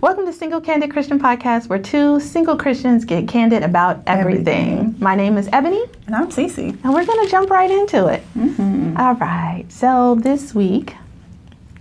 Welcome 0.00 0.24
to 0.24 0.32
Single 0.32 0.62
Candid 0.62 0.90
Christian 0.90 1.18
Podcast, 1.20 1.68
where 1.68 1.78
two 1.78 2.20
single 2.20 2.56
Christians 2.56 3.04
get 3.04 3.28
candid 3.28 3.62
about 3.62 4.02
everything. 4.06 4.78
Everything. 4.78 4.96
My 4.98 5.14
name 5.14 5.36
is 5.36 5.46
Ebony, 5.52 5.84
And 6.06 6.14
I'm 6.16 6.30
Cece. 6.30 6.78
and 6.82 6.94
we're 6.94 7.04
going 7.04 7.22
to 7.24 7.30
jump 7.30 7.50
right 7.50 7.70
into 7.70 8.06
it. 8.06 8.22
Mm-hmm. 8.34 8.96
All 8.96 9.14
right. 9.16 9.66
So 9.68 10.14
this 10.14 10.54
week, 10.54 10.94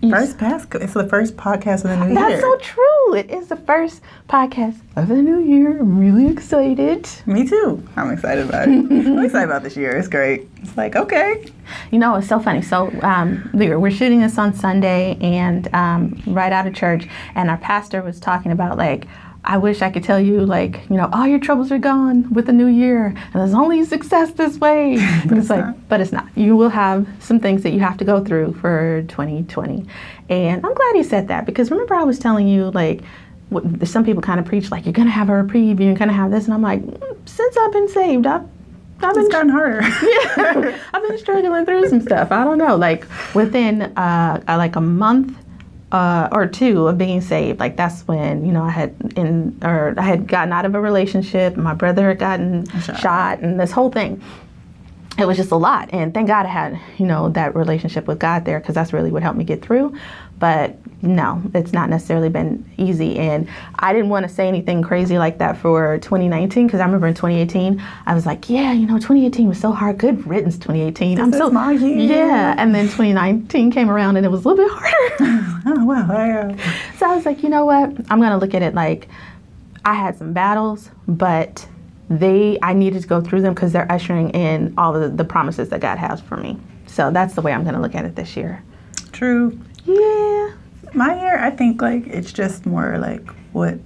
First 0.07 0.38
pass. 0.38 0.65
It's 0.75 0.93
the 0.93 1.07
first 1.07 1.36
podcast 1.36 1.83
of 1.83 1.89
the 1.89 2.05
new 2.05 2.13
that's 2.13 2.31
year. 2.31 2.41
That's 2.41 2.41
so 2.41 2.57
true. 2.57 3.15
It 3.15 3.29
is 3.29 3.49
the 3.49 3.57
first 3.57 4.02
podcast 4.29 4.79
of 4.95 5.09
the 5.09 5.15
new 5.15 5.39
year. 5.39 5.79
I'm 5.79 6.00
really 6.00 6.32
excited. 6.32 7.09
Me 7.25 7.45
too. 7.45 7.83
I'm 7.97 8.09
excited 8.11 8.47
about 8.47 8.70
it. 8.70 8.71
I'm 8.71 9.20
excited 9.20 9.46
about 9.50 9.64
this 9.64 9.75
year. 9.75 9.97
It's 9.97 10.07
great. 10.07 10.47
It's 10.57 10.77
like 10.77 10.96
okay. 10.96 11.46
You 11.91 12.00
know, 12.00 12.15
it's 12.15 12.27
so 12.27 12.39
funny. 12.39 12.61
So 12.61 12.91
um, 13.01 13.50
we 13.54 13.68
were, 13.70 13.79
we're 13.79 13.91
shooting 13.91 14.21
this 14.21 14.38
on 14.38 14.54
Sunday, 14.54 15.18
and 15.20 15.73
um, 15.75 16.21
right 16.27 16.54
out 16.54 16.66
of 16.66 16.73
church, 16.73 17.07
and 17.36 17.50
our 17.50 17.57
pastor 17.57 18.02
was 18.02 18.20
talking 18.20 18.52
about 18.52 18.77
like. 18.77 19.05
I 19.44 19.58
wish 19.58 19.82
I 19.82 19.89
could 19.89 20.04
tell 20.04 20.20
you, 20.20 20.46
like, 20.46 20.82
you 20.89 20.98
know, 20.98 21.10
all 21.14 21.25
your 21.25 21.39
troubles 21.39 21.71
are 21.71 21.78
gone 21.78 22.32
with 22.34 22.46
the 22.46 22.54
new 22.54 22.68
year, 22.68 23.07
and 23.07 23.34
there's 23.34 23.54
only 23.54 23.84
success 23.86 24.32
this 24.32 24.57
way. 24.57 24.96
it's 24.97 25.50
like, 25.50 25.66
not. 25.66 25.89
but 25.89 26.02
it's 26.02 26.11
not. 26.11 26.28
You 26.36 26.57
will 26.57 26.70
have 26.70 27.07
some 27.20 27.39
things 27.39 27.64
that 27.64 27.71
you 27.71 27.80
have 27.80 27.97
to 27.97 28.06
go 28.06 28.24
through 28.24 28.54
for 28.54 29.04
2020. 29.07 29.86
And 30.30 30.66
I'm 30.66 30.74
glad 30.74 30.96
he 30.96 31.04
said 31.04 31.30
that 31.30 31.46
because 31.46 31.71
remember, 31.71 31.96
I 31.96 32.03
was 32.03 32.20
telling 32.20 32.47
you, 32.47 32.70
like, 32.72 33.02
what, 33.50 33.88
some 33.88 34.03
people 34.03 34.22
kind 34.22 34.39
of 34.39 34.45
preach, 34.45 34.72
like, 34.72 34.86
you're 34.86 34.94
going 34.94 35.08
to 35.08 35.14
have 35.14 35.30
a 35.30 35.36
reprieve, 35.36 35.80
you're 35.80 35.95
going 35.95 36.09
to 36.09 36.14
have 36.14 36.31
this. 36.31 36.45
And 36.45 36.53
I'm 36.53 36.61
like, 36.61 36.81
mm, 36.81 37.30
since 37.30 37.58
I've 37.58 37.72
been 37.72 37.88
saved, 37.88 38.28
I've, 38.28 38.44
I've 39.02 39.14
been 39.14 39.23
It's 39.23 39.33
gotten 39.33 39.50
harder. 39.50 39.81
yeah, 39.81 40.78
I've 40.94 41.08
been 41.08 41.17
struggling 41.17 41.66
through 41.66 41.88
some 41.88 42.02
stuff. 42.02 42.31
I 42.33 42.44
don't 42.44 42.58
know, 42.58 42.75
like 42.75 43.06
within 43.33 43.83
uh, 43.83 44.44
like 44.47 44.75
a 44.75 44.81
month 44.81 45.38
uh, 45.92 46.30
or 46.31 46.45
two 46.45 46.88
of 46.88 46.98
being 46.98 47.22
saved, 47.22 47.59
like 47.59 47.75
that's 47.75 48.08
when 48.08 48.45
you 48.45 48.52
know 48.52 48.64
I 48.64 48.70
had 48.70 49.14
in 49.16 49.58
or 49.64 49.95
I 49.97 50.03
had 50.03 50.28
gotten 50.28 50.53
out 50.53 50.66
of 50.66 50.75
a 50.75 50.81
relationship. 50.81 51.58
My 51.58 51.73
brother 51.73 52.09
had 52.09 52.19
gotten 52.19 52.67
Shot. 52.81 53.00
shot, 53.00 53.39
and 53.39 53.59
this 53.59 53.72
whole 53.72 53.91
thing. 53.91 54.22
It 55.17 55.28
was 55.28 55.36
just 55.36 55.52
a 55.52 55.58
lot, 55.58 55.89
and 55.91 56.13
thank 56.13 56.28
God 56.28 56.45
I 56.45 56.50
had 56.50 56.80
you 56.97 57.05
know 57.05 57.30
that 57.30 57.55
relationship 57.55 58.08
with 58.08 58.19
God 58.19 58.45
there 58.45 58.59
because 58.59 58.75
that's 58.75 58.94
really 58.94 59.11
what 59.11 59.22
helped 59.23 59.38
me 59.38 59.44
get 59.44 59.61
through. 59.61 59.97
But 60.38 60.78
no, 61.02 61.42
it's 61.53 61.72
not 61.72 61.89
necessarily 61.89 62.28
been 62.30 62.69
easy, 62.78 63.17
and 63.17 63.47
I 63.75 63.94
didn't 63.94 64.09
want 64.09 64.28
to 64.28 64.33
say 64.33 64.47
anything 64.47 64.81
crazy 64.81 65.17
like 65.17 65.38
that 65.38 65.58
for 65.58 65.97
2019 66.00 66.67
because 66.67 66.80
I 66.81 66.86
remember 66.86 67.08
in 67.08 67.14
2018 67.14 67.81
I 68.06 68.14
was 68.14 68.25
like, 68.25 68.50
yeah, 68.50 68.73
you 68.73 68.86
know, 68.86 68.95
2018 68.97 69.47
was 69.47 69.59
so 69.59 69.72
hard. 69.72 69.97
Good 69.97 70.28
riddance, 70.28 70.56
2018. 70.58 71.19
I'm 71.19 71.31
This 71.31 71.39
so 71.39 71.47
is 71.47 71.53
my 71.53 71.72
year. 71.72 71.97
yeah, 71.97 72.56
and 72.58 72.75
then 72.75 72.86
2019 72.86 73.72
came 73.72 73.89
around 73.89 74.17
and 74.17 74.25
it 74.25 74.30
was 74.30 74.44
a 74.44 74.50
little 74.50 74.66
bit 74.66 74.72
harder. 74.73 75.61
oh 75.80 75.86
wow. 75.86 76.09
Uh, 76.11 76.58
so 76.97 77.09
I 77.09 77.16
was 77.16 77.25
like, 77.25 77.44
you 77.44 77.50
know 77.50 77.66
what? 77.66 77.89
I'm 78.11 78.19
gonna 78.22 78.38
look 78.38 78.53
at 78.53 78.61
it 78.61 78.73
like 78.73 79.08
I 79.86 79.94
had 79.94 80.17
some 80.17 80.34
battles, 80.34 80.89
but 81.08 81.66
they 82.09 82.58
I 82.61 82.73
needed 82.73 83.03
to 83.03 83.08
go 83.08 83.22
through 83.22 83.41
them 83.41 83.53
because 83.53 83.72
they're 83.72 83.89
ushering 83.89 84.31
in 84.31 84.73
all 84.78 84.95
of 84.95 85.02
the, 85.02 85.09
the 85.09 85.23
promises 85.23 85.69
that 85.69 85.80
God 85.80 85.97
has 85.97 86.19
for 86.19 86.36
me. 86.38 86.58
So 86.88 87.09
that's 87.11 87.36
the 87.36 87.41
way 87.41 87.53
I'm 87.53 87.63
gonna 87.63 87.81
look 87.81 87.95
at 87.95 88.03
it 88.03 88.16
this 88.16 88.36
year. 88.36 88.61
true. 89.13 89.58
Yeah. 89.86 90.52
My 90.93 91.19
year, 91.21 91.37
I 91.39 91.49
think 91.51 91.81
like 91.81 92.07
it's 92.07 92.31
just 92.33 92.65
more 92.65 92.97
like 92.97 93.27
what 93.53 93.79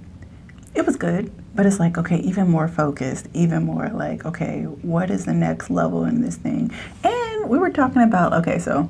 it 0.74 0.86
was 0.86 0.96
good, 0.96 1.30
but 1.54 1.66
it's 1.66 1.78
like 1.78 1.98
okay, 1.98 2.18
even 2.18 2.48
more 2.48 2.68
focused, 2.68 3.28
even 3.34 3.64
more 3.64 3.88
like 3.90 4.24
okay, 4.24 4.62
what 4.82 5.10
is 5.10 5.24
the 5.24 5.34
next 5.34 5.70
level 5.70 6.04
in 6.04 6.20
this 6.22 6.36
thing? 6.36 6.70
And 7.04 7.48
we 7.48 7.58
were 7.58 7.70
talking 7.70 8.02
about 8.02 8.32
okay, 8.34 8.58
so 8.58 8.88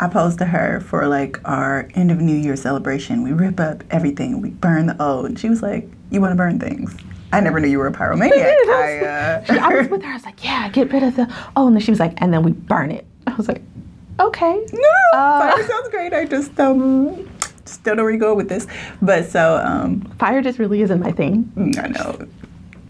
I 0.00 0.08
posed 0.08 0.38
to 0.40 0.44
her 0.46 0.80
for 0.80 1.06
like 1.08 1.40
our 1.44 1.88
end 1.94 2.10
of 2.10 2.20
New 2.20 2.36
Year 2.36 2.56
celebration. 2.56 3.22
We 3.22 3.32
rip 3.32 3.58
up 3.60 3.82
everything, 3.90 4.40
we 4.40 4.50
burn 4.50 4.86
the 4.86 5.02
old. 5.02 5.26
And 5.26 5.38
she 5.38 5.48
was 5.48 5.62
like, 5.62 5.88
"You 6.10 6.20
want 6.20 6.32
to 6.32 6.36
burn 6.36 6.58
things?" 6.58 6.94
I 7.32 7.40
never 7.40 7.58
knew 7.58 7.66
you 7.68 7.78
were 7.78 7.88
a 7.88 7.92
pyromaniac. 7.92 8.30
I, 8.68 8.98
uh, 9.04 9.44
She- 9.52 9.58
I 9.58 9.74
was 9.74 9.88
with 9.88 10.02
her. 10.02 10.10
I 10.10 10.14
was 10.14 10.24
like, 10.24 10.44
yeah, 10.44 10.68
get 10.68 10.92
rid 10.92 11.02
of 11.02 11.16
the. 11.16 11.32
Oh, 11.56 11.66
and 11.66 11.74
then 11.74 11.80
she 11.82 11.90
was 11.90 11.98
like, 11.98 12.12
and 12.18 12.32
then 12.32 12.44
we 12.44 12.52
burn 12.52 12.92
it. 12.92 13.04
I 13.26 13.34
was 13.34 13.48
like, 13.48 13.60
okay. 14.20 14.64
No, 14.72 15.18
Uh, 15.18 15.50
fire 15.52 15.66
sounds 15.66 15.88
great. 15.88 16.12
I 16.12 16.26
just 16.26 16.58
um 16.60 17.28
still 17.64 17.92
don't 17.92 17.96
know 17.98 18.02
where 18.04 18.12
you 18.12 18.18
go 18.18 18.34
with 18.34 18.48
this. 18.48 18.66
But 19.00 19.26
so 19.26 19.62
um 19.64 20.00
Fire 20.18 20.42
just 20.42 20.58
really 20.58 20.82
isn't 20.82 21.00
my 21.00 21.12
thing. 21.12 21.52
I 21.78 21.88
know. 21.88 22.26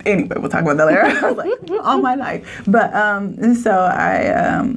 Anyway, 0.07 0.37
we'll 0.39 0.51
talk 0.51 0.63
about 0.63 0.77
that 0.77 0.87
later. 0.87 1.03
I 1.03 1.31
was 1.31 1.37
like 1.37 1.81
all 1.83 2.01
my 2.01 2.15
life. 2.15 2.63
But 2.67 2.95
um 2.95 3.37
and 3.41 3.57
so 3.57 3.71
I 3.73 4.29
um 4.29 4.77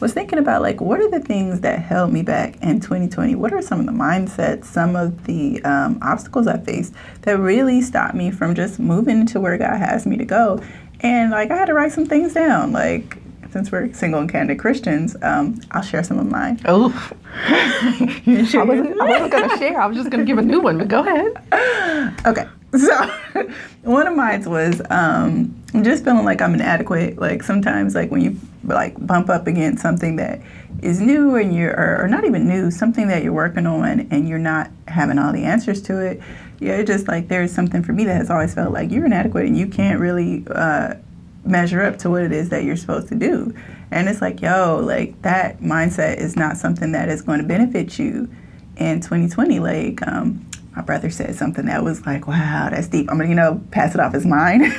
was 0.00 0.12
thinking 0.12 0.38
about 0.38 0.60
like 0.60 0.80
what 0.80 1.00
are 1.00 1.10
the 1.10 1.20
things 1.20 1.60
that 1.60 1.78
held 1.78 2.12
me 2.12 2.22
back 2.22 2.60
in 2.62 2.78
2020? 2.78 3.34
What 3.36 3.52
are 3.52 3.62
some 3.62 3.80
of 3.80 3.86
the 3.86 3.92
mindsets, 3.92 4.66
some 4.66 4.96
of 4.96 5.24
the 5.24 5.62
um, 5.64 5.98
obstacles 6.02 6.46
I 6.46 6.58
faced 6.58 6.92
that 7.22 7.38
really 7.38 7.80
stopped 7.80 8.14
me 8.14 8.30
from 8.30 8.54
just 8.54 8.78
moving 8.78 9.24
to 9.26 9.40
where 9.40 9.56
God 9.56 9.78
has 9.78 10.04
me 10.06 10.16
to 10.18 10.24
go? 10.24 10.60
And 11.00 11.30
like 11.30 11.50
I 11.50 11.56
had 11.56 11.66
to 11.66 11.74
write 11.74 11.92
some 11.92 12.06
things 12.06 12.34
down. 12.34 12.72
Like 12.72 13.16
since 13.54 13.70
we're 13.70 13.92
single 13.92 14.18
and 14.18 14.28
candid 14.28 14.58
Christians, 14.58 15.16
um, 15.22 15.60
I'll 15.70 15.80
share 15.80 16.02
some 16.02 16.18
of 16.18 16.26
mine. 16.26 16.60
Oh. 16.64 16.90
I 17.46 18.64
wasn't, 18.66 19.00
I 19.00 19.04
wasn't 19.08 19.30
gonna 19.30 19.58
share. 19.58 19.80
I 19.80 19.86
was 19.86 19.96
just 19.96 20.10
gonna 20.10 20.24
give 20.24 20.38
a 20.38 20.42
new 20.42 20.60
one. 20.60 20.76
But 20.76 20.88
go 20.88 21.00
ahead. 21.06 22.18
Okay. 22.26 22.46
So 22.76 23.48
one 23.82 24.08
of 24.08 24.16
mine 24.16 24.42
was 24.50 24.82
um, 24.90 25.54
just 25.82 26.02
feeling 26.02 26.24
like 26.24 26.42
I'm 26.42 26.54
inadequate. 26.54 27.18
Like 27.18 27.44
sometimes, 27.44 27.94
like 27.94 28.10
when 28.10 28.20
you 28.20 28.36
like 28.64 28.94
bump 29.06 29.30
up 29.30 29.46
against 29.46 29.80
something 29.80 30.16
that 30.16 30.40
is 30.82 31.00
new 31.00 31.36
and 31.36 31.54
you're, 31.54 31.70
or, 31.70 32.02
or 32.02 32.08
not 32.08 32.24
even 32.24 32.48
new, 32.48 32.72
something 32.72 33.06
that 33.06 33.22
you're 33.22 33.32
working 33.32 33.68
on 33.68 34.08
and 34.10 34.28
you're 34.28 34.40
not 34.40 34.72
having 34.88 35.20
all 35.20 35.32
the 35.32 35.44
answers 35.44 35.80
to 35.82 36.04
it. 36.04 36.20
Yeah, 36.58 36.78
it's 36.78 36.88
just 36.88 37.06
like 37.06 37.28
there's 37.28 37.52
something 37.52 37.84
for 37.84 37.92
me 37.92 38.04
that 38.06 38.16
has 38.16 38.28
always 38.28 38.52
felt 38.52 38.72
like 38.72 38.90
you're 38.90 39.06
inadequate 39.06 39.46
and 39.46 39.56
you 39.56 39.68
can't 39.68 40.00
really 40.00 40.44
uh, 40.50 40.94
measure 41.44 41.82
up 41.82 41.98
to 41.98 42.10
what 42.10 42.22
it 42.22 42.32
is 42.32 42.48
that 42.50 42.64
you're 42.64 42.76
supposed 42.76 43.08
to 43.08 43.14
do. 43.14 43.54
And 43.90 44.08
it's 44.08 44.20
like, 44.20 44.40
yo, 44.40 44.80
like 44.82 45.20
that 45.22 45.60
mindset 45.60 46.18
is 46.18 46.36
not 46.36 46.56
something 46.56 46.92
that 46.92 47.08
is 47.08 47.22
going 47.22 47.40
to 47.40 47.46
benefit 47.46 47.98
you 47.98 48.28
in 48.76 49.00
2020. 49.00 49.60
Like, 49.60 50.06
um, 50.06 50.44
my 50.74 50.82
brother 50.82 51.10
said 51.10 51.34
something 51.36 51.66
that 51.66 51.84
was 51.84 52.04
like, 52.04 52.26
wow, 52.26 52.68
that's 52.70 52.88
deep. 52.88 53.08
I'm 53.10 53.18
gonna, 53.18 53.28
you 53.28 53.36
know, 53.36 53.62
pass 53.70 53.94
it 53.94 54.00
off 54.00 54.14
as 54.14 54.26
mine. 54.26 54.72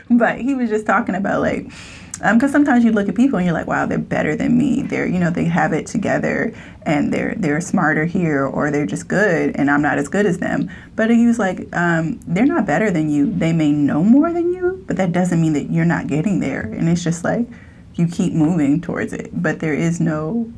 but 0.10 0.40
he 0.40 0.54
was 0.54 0.68
just 0.68 0.86
talking 0.86 1.14
about 1.14 1.40
like, 1.40 1.70
because 2.18 2.50
sometimes 2.50 2.84
you 2.84 2.92
look 2.92 3.08
at 3.08 3.14
people 3.14 3.38
and 3.38 3.46
you're 3.46 3.54
like, 3.54 3.66
wow, 3.66 3.86
they're 3.86 3.98
better 3.98 4.34
than 4.34 4.58
me. 4.58 4.82
They're, 4.82 5.06
you 5.06 5.18
know, 5.18 5.30
they 5.30 5.44
have 5.44 5.72
it 5.72 5.86
together 5.86 6.52
and 6.82 7.12
they're 7.12 7.34
they're 7.36 7.60
smarter 7.60 8.04
here 8.04 8.44
or 8.44 8.70
they're 8.70 8.86
just 8.86 9.08
good 9.08 9.54
and 9.56 9.70
I'm 9.70 9.82
not 9.82 9.98
as 9.98 10.08
good 10.08 10.26
as 10.26 10.38
them. 10.38 10.70
But 10.96 11.10
he 11.10 11.26
was 11.26 11.38
like, 11.38 11.68
um, 11.74 12.20
they're 12.26 12.46
not 12.46 12.66
better 12.66 12.90
than 12.90 13.08
you. 13.08 13.32
They 13.32 13.52
may 13.52 13.72
know 13.72 14.02
more 14.02 14.32
than 14.32 14.52
you, 14.52 14.82
but 14.86 14.96
that 14.96 15.12
doesn't 15.12 15.40
mean 15.40 15.52
that 15.52 15.70
you're 15.70 15.84
not 15.84 16.08
getting 16.08 16.40
there. 16.40 16.62
And 16.62 16.88
it's 16.88 17.04
just 17.04 17.24
like 17.24 17.46
you 17.94 18.08
keep 18.08 18.32
moving 18.32 18.80
towards 18.80 19.12
it, 19.12 19.30
but 19.32 19.60
there 19.60 19.74
is 19.74 20.00
no 20.00 20.52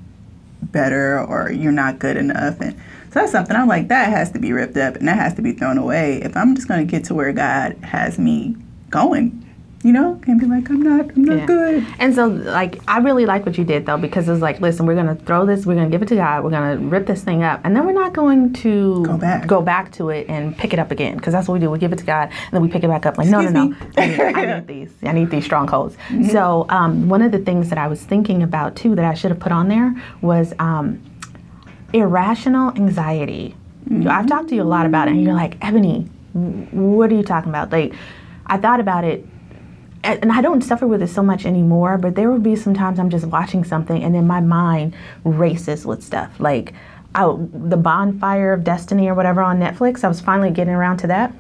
better 0.63 1.21
or 1.21 1.51
you're 1.51 1.73
not 1.73 1.99
good 1.99 2.17
enough 2.17 2.61
and 2.61 2.75
so 2.75 3.21
that's 3.21 3.33
something 3.33 3.57
I'm 3.57 3.67
like 3.67 3.89
that 3.89 4.11
has 4.11 4.31
to 4.33 4.39
be 4.39 4.53
ripped 4.53 4.77
up 4.77 4.97
and 4.97 5.09
that 5.09 5.17
has 5.17 5.35
to 5.35 5.43
be 5.43 5.53
thrown 5.53 5.79
away 5.79 6.21
if 6.23 6.37
I'm 6.37 6.55
just 6.55 6.69
going 6.69 6.87
to 6.87 6.91
get 6.91 7.05
to 7.07 7.15
where 7.15 7.33
God 7.33 7.77
has 7.83 8.19
me 8.19 8.57
going 8.91 9.50
you 9.83 9.93
know 9.93 10.21
can't 10.27 10.39
be 10.39 10.45
like 10.47 10.69
I'm 10.69 10.83
not 10.83 11.11
I'm 11.17 11.25
not 11.25 11.39
Yeah. 11.39 11.47
good 11.47 11.87
And 11.99 12.15
so, 12.15 12.27
like, 12.27 12.81
I 12.89 12.99
really 12.99 13.25
like 13.25 13.47
what 13.47 13.57
you 13.57 13.65
did 13.65 13.87
though, 13.87 13.97
because 13.97 14.29
it's 14.29 14.43
like, 14.43 14.61
listen, 14.61 14.85
we're 14.87 14.95
gonna 14.95 15.15
throw 15.15 15.47
this, 15.47 15.65
we're 15.65 15.75
gonna 15.75 15.89
give 15.89 16.03
it 16.03 16.09
to 16.09 16.17
God, 16.17 16.45
we're 16.45 16.51
gonna 16.51 16.77
rip 16.77 17.07
this 17.07 17.23
thing 17.23 17.43
up, 17.43 17.61
and 17.65 17.75
then 17.75 17.87
we're 17.87 17.93
not 17.93 18.13
going 18.13 18.53
to 18.55 19.03
Go 19.05 19.17
back. 19.17 19.47
go 19.47 19.63
back 19.63 19.91
to 19.93 20.11
it 20.11 20.29
and 20.29 20.57
pick 20.57 20.73
it 20.75 20.79
up 20.79 20.91
again, 20.91 21.17
because 21.17 21.33
that's 21.33 21.49
what 21.49 21.55
we 21.55 21.61
do. 21.61 21.71
We 21.71 21.79
give 21.79 21.93
it 21.93 21.99
to 22.01 22.05
God, 22.05 22.29
and 22.31 22.53
then 22.53 22.61
we 22.63 22.69
pick 22.69 22.85
it 22.85 22.89
back 22.89 23.07
up. 23.07 23.17
Like, 23.17 23.29
no, 23.29 23.41
no, 23.41 23.51
no, 23.51 23.77
I 23.97 24.07
need, 24.07 24.21
I 24.21 24.55
need 24.59 24.67
these. 24.67 24.93
I 25.03 25.13
need 25.13 25.31
these 25.31 25.45
strongholds. 25.45 25.97
So, 26.31 26.67
um, 26.69 27.09
one 27.09 27.23
of 27.23 27.33
the 27.33 27.39
things 27.39 27.69
that 27.71 27.79
I 27.79 27.89
was 27.89 28.03
thinking 28.03 28.43
about 28.43 28.77
too 28.77 28.95
that 28.97 29.05
I 29.05 29.15
should 29.15 29.31
have 29.31 29.41
put 29.41 29.53
on 29.53 29.69
there 29.69 29.95
was 30.21 30.53
um, 30.59 31.01
irrational 31.93 32.71
anxiety. 32.77 33.55
I've 34.07 34.27
talked 34.27 34.49
to 34.51 34.55
you 34.55 34.63
a 34.63 34.65
lot 34.65 34.87
about 34.87 35.09
it, 35.09 35.13
and 35.13 35.23
you're 35.23 35.35
like, 35.35 35.57
Ebony, 35.65 36.03
what 36.33 37.11
are 37.11 37.15
you 37.15 37.23
talking 37.25 37.49
about? 37.49 37.73
Like, 37.73 37.95
I 38.47 38.57
thought 38.57 38.79
about 38.81 39.05
it 39.05 39.27
and 40.03 40.33
I 40.33 40.41
don't 40.41 40.63
suffer 40.63 40.87
with 40.87 41.03
it 41.03 41.09
so 41.09 41.23
much 41.23 41.45
anymore, 41.45 41.99
but 41.99 42.15
there 42.15 42.31
will 42.31 42.39
be 42.39 42.57
sometimes 42.57 42.99
I'm 42.99 43.11
just 43.11 43.27
watching 43.27 43.65
something 43.65 44.03
and 44.03 44.15
then 44.15 44.27
my 44.27 44.41
mind 44.41 44.95
races 45.25 45.85
with 45.85 46.03
stuff. 46.03 46.41
Like 46.41 46.73
I, 47.15 47.25
the 47.53 47.77
Bonfire 47.77 48.53
of 48.53 48.65
Destiny 48.65 49.09
or 49.09 49.15
whatever 49.15 49.43
on 49.43 49.59
Netflix, 49.59 50.05
I 50.05 50.09
was 50.09 50.21
finally 50.21 50.51
getting 50.51 50.75
around 50.75 50.99
to 50.99 51.07
that. 51.09 51.33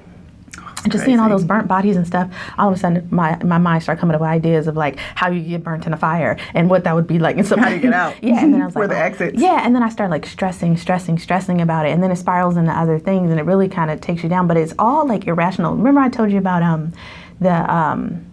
Just 0.88 1.04
seeing 1.04 1.20
all 1.20 1.28
those 1.28 1.44
burnt 1.44 1.68
bodies 1.68 1.96
and 1.96 2.06
stuff, 2.06 2.32
all 2.56 2.70
of 2.70 2.74
a 2.74 2.78
sudden 2.78 3.06
my, 3.10 3.36
my 3.44 3.58
mind 3.58 3.82
started 3.82 4.00
coming 4.00 4.14
up 4.14 4.22
with 4.22 4.30
ideas 4.30 4.66
of 4.66 4.78
like 4.78 4.96
how 4.96 5.28
you 5.30 5.42
get 5.42 5.62
burnt 5.62 5.86
in 5.86 5.92
a 5.92 5.96
fire 5.96 6.38
and 6.54 6.70
what 6.70 6.84
that 6.84 6.94
would 6.94 7.06
be 7.06 7.18
like. 7.18 7.36
And 7.36 7.46
so 7.46 7.58
How 7.58 7.68
do 7.68 7.74
you 7.74 7.82
get 7.82 7.92
out? 7.92 8.14
Yeah, 8.22 8.42
and 8.42 8.54
then 8.54 8.62
I 8.62 8.64
was 8.66 8.74
Where 8.74 8.88
like, 8.88 8.96
the 8.96 9.02
oh. 9.02 9.06
exits? 9.06 9.40
Yeah, 9.40 9.60
and 9.64 9.74
then 9.74 9.82
I 9.82 9.90
started 9.90 10.10
like 10.10 10.24
stressing, 10.24 10.78
stressing, 10.78 11.18
stressing 11.18 11.60
about 11.60 11.84
it, 11.84 11.90
and 11.90 12.02
then 12.02 12.10
it 12.10 12.16
spirals 12.16 12.56
into 12.56 12.72
other 12.72 12.98
things, 12.98 13.30
and 13.30 13.38
it 13.38 13.42
really 13.42 13.68
kind 13.68 13.90
of 13.90 14.00
takes 14.00 14.22
you 14.22 14.30
down. 14.30 14.46
But 14.46 14.56
it's 14.56 14.72
all 14.78 15.06
like 15.06 15.26
irrational. 15.26 15.76
Remember 15.76 16.00
I 16.00 16.08
told 16.08 16.30
you 16.30 16.38
about 16.38 16.62
um 16.62 16.92
the 17.40 17.72
um 17.72 18.29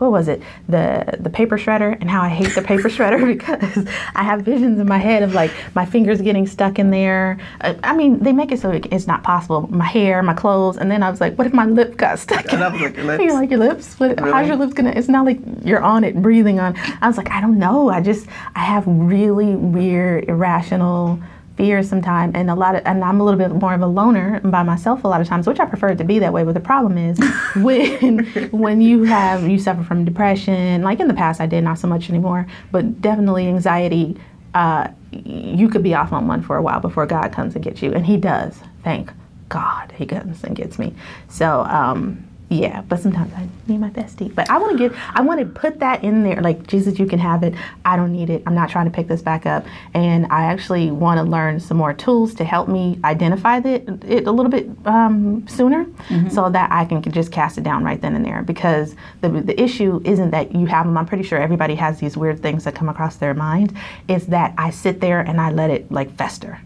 what 0.00 0.10
was 0.10 0.28
it 0.28 0.42
the 0.68 1.04
the 1.20 1.28
paper 1.28 1.58
shredder 1.58 1.92
and 2.00 2.10
how 2.10 2.22
I 2.22 2.28
hate 2.28 2.54
the 2.54 2.62
paper 2.62 2.88
shredder 2.96 3.24
because 3.26 3.86
I 4.14 4.22
have 4.24 4.42
visions 4.42 4.80
in 4.80 4.88
my 4.88 4.96
head 4.98 5.22
of 5.22 5.34
like 5.34 5.52
my 5.74 5.84
fingers 5.84 6.20
getting 6.22 6.46
stuck 6.46 6.78
in 6.78 6.90
there. 6.90 7.38
Uh, 7.60 7.74
I 7.82 7.94
mean, 7.94 8.18
they 8.18 8.32
make 8.32 8.50
it 8.50 8.60
so 8.60 8.70
it's 8.70 9.06
not 9.06 9.22
possible. 9.22 9.68
My 9.70 9.84
hair, 9.84 10.22
my 10.22 10.32
clothes, 10.34 10.78
and 10.78 10.90
then 10.90 11.02
I 11.02 11.10
was 11.10 11.20
like, 11.20 11.36
what 11.36 11.46
if 11.46 11.52
my 11.52 11.66
lip 11.66 11.96
got 11.96 12.18
stuck? 12.18 12.50
And 12.52 12.64
I 12.64 12.68
was 12.68 12.80
like, 12.80 12.96
your 12.96 13.04
lips? 13.10 13.24
you 13.24 13.32
like 13.34 13.50
your 13.50 13.58
lips? 13.58 13.94
What, 14.00 14.18
How's 14.18 14.46
your 14.48 14.56
lips 14.56 14.72
gonna? 14.72 14.90
It's 14.90 15.08
not 15.08 15.26
like 15.26 15.38
you're 15.62 15.82
on 15.82 16.02
it, 16.04 16.20
breathing 16.22 16.60
on. 16.60 16.76
I 17.02 17.06
was 17.06 17.18
like, 17.18 17.30
I 17.30 17.40
don't 17.40 17.58
know. 17.58 17.90
I 17.90 18.00
just 18.00 18.26
I 18.54 18.60
have 18.60 18.84
really 18.86 19.54
weird, 19.54 20.28
irrational 20.28 21.20
fears 21.60 21.90
sometimes 21.90 22.32
and 22.34 22.48
a 22.48 22.54
lot 22.54 22.74
of 22.74 22.80
and 22.86 23.04
I'm 23.04 23.20
a 23.20 23.24
little 23.24 23.38
bit 23.38 23.54
more 23.54 23.74
of 23.74 23.82
a 23.82 23.86
loner 23.86 24.40
by 24.40 24.62
myself 24.62 25.04
a 25.04 25.08
lot 25.08 25.20
of 25.20 25.26
times 25.26 25.46
which 25.46 25.60
I 25.60 25.66
prefer 25.66 25.88
it 25.88 25.98
to 25.98 26.04
be 26.04 26.18
that 26.18 26.32
way 26.32 26.42
but 26.42 26.54
the 26.54 26.60
problem 26.60 26.96
is 26.96 27.18
when 27.56 28.24
when 28.50 28.80
you 28.80 29.04
have 29.04 29.46
you 29.46 29.58
suffer 29.58 29.84
from 29.84 30.06
depression 30.06 30.80
like 30.80 31.00
in 31.00 31.06
the 31.06 31.12
past 31.12 31.38
I 31.38 31.44
did 31.44 31.62
not 31.62 31.78
so 31.78 31.86
much 31.86 32.08
anymore 32.08 32.46
but 32.72 33.02
definitely 33.02 33.46
anxiety 33.46 34.16
uh, 34.54 34.88
you 35.12 35.68
could 35.68 35.82
be 35.82 35.94
off 35.94 36.14
on 36.14 36.26
one 36.26 36.40
for 36.40 36.56
a 36.56 36.62
while 36.62 36.80
before 36.80 37.04
God 37.04 37.30
comes 37.30 37.54
and 37.54 37.62
gets 37.62 37.82
you 37.82 37.92
and 37.92 38.06
he 38.06 38.16
does 38.16 38.58
thank 38.82 39.12
God 39.50 39.92
he 39.92 40.06
comes 40.06 40.42
and 40.42 40.56
gets 40.56 40.78
me. 40.78 40.94
So 41.28 41.60
um 41.64 42.26
yeah, 42.50 42.82
but 42.82 42.98
sometimes 42.98 43.32
I 43.32 43.46
need 43.68 43.78
my 43.78 43.90
bestie. 43.90 44.34
But 44.34 44.50
I 44.50 44.58
want 44.58 44.72
to 44.72 44.78
give, 44.78 44.98
I 45.14 45.22
want 45.22 45.38
to 45.38 45.46
put 45.46 45.78
that 45.78 46.02
in 46.02 46.24
there. 46.24 46.40
Like, 46.40 46.66
Jesus, 46.66 46.98
you 46.98 47.06
can 47.06 47.20
have 47.20 47.44
it. 47.44 47.54
I 47.84 47.94
don't 47.94 48.10
need 48.10 48.28
it. 48.28 48.42
I'm 48.44 48.56
not 48.56 48.68
trying 48.68 48.86
to 48.86 48.90
pick 48.90 49.06
this 49.06 49.22
back 49.22 49.46
up. 49.46 49.64
And 49.94 50.26
I 50.30 50.46
actually 50.46 50.90
want 50.90 51.18
to 51.18 51.22
learn 51.22 51.60
some 51.60 51.76
more 51.76 51.94
tools 51.94 52.34
to 52.34 52.44
help 52.44 52.68
me 52.68 52.98
identify 53.04 53.58
it, 53.58 53.88
it 54.04 54.26
a 54.26 54.32
little 54.32 54.50
bit 54.50 54.68
um, 54.84 55.46
sooner 55.46 55.86
so 56.28 56.50
that 56.50 56.72
I 56.72 56.86
can 56.86 57.00
just 57.02 57.30
cast 57.30 57.56
it 57.56 57.62
down 57.62 57.84
right 57.84 58.00
then 58.00 58.16
and 58.16 58.24
there. 58.24 58.42
Because 58.42 58.96
the, 59.20 59.28
the 59.28 59.60
issue 59.60 60.02
isn't 60.04 60.30
that 60.30 60.52
you 60.52 60.66
have 60.66 60.86
them. 60.86 60.98
I'm 60.98 61.06
pretty 61.06 61.22
sure 61.22 61.38
everybody 61.38 61.76
has 61.76 62.00
these 62.00 62.16
weird 62.16 62.42
things 62.42 62.64
that 62.64 62.74
come 62.74 62.88
across 62.88 63.14
their 63.14 63.32
mind. 63.32 63.76
It's 64.08 64.26
that 64.26 64.54
I 64.58 64.70
sit 64.70 65.00
there 65.00 65.20
and 65.20 65.40
I 65.40 65.52
let 65.52 65.70
it 65.70 65.90
like 65.92 66.16
fester. 66.16 66.60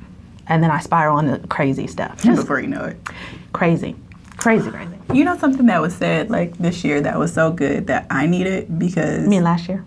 And 0.46 0.62
then 0.62 0.70
I 0.70 0.80
spiral 0.80 1.18
into 1.18 1.46
crazy 1.48 1.86
stuff. 1.86 2.22
Just 2.22 2.42
Before 2.42 2.60
you 2.60 2.68
know 2.68 2.84
it. 2.84 2.96
crazy. 3.52 3.96
Crazy, 4.44 4.70
crazy. 4.70 4.92
You 5.14 5.24
know 5.24 5.38
something 5.38 5.64
that 5.66 5.80
was 5.80 5.94
said 5.96 6.30
like 6.30 6.58
this 6.58 6.84
year 6.84 7.00
that 7.00 7.18
was 7.18 7.32
so 7.32 7.50
good 7.50 7.86
that 7.86 8.06
I 8.10 8.26
needed 8.26 8.78
because 8.78 9.22
You 9.22 9.30
mean 9.30 9.42
last 9.42 9.70
year? 9.70 9.82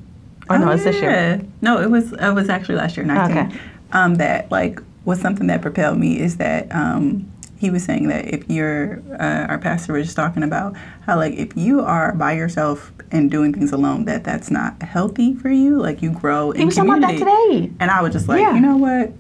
Or 0.50 0.58
no, 0.58 0.70
Oh, 0.70 0.72
it's 0.72 0.84
this 0.84 0.96
year. 1.00 1.12
yeah. 1.12 1.42
No, 1.62 1.80
it 1.80 1.92
was 1.92 2.12
it 2.14 2.32
was 2.34 2.50
actually 2.50 2.74
last 2.78 2.98
year, 2.98 3.06
19. 3.06 3.38
Okay. 3.38 3.60
Um, 3.92 4.16
that 4.16 4.50
like 4.52 4.80
was 5.06 5.22
something 5.22 5.46
that 5.46 5.62
propelled 5.62 6.00
me 6.00 6.20
is 6.20 6.38
that 6.38 6.74
um, 6.74 7.32
he 7.60 7.70
was 7.70 7.84
saying 7.84 8.08
that 8.08 8.34
if 8.34 8.50
you're 8.50 9.00
uh, 9.20 9.46
our 9.48 9.60
pastor 9.60 9.94
was 9.94 10.06
just 10.08 10.16
talking 10.18 10.42
about 10.42 10.76
how 11.06 11.18
like 11.18 11.36
if 11.36 11.56
you 11.56 11.82
are 11.82 12.16
by 12.16 12.34
yourself 12.34 12.92
and 13.12 13.30
doing 13.30 13.54
things 13.54 13.72
alone 13.72 14.06
that 14.06 14.24
that's 14.24 14.50
not 14.50 14.82
healthy 14.82 15.36
for 15.36 15.52
you 15.52 15.78
like 15.80 16.02
you 16.02 16.10
grow 16.10 16.50
in 16.50 16.62
He 16.62 16.66
was 16.66 16.76
talking 16.76 16.94
about 16.98 17.02
that 17.12 17.20
today. 17.20 17.72
And 17.80 17.92
I 17.92 18.02
was 18.02 18.12
just 18.12 18.28
like, 18.28 18.40
Yeah. 18.42 18.56
you 18.56 18.62
know 18.62 18.78
what? 18.78 19.12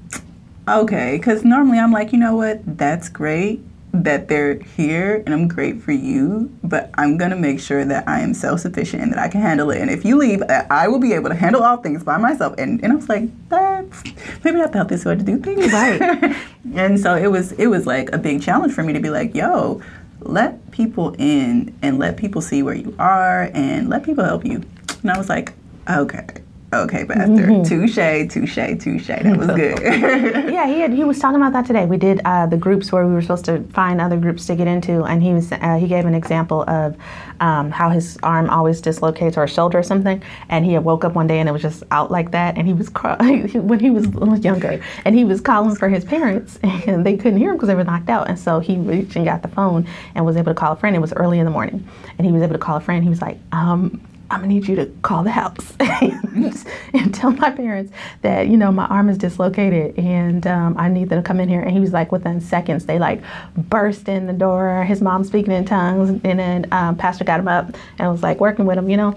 Okay, 0.67 1.15
because 1.17 1.45
normally 1.45 1.77
I'm 1.77 1.91
like, 1.91 2.11
you 2.11 2.17
know 2.17 2.35
what? 2.35 2.59
That's 2.65 3.07
great 3.07 3.61
that 3.93 4.27
they're 4.27 4.59
here 4.59 5.23
and 5.25 5.33
I'm 5.33 5.47
great 5.47 5.81
for 5.81 5.91
you, 5.91 6.55
but 6.63 6.91
I'm 6.95 7.17
gonna 7.17 7.35
make 7.35 7.59
sure 7.59 7.85
that 7.85 8.07
I 8.07 8.19
am 8.19 8.33
self 8.33 8.59
sufficient 8.59 9.01
and 9.01 9.11
that 9.13 9.19
I 9.19 9.27
can 9.27 9.41
handle 9.41 9.71
it. 9.71 9.81
And 9.81 9.89
if 9.89 10.05
you 10.05 10.17
leave, 10.17 10.43
I 10.43 10.65
I 10.69 10.87
will 10.87 10.99
be 10.99 11.13
able 11.13 11.29
to 11.29 11.35
handle 11.35 11.63
all 11.63 11.77
things 11.77 12.03
by 12.03 12.17
myself. 12.17 12.55
And, 12.57 12.83
and 12.83 12.93
I 12.93 12.95
was 12.95 13.09
like, 13.09 13.23
that's 13.49 14.03
maybe 14.43 14.57
not 14.57 14.71
the 14.71 14.79
healthiest 14.79 15.05
way 15.05 15.15
to 15.15 15.23
do 15.23 15.37
things. 15.39 15.71
Right. 15.77 16.35
and 16.75 16.99
so 16.99 17.15
it 17.15 17.27
was 17.27 17.51
it 17.53 17.67
was 17.67 17.85
like 17.85 18.11
a 18.11 18.17
big 18.17 18.41
challenge 18.41 18.73
for 18.73 18.83
me 18.83 18.93
to 18.93 18.99
be 18.99 19.09
like, 19.09 19.35
yo, 19.35 19.81
let 20.21 20.71
people 20.71 21.15
in 21.17 21.77
and 21.81 21.99
let 21.99 22.17
people 22.17 22.41
see 22.41 22.63
where 22.63 22.73
you 22.75 22.95
are 22.99 23.49
and 23.53 23.89
let 23.89 24.03
people 24.03 24.23
help 24.23 24.45
you. 24.45 24.63
And 25.01 25.11
I 25.11 25.17
was 25.17 25.29
like, 25.29 25.53
okay. 25.89 26.27
Okay, 26.73 27.05
Pastor. 27.05 27.63
Touche, 27.63 28.27
touche, 28.29 28.77
touche. 28.77 29.07
That 29.07 29.37
was 29.37 29.47
good. 29.47 29.77
Yeah, 30.57 30.67
he 30.67 30.79
had, 30.81 30.91
he 30.91 31.03
was 31.03 31.17
talking 31.19 31.37
about 31.37 31.53
that 31.53 31.65
today. 31.65 31.85
We 31.85 31.97
did 31.97 32.19
uh, 32.25 32.45
the 32.47 32.57
groups 32.57 32.91
where 32.91 33.05
we 33.07 33.13
were 33.13 33.21
supposed 33.21 33.45
to 33.45 33.63
find 33.69 34.01
other 34.01 34.17
groups 34.17 34.45
to 34.47 34.55
get 34.55 34.67
into, 34.67 35.03
and 35.03 35.23
he 35.23 35.33
was 35.33 35.51
uh, 35.51 35.77
he 35.79 35.87
gave 35.87 36.05
an 36.05 36.13
example 36.13 36.63
of 36.67 36.97
um, 37.39 37.71
how 37.71 37.89
his 37.89 38.17
arm 38.23 38.49
always 38.49 38.81
dislocates 38.81 39.37
or 39.37 39.43
his 39.43 39.53
shoulder 39.53 39.77
or 39.77 39.83
something, 39.83 40.21
and 40.49 40.65
he 40.65 40.73
had 40.73 40.83
woke 40.83 41.05
up 41.05 41.13
one 41.13 41.27
day 41.27 41.39
and 41.39 41.47
it 41.47 41.51
was 41.53 41.61
just 41.61 41.83
out 41.91 42.11
like 42.11 42.31
that, 42.31 42.57
and 42.57 42.67
he 42.67 42.73
was 42.73 42.89
crying 42.89 43.47
when 43.67 43.79
he 43.79 43.89
was, 43.89 44.07
was 44.09 44.43
younger, 44.43 44.83
and 45.05 45.15
he 45.15 45.23
was 45.23 45.39
calling 45.39 45.75
for 45.75 45.87
his 45.87 46.03
parents, 46.03 46.59
and 46.63 47.05
they 47.05 47.15
couldn't 47.15 47.39
hear 47.39 47.51
him 47.51 47.55
because 47.55 47.67
they 47.67 47.75
were 47.75 47.83
knocked 47.83 48.09
out, 48.09 48.27
and 48.27 48.37
so 48.37 48.59
he 48.59 48.75
reached 48.77 49.15
and 49.15 49.23
got 49.25 49.41
the 49.41 49.47
phone 49.47 49.87
and 50.15 50.25
was 50.25 50.35
able 50.35 50.51
to 50.51 50.59
call 50.59 50.73
a 50.73 50.75
friend. 50.75 50.95
It 50.95 50.99
was 50.99 51.13
early 51.13 51.39
in 51.39 51.45
the 51.45 51.51
morning, 51.51 51.87
and 52.17 52.25
he 52.25 52.33
was 52.33 52.41
able 52.41 52.53
to 52.53 52.59
call 52.59 52.77
a 52.77 52.81
friend. 52.81 53.03
He 53.03 53.09
was 53.09 53.21
like, 53.21 53.37
um, 53.51 54.01
I'm 54.29 54.41
gonna 54.41 54.53
need 54.53 54.67
you 54.67 54.75
to 54.75 54.85
call 55.03 55.23
the 55.23 55.31
house 55.31 55.73
and 55.79 57.13
tell 57.13 57.31
my 57.31 57.49
parents 57.51 57.91
that 58.21 58.47
you 58.47 58.57
know 58.57 58.71
my 58.71 58.85
arm 58.87 59.09
is 59.09 59.17
dislocated 59.17 59.97
and 59.97 60.45
um, 60.47 60.75
I 60.77 60.89
need 60.89 61.09
them 61.09 61.21
to 61.21 61.27
come 61.27 61.39
in 61.39 61.47
here. 61.49 61.61
And 61.61 61.71
he 61.71 61.79
was 61.79 61.93
like, 61.93 62.11
within 62.11 62.41
seconds, 62.41 62.85
they 62.85 62.99
like 62.99 63.21
burst 63.55 64.07
in 64.09 64.27
the 64.27 64.33
door. 64.33 64.83
His 64.83 65.01
mom 65.01 65.23
speaking 65.23 65.53
in 65.53 65.65
tongues, 65.65 66.09
and 66.23 66.39
then 66.39 66.67
um, 66.71 66.95
Pastor 66.97 67.23
got 67.23 67.39
him 67.39 67.47
up 67.47 67.75
and 67.99 68.11
was 68.11 68.23
like 68.23 68.39
working 68.39 68.65
with 68.65 68.77
him, 68.77 68.89
you 68.89 68.97
know. 68.97 69.13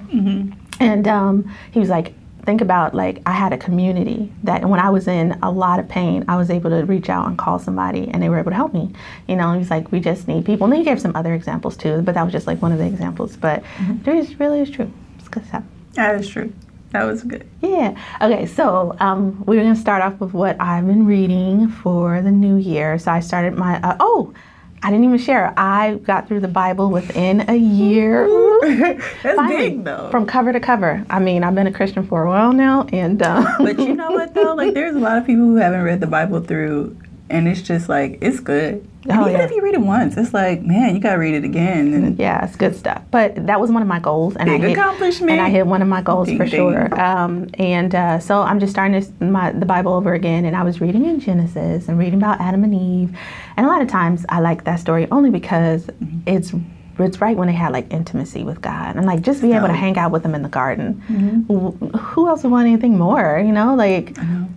And 0.80 1.06
um, 1.08 1.54
he 1.72 1.78
was 1.80 1.88
like, 1.88 2.14
think 2.44 2.60
about 2.60 2.94
like 2.94 3.22
I 3.26 3.32
had 3.32 3.52
a 3.52 3.58
community 3.58 4.32
that 4.44 4.64
when 4.64 4.80
I 4.80 4.90
was 4.90 5.08
in 5.08 5.38
a 5.42 5.50
lot 5.50 5.78
of 5.80 5.88
pain, 5.88 6.24
I 6.28 6.36
was 6.36 6.50
able 6.50 6.70
to 6.70 6.84
reach 6.84 7.08
out 7.08 7.26
and 7.26 7.38
call 7.38 7.58
somebody, 7.58 8.08
and 8.08 8.22
they 8.22 8.28
were 8.28 8.38
able 8.38 8.50
to 8.50 8.56
help 8.56 8.72
me. 8.74 8.92
You 9.28 9.36
know, 9.36 9.58
he's 9.58 9.70
like, 9.70 9.92
we 9.92 10.00
just 10.00 10.28
need 10.28 10.44
people. 10.44 10.64
And 10.64 10.72
then 10.72 10.80
he 10.80 10.84
gave 10.84 11.00
some 11.00 11.14
other 11.14 11.34
examples 11.34 11.76
too, 11.76 12.02
but 12.02 12.14
that 12.14 12.22
was 12.22 12.32
just 12.32 12.46
like 12.46 12.60
one 12.62 12.72
of 12.72 12.78
the 12.78 12.86
examples. 12.86 13.36
But 13.36 13.62
it 14.06 14.14
is 14.14 14.38
really 14.38 14.60
is 14.60 14.70
true. 14.70 14.92
It's 15.18 15.28
good 15.28 15.46
stuff. 15.46 15.64
that 15.94 16.14
is 16.16 16.28
true. 16.28 16.52
That 16.92 17.04
was 17.04 17.22
good. 17.22 17.48
Yeah. 17.60 17.96
Okay. 18.20 18.46
So 18.46 18.96
um, 18.98 19.44
we're 19.46 19.62
gonna 19.62 19.76
start 19.76 20.02
off 20.02 20.18
with 20.18 20.32
what 20.32 20.60
I've 20.60 20.86
been 20.86 21.06
reading 21.06 21.68
for 21.68 22.20
the 22.20 22.32
new 22.32 22.56
year. 22.56 22.98
So 22.98 23.12
I 23.12 23.20
started 23.20 23.54
my. 23.54 23.80
Uh, 23.80 23.96
oh, 24.00 24.34
I 24.82 24.90
didn't 24.90 25.04
even 25.04 25.18
share. 25.18 25.52
I 25.58 25.96
got 25.96 26.26
through 26.26 26.40
the 26.40 26.48
Bible 26.48 26.90
within 26.90 27.48
a 27.50 27.56
year. 27.56 28.26
That's 28.62 29.36
Finally, 29.36 29.56
big 29.56 29.84
though. 29.84 30.08
From 30.10 30.26
cover 30.26 30.52
to 30.52 30.60
cover. 30.60 31.04
I 31.10 31.18
mean, 31.18 31.44
I've 31.44 31.54
been 31.54 31.66
a 31.66 31.72
Christian 31.72 32.06
for 32.06 32.24
a 32.24 32.28
while 32.28 32.52
now, 32.52 32.86
and 32.92 33.22
um, 33.22 33.46
but 33.58 33.78
you 33.78 33.94
know 33.94 34.10
what 34.10 34.34
though? 34.34 34.54
Like 34.54 34.74
there's 34.74 34.96
a 34.96 34.98
lot 34.98 35.18
of 35.18 35.26
people 35.26 35.44
who 35.44 35.56
haven't 35.56 35.82
read 35.82 36.00
the 36.00 36.06
Bible 36.06 36.40
through 36.40 36.96
and 37.30 37.48
it's 37.48 37.62
just 37.62 37.88
like 37.88 38.18
it's 38.20 38.40
good. 38.40 38.86
Oh, 39.08 39.22
even 39.22 39.32
yeah. 39.32 39.44
if 39.46 39.50
you 39.50 39.62
read 39.62 39.72
it 39.72 39.80
once, 39.80 40.14
it's 40.18 40.34
like, 40.34 40.60
man, 40.60 40.94
you 40.94 41.00
gotta 41.00 41.18
read 41.18 41.32
it 41.34 41.42
again. 41.42 41.94
And 41.94 42.18
yeah, 42.18 42.44
it's 42.44 42.54
good 42.54 42.76
stuff. 42.76 43.02
But 43.10 43.46
that 43.46 43.58
was 43.58 43.70
one 43.70 43.80
of 43.80 43.88
my 43.88 43.98
goals, 43.98 44.36
and 44.36 44.46
Big 44.46 44.60
I 44.62 44.68
hit, 44.68 44.78
accomplishment. 44.78 45.30
And 45.32 45.40
I 45.40 45.48
hit 45.48 45.66
one 45.66 45.80
of 45.80 45.88
my 45.88 46.02
goals 46.02 46.28
Ding, 46.28 46.36
for 46.36 46.44
ding. 46.44 46.52
sure. 46.52 47.00
Um, 47.00 47.48
and 47.54 47.94
uh, 47.94 48.18
so 48.18 48.42
I'm 48.42 48.60
just 48.60 48.72
starting 48.72 48.92
this, 49.00 49.10
my, 49.20 49.52
the 49.52 49.64
Bible 49.64 49.94
over 49.94 50.12
again, 50.12 50.44
and 50.44 50.54
I 50.54 50.62
was 50.64 50.82
reading 50.82 51.06
in 51.06 51.18
Genesis 51.18 51.88
and 51.88 51.98
reading 51.98 52.18
about 52.18 52.40
Adam 52.42 52.62
and 52.62 52.74
Eve, 52.74 53.16
and 53.56 53.64
a 53.64 53.68
lot 53.70 53.80
of 53.80 53.88
times 53.88 54.26
I 54.28 54.40
like 54.40 54.64
that 54.64 54.80
story 54.80 55.08
only 55.10 55.30
because 55.30 55.86
Mm-hmm. 55.86 56.18
it's 56.26 56.52
it's 57.02 57.20
right 57.20 57.36
when 57.36 57.48
they 57.48 57.54
had 57.54 57.72
like 57.72 57.92
intimacy 57.92 58.44
with 58.44 58.60
God 58.60 58.96
and 58.96 59.06
like 59.06 59.22
just 59.22 59.42
be 59.42 59.52
able 59.52 59.68
to 59.68 59.72
hang 59.74 59.96
out 59.98 60.10
with 60.12 60.22
them 60.22 60.34
in 60.34 60.42
the 60.42 60.48
garden. 60.48 61.02
Mm-hmm. 61.08 61.96
Who 61.96 62.28
else 62.28 62.42
would 62.42 62.52
want 62.52 62.66
anything 62.68 62.98
more? 62.98 63.42
You 63.44 63.52
know, 63.52 63.74
like 63.74 64.16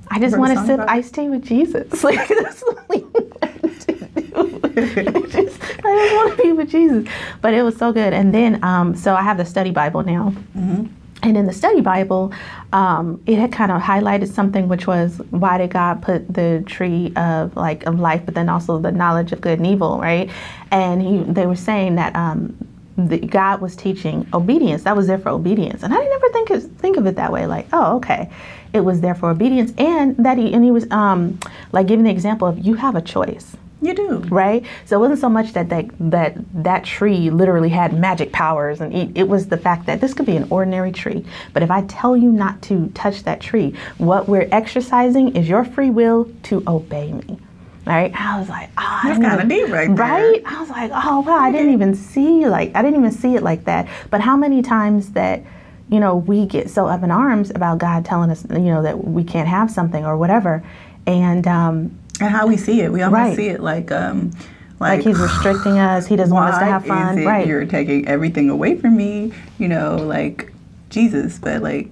I 0.10 0.20
just 0.20 0.38
want 0.38 0.58
to 0.58 0.66
sip 0.66 0.80
iced 0.88 1.14
tea 1.16 1.30
with 1.30 1.44
Jesus. 1.44 2.04
Like 2.04 2.28
that's 2.28 2.62
what 2.62 2.90
we 2.90 2.98
want 3.00 3.82
to 3.82 3.94
do. 3.94 4.60
I 4.76 5.22
just, 5.28 5.62
I 5.64 5.96
just 5.96 6.16
want 6.16 6.38
to 6.38 6.44
be 6.44 6.52
with 6.52 6.70
Jesus. 6.70 7.08
But 7.42 7.54
it 7.54 7.62
was 7.64 7.78
so 7.78 7.92
good. 7.94 8.14
And 8.14 8.34
then, 8.34 8.64
um, 8.64 8.96
so 8.96 9.16
I 9.16 9.22
have 9.22 9.38
the 9.38 9.46
study 9.46 9.72
Bible 9.72 10.04
now. 10.04 10.34
And 11.24 11.38
in 11.38 11.46
the 11.46 11.54
study 11.54 11.80
Bible, 11.80 12.34
um, 12.74 13.24
it 13.26 13.38
had 13.38 13.52
kind 13.52 13.72
of 13.72 13.82
highlighted 13.82 14.28
something, 14.28 14.68
which 14.68 14.86
was 14.86 15.22
why 15.30 15.58
did 15.58 15.72
God 15.72 16.02
put 16.02 16.32
the 16.32 16.64
tree 16.66 17.14
of 17.16 17.56
like 17.56 17.86
of 17.86 17.98
life, 18.00 18.24
but 18.26 18.36
then 18.36 18.50
also 18.50 18.78
the 18.78 18.92
knowledge 18.92 19.32
of 19.32 19.40
good 19.40 19.58
and 19.58 19.66
evil, 19.66 20.00
right? 20.00 20.30
And 20.70 21.02
he, 21.02 21.18
they 21.20 21.46
were 21.46 21.56
saying 21.56 21.96
that 21.96 22.14
um, 22.16 22.58
the, 22.98 23.20
God 23.20 23.62
was 23.62 23.76
teaching 23.76 24.28
obedience. 24.34 24.84
That 24.84 24.98
was 24.98 25.08
there 25.08 25.18
for 25.18 25.30
obedience, 25.30 25.82
and 25.82 25.94
I 25.94 25.98
didn't 25.98 26.14
ever 26.14 26.30
think 26.30 26.50
of, 26.50 26.72
think 26.74 26.98
of 26.98 27.08
it 27.08 27.16
that 27.16 27.32
way. 27.32 27.46
Like, 27.46 27.68
oh, 27.72 27.96
okay, 27.98 28.30
it 28.74 28.82
was 28.82 29.00
there 29.00 29.16
for 29.16 29.30
obedience, 29.30 29.72
and 29.78 30.18
that 30.18 30.38
he 30.38 30.54
and 30.54 30.64
he 30.64 30.72
was 30.72 30.86
um, 30.92 31.40
like 31.72 31.88
giving 31.88 32.04
the 32.04 32.12
example 32.12 32.50
of 32.50 32.60
you 32.60 32.76
have 32.76 32.96
a 32.96 33.02
choice 33.02 33.56
you 33.86 33.94
do. 33.94 34.18
right? 34.30 34.66
So 34.86 34.98
it 34.98 35.00
wasn't 35.00 35.20
so 35.20 35.30
much 35.30 35.54
that 35.54 35.70
that 35.70 35.86
that, 36.00 36.38
that 36.64 36.84
tree 36.84 37.30
literally 37.30 37.70
had 37.70 37.94
magic 37.94 38.32
powers, 38.32 38.82
and 38.82 38.94
it, 38.94 39.10
it 39.16 39.28
was 39.28 39.48
the 39.48 39.58
fact 39.58 39.86
that 39.86 40.02
this 40.02 40.14
could 40.14 40.26
be 40.26 40.36
an 40.36 40.48
ordinary 40.50 40.92
tree. 40.92 41.26
But 41.54 41.64
if 41.64 41.72
I 41.72 41.84
tell 41.84 42.16
you 42.16 42.32
not 42.32 42.62
to 42.64 42.88
touch 42.90 43.24
that 43.24 43.40
tree, 43.42 43.76
what 43.98 44.28
we're 44.28 44.48
exercising 44.52 45.36
is 45.36 45.48
your 45.48 45.64
free 45.66 45.90
will 45.90 46.32
to 46.44 46.64
obey 46.68 47.14
me. 47.14 47.40
Right? 47.86 48.14
I 48.16 48.40
was 48.40 48.48
like, 48.48 48.70
oh, 48.78 49.00
That's 49.04 49.20
didn't 49.20 49.40
kinda 49.40 49.56
deep 49.56 49.74
right 49.74 49.94
there. 49.94 49.96
Right? 49.96 50.42
I 50.46 50.60
was 50.62 50.70
like, 50.70 50.92
oh 50.94 51.20
wow, 51.20 51.38
I 51.38 51.52
didn't 51.52 51.74
even 51.74 51.96
see 51.96 52.48
like 52.48 52.74
I 52.76 52.82
didn't 52.82 52.98
even 52.98 53.12
see 53.12 53.36
it 53.36 53.44
like 53.44 53.66
that. 53.66 53.88
But 54.10 54.22
how 54.22 54.38
many 54.38 54.62
times 54.62 55.12
that 55.12 55.44
you 55.90 56.00
know 56.00 56.16
we 56.16 56.46
get 56.46 56.70
so 56.70 56.88
up 56.88 57.04
in 57.04 57.12
arms 57.12 57.50
about 57.50 57.80
God 57.80 58.06
telling 58.06 58.30
us 58.32 58.46
you 58.50 58.60
know 58.60 58.82
that 58.84 59.04
we 59.04 59.26
can't 59.26 59.50
have 59.50 59.70
something 59.70 60.06
or 60.06 60.16
whatever, 60.18 60.64
and 61.06 61.46
um, 61.46 62.00
And 62.20 62.30
how 62.30 62.48
we 62.48 62.58
see 62.58 62.82
it. 62.82 62.92
We 62.92 63.02
almost 63.02 63.20
Right. 63.20 63.36
see 63.36 63.48
it 63.48 63.62
like 63.62 63.92
um 63.92 64.32
Like, 64.80 65.02
he's 65.02 65.18
restricting 65.18 65.80
us. 65.80 66.08
He 66.08 66.16
doesn't 66.18 66.34
want 66.36 66.54
us 66.54 66.60
to 66.60 66.66
have 66.66 66.86
fun. 66.86 67.18
is 67.18 67.24
it 67.24 67.28
right. 67.28 67.48
You're 67.48 67.66
taking 67.66 68.06
everything 68.08 68.50
away 68.50 68.76
from 68.76 68.98
me. 68.98 69.32
You 69.58 69.68
know, 69.70 69.96
like 69.96 70.52
Jesus, 70.90 71.40
but 71.40 71.62
like 71.62 71.90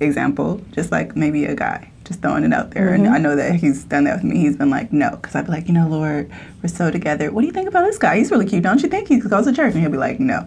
example, 0.00 0.60
just 0.72 0.90
like 0.92 1.16
maybe 1.16 1.44
a 1.44 1.54
guy. 1.54 1.90
Just 2.04 2.22
throwing 2.22 2.44
it 2.44 2.54
out 2.54 2.70
there, 2.70 2.86
Mm-hmm. 2.92 3.04
and 3.04 3.14
I 3.14 3.18
know 3.18 3.36
that 3.36 3.56
he's 3.56 3.84
done 3.84 4.04
that 4.04 4.14
with 4.16 4.24
me. 4.24 4.38
He's 4.38 4.56
been 4.56 4.70
like, 4.70 4.90
no, 4.94 5.10
because 5.10 5.34
I'd 5.34 5.44
be 5.44 5.52
like, 5.52 5.68
you 5.68 5.74
know, 5.74 5.86
Lord, 5.88 6.30
we're 6.62 6.68
so 6.70 6.90
together. 6.90 7.30
What 7.30 7.42
do 7.42 7.46
you 7.46 7.52
think 7.52 7.68
about 7.68 7.82
this 7.84 7.98
guy? 7.98 8.16
He's 8.16 8.30
really 8.30 8.46
cute, 8.46 8.62
don't 8.62 8.82
you 8.82 8.88
think? 8.88 9.08
He 9.08 9.20
goes 9.20 9.44
to 9.44 9.52
church, 9.52 9.74
and 9.74 9.82
he'll 9.82 9.90
be 9.90 9.98
like, 9.98 10.18
no, 10.18 10.46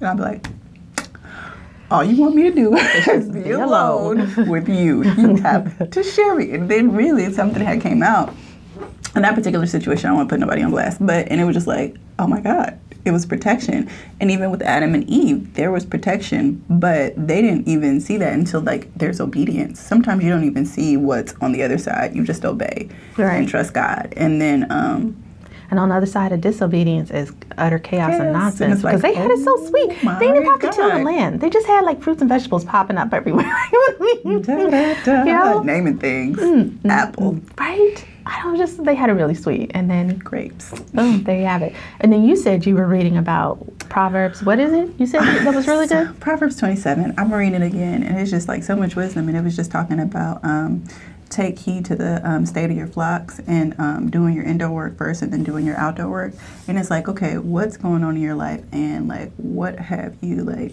and 0.00 0.08
I'll 0.08 0.16
be 0.16 0.22
like, 0.22 0.46
all 1.92 2.02
you 2.04 2.16
want 2.16 2.34
me 2.34 2.44
to 2.44 2.50
do 2.54 2.74
is 3.10 3.28
be 3.28 3.42
Be 3.42 3.50
alone 3.52 4.46
with 4.48 4.68
you. 4.68 5.02
You 5.14 5.36
have 5.36 5.90
to 5.90 6.02
share 6.02 6.34
me. 6.34 6.52
And 6.52 6.68
then 6.70 6.92
really 6.92 7.30
something 7.32 7.62
had 7.62 7.80
came 7.80 8.02
out. 8.02 8.34
In 9.14 9.22
that 9.22 9.34
particular 9.34 9.66
situation, 9.66 10.06
I 10.06 10.08
don't 10.10 10.16
want 10.18 10.28
to 10.30 10.32
put 10.34 10.40
nobody 10.40 10.62
on 10.62 10.70
blast, 10.70 11.04
but 11.04 11.28
and 11.30 11.38
it 11.40 11.44
was 11.44 11.54
just 11.54 11.66
like, 11.66 11.96
oh 12.18 12.26
my 12.26 12.40
God, 12.40 12.80
it 13.04 13.10
was 13.10 13.26
protection. 13.26 13.90
And 14.20 14.30
even 14.30 14.50
with 14.50 14.62
Adam 14.62 14.94
and 14.94 15.04
Eve, 15.10 15.52
there 15.52 15.70
was 15.70 15.84
protection, 15.84 16.64
but 16.70 17.12
they 17.16 17.42
didn't 17.42 17.68
even 17.68 18.00
see 18.00 18.16
that 18.16 18.32
until 18.32 18.62
like 18.62 18.92
there's 18.94 19.20
obedience. 19.20 19.78
Sometimes 19.80 20.24
you 20.24 20.30
don't 20.30 20.44
even 20.44 20.64
see 20.64 20.96
what's 20.96 21.34
on 21.42 21.52
the 21.52 21.62
other 21.62 21.76
side. 21.76 22.16
You 22.16 22.24
just 22.24 22.44
obey 22.46 22.88
Right. 23.18 23.34
and 23.36 23.46
trust 23.48 23.74
God. 23.74 24.14
And 24.16 24.40
then 24.40 24.66
um 24.72 25.22
And 25.72 25.80
on 25.80 25.88
the 25.88 25.94
other 25.94 26.04
side 26.04 26.32
of 26.32 26.42
disobedience 26.42 27.10
is 27.10 27.32
utter 27.56 27.78
chaos 27.78 28.12
and 28.12 28.24
and 28.24 28.32
nonsense 28.34 28.74
it's 28.74 28.82
because 28.82 29.02
like, 29.02 29.14
they 29.14 29.18
had 29.18 29.30
it 29.30 29.38
so 29.38 29.56
oh 29.58 29.66
sweet. 29.68 29.88
They 30.18 30.26
didn't 30.26 30.44
have 30.44 30.60
to 30.60 30.70
till 30.70 30.90
the 30.90 31.02
land. 31.02 31.40
They 31.40 31.48
just 31.48 31.66
had 31.66 31.86
like 31.86 32.02
fruits 32.02 32.20
and 32.20 32.28
vegetables 32.28 32.62
popping 32.66 32.98
up 32.98 33.14
everywhere. 33.14 33.50
You 34.24 34.38
know? 35.24 35.62
naming 35.62 35.98
things. 35.98 36.38
Mm, 36.38 36.84
Apple, 36.84 37.40
right? 37.58 38.04
I 38.26 38.42
don't 38.42 38.56
just 38.56 38.84
they 38.84 38.94
had 38.94 39.08
it 39.10 39.14
really 39.14 39.34
sweet, 39.34 39.70
and 39.74 39.90
then 39.90 40.18
grapes. 40.18 40.70
boom, 40.92 41.24
there 41.24 41.38
you 41.38 41.46
have 41.46 41.62
it. 41.62 41.74
And 42.00 42.12
then 42.12 42.22
you 42.22 42.36
said 42.36 42.66
you 42.66 42.74
were 42.74 42.86
reading 42.86 43.16
about 43.16 43.66
Proverbs. 43.88 44.42
What 44.42 44.60
is 44.60 44.72
it? 44.72 44.90
You 44.98 45.06
said 45.06 45.22
that 45.22 45.54
was 45.54 45.66
really 45.66 45.86
good. 45.88 46.20
Proverbs 46.20 46.56
27. 46.56 47.14
I'm 47.18 47.32
reading 47.32 47.62
it 47.62 47.66
again, 47.66 48.02
and 48.02 48.18
it's 48.18 48.30
just 48.30 48.46
like 48.46 48.62
so 48.62 48.76
much 48.76 48.94
wisdom. 48.94 49.28
And 49.28 49.36
it 49.36 49.42
was 49.42 49.56
just 49.56 49.70
talking 49.70 49.98
about 49.98 50.44
um, 50.44 50.84
take 51.32 51.58
heed 51.58 51.84
to 51.86 51.96
the 51.96 52.20
um, 52.28 52.46
state 52.46 52.70
of 52.70 52.76
your 52.76 52.86
flocks 52.86 53.40
and 53.46 53.74
um, 53.78 54.10
doing 54.10 54.34
your 54.34 54.44
indoor 54.44 54.70
work 54.70 54.96
first 54.96 55.22
and 55.22 55.32
then 55.32 55.42
doing 55.42 55.66
your 55.66 55.76
outdoor 55.76 56.08
work. 56.08 56.34
And 56.68 56.78
it's 56.78 56.90
like, 56.90 57.08
okay, 57.08 57.38
what's 57.38 57.76
going 57.76 58.04
on 58.04 58.16
in 58.16 58.22
your 58.22 58.34
life? 58.34 58.62
And 58.72 59.08
like, 59.08 59.32
what 59.36 59.78
have 59.78 60.16
you 60.20 60.44
like? 60.44 60.72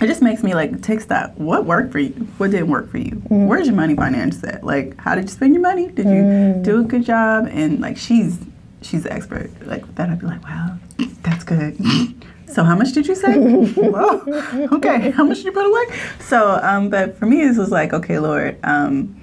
It 0.00 0.08
just 0.08 0.20
makes 0.20 0.42
me 0.42 0.54
like 0.54 0.82
take 0.82 1.00
stock. 1.00 1.32
What 1.36 1.64
worked 1.64 1.92
for 1.92 1.98
you? 1.98 2.10
What 2.38 2.50
didn't 2.50 2.68
work 2.68 2.90
for 2.90 2.98
you? 2.98 3.22
Where's 3.28 3.66
your 3.66 3.76
money 3.76 3.94
finance 3.94 4.42
at? 4.44 4.62
Like, 4.62 4.98
how 4.98 5.14
did 5.14 5.24
you 5.24 5.30
spend 5.30 5.54
your 5.54 5.62
money? 5.62 5.88
Did 5.88 6.06
you 6.06 6.60
do 6.62 6.80
a 6.80 6.84
good 6.84 7.04
job? 7.04 7.48
And 7.50 7.80
like, 7.80 7.96
she's 7.96 8.38
she's 8.82 9.04
the 9.04 9.12
expert. 9.12 9.50
Like 9.66 9.94
that, 9.94 10.10
I'd 10.10 10.20
be 10.20 10.26
like, 10.26 10.42
wow, 10.44 10.78
that's 11.22 11.44
good. 11.44 11.78
So 12.48 12.64
how 12.64 12.74
much 12.76 12.92
did 12.92 13.06
you 13.06 13.14
say? 13.14 13.34
Whoa, 13.74 14.68
okay. 14.76 15.10
How 15.10 15.24
much 15.24 15.38
did 15.38 15.46
you 15.46 15.52
put 15.52 15.66
away? 15.66 15.98
So, 16.20 16.58
um, 16.62 16.88
but 16.88 17.18
for 17.18 17.26
me, 17.26 17.44
this 17.44 17.58
was 17.58 17.70
like, 17.70 17.92
okay, 17.92 18.18
Lord. 18.18 18.56
Um, 18.62 19.20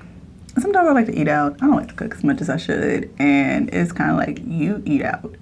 sometimes 0.60 0.88
I 0.88 0.92
like 0.92 1.08
to 1.08 1.20
eat 1.20 1.28
out. 1.28 1.54
I 1.62 1.68
don't 1.68 1.76
like 1.76 1.90
to 1.90 1.94
cook 1.94 2.16
as 2.16 2.24
much 2.24 2.42
as 2.42 2.50
I 2.50 2.58
should, 2.58 3.14
and 3.18 3.74
it's 3.74 3.92
kind 3.92 4.12
of 4.12 4.18
like 4.18 4.40
you 4.46 4.82
eat 4.86 5.02
out 5.02 5.36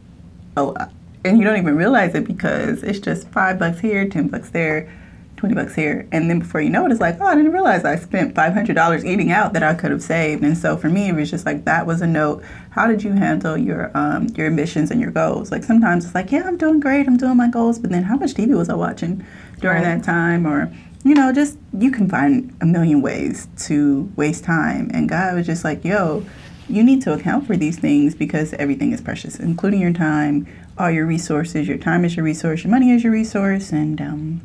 a 0.55 0.63
lot, 0.63 0.91
and 1.23 1.37
you 1.37 1.43
don't 1.43 1.57
even 1.57 1.75
realize 1.75 2.15
it 2.15 2.25
because 2.25 2.83
it's 2.83 2.99
just 2.99 3.27
five 3.29 3.59
bucks 3.59 3.79
here, 3.79 4.07
ten 4.07 4.27
bucks 4.27 4.49
there. 4.49 4.91
20 5.37 5.55
bucks 5.55 5.73
here. 5.73 6.07
And 6.11 6.29
then 6.29 6.37
before 6.37 6.61
you 6.61 6.69
know 6.69 6.85
it 6.85 6.91
it's 6.91 7.01
like 7.01 7.19
oh 7.19 7.25
i 7.25 7.33
didn't 7.33 7.51
realize 7.51 7.83
i 7.83 7.95
spent 7.95 8.35
$500 8.35 9.03
eating 9.03 9.31
out 9.31 9.53
that 9.53 9.63
i 9.63 9.73
could 9.73 9.89
have 9.89 10.03
saved. 10.03 10.43
And 10.43 10.55
so 10.55 10.77
for 10.77 10.87
me 10.87 11.09
it 11.09 11.15
was 11.15 11.31
just 11.31 11.47
like 11.47 11.65
that 11.65 11.87
was 11.87 12.01
a 12.01 12.05
note. 12.05 12.43
How 12.69 12.85
did 12.85 13.01
you 13.01 13.13
handle 13.13 13.57
your 13.57 13.89
um, 13.97 14.27
your 14.35 14.45
ambitions 14.45 14.91
and 14.91 15.01
your 15.01 15.09
goals? 15.09 15.51
Like 15.51 15.63
sometimes 15.63 16.05
it's 16.05 16.13
like 16.13 16.31
yeah 16.31 16.43
i'm 16.45 16.57
doing 16.57 16.79
great 16.79 17.07
i'm 17.07 17.17
doing 17.17 17.37
my 17.37 17.49
goals 17.49 17.79
but 17.79 17.89
then 17.89 18.03
how 18.03 18.17
much 18.17 18.35
tv 18.35 18.55
was 18.55 18.69
i 18.69 18.75
watching 18.75 19.25
during 19.61 19.83
that 19.83 20.03
time? 20.03 20.45
Or 20.45 20.71
you 21.03 21.13
know 21.15 21.31
just 21.31 21.57
you 21.77 21.91
can 21.91 22.07
find 22.09 22.55
a 22.61 22.65
million 22.65 23.01
ways 23.01 23.47
to 23.57 24.11
waste 24.15 24.43
time 24.43 24.89
and 24.93 25.09
god 25.09 25.35
was 25.35 25.45
just 25.45 25.63
like 25.63 25.83
yo 25.83 26.25
you 26.69 26.83
need 26.83 27.01
to 27.01 27.11
account 27.13 27.45
for 27.45 27.57
these 27.57 27.77
things 27.79 28.13
because 28.15 28.53
everything 28.53 28.91
is 28.91 29.01
precious 29.01 29.39
including 29.39 29.79
your 29.81 29.93
time 29.93 30.45
all 30.77 30.89
your 30.91 31.05
resources 31.05 31.67
your 31.67 31.77
time 31.77 32.05
is 32.05 32.15
your 32.15 32.23
resource 32.23 32.63
your 32.63 32.71
money 32.71 32.91
is 32.91 33.03
your 33.03 33.11
resource 33.13 33.71
and 33.71 33.99
um, 34.01 34.41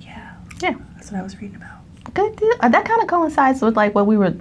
yeah 0.00 0.34
Yeah. 0.60 0.74
that's 0.96 1.10
what 1.10 1.20
i 1.20 1.22
was 1.22 1.40
reading 1.40 1.56
about 1.56 1.70
Good 2.12 2.36
deal. 2.36 2.52
Uh, 2.60 2.68
that 2.68 2.84
kind 2.84 3.00
of 3.02 3.08
coincides 3.08 3.60
with 3.60 3.76
like 3.76 3.94
what 3.94 4.06
we 4.06 4.16
were 4.16 4.32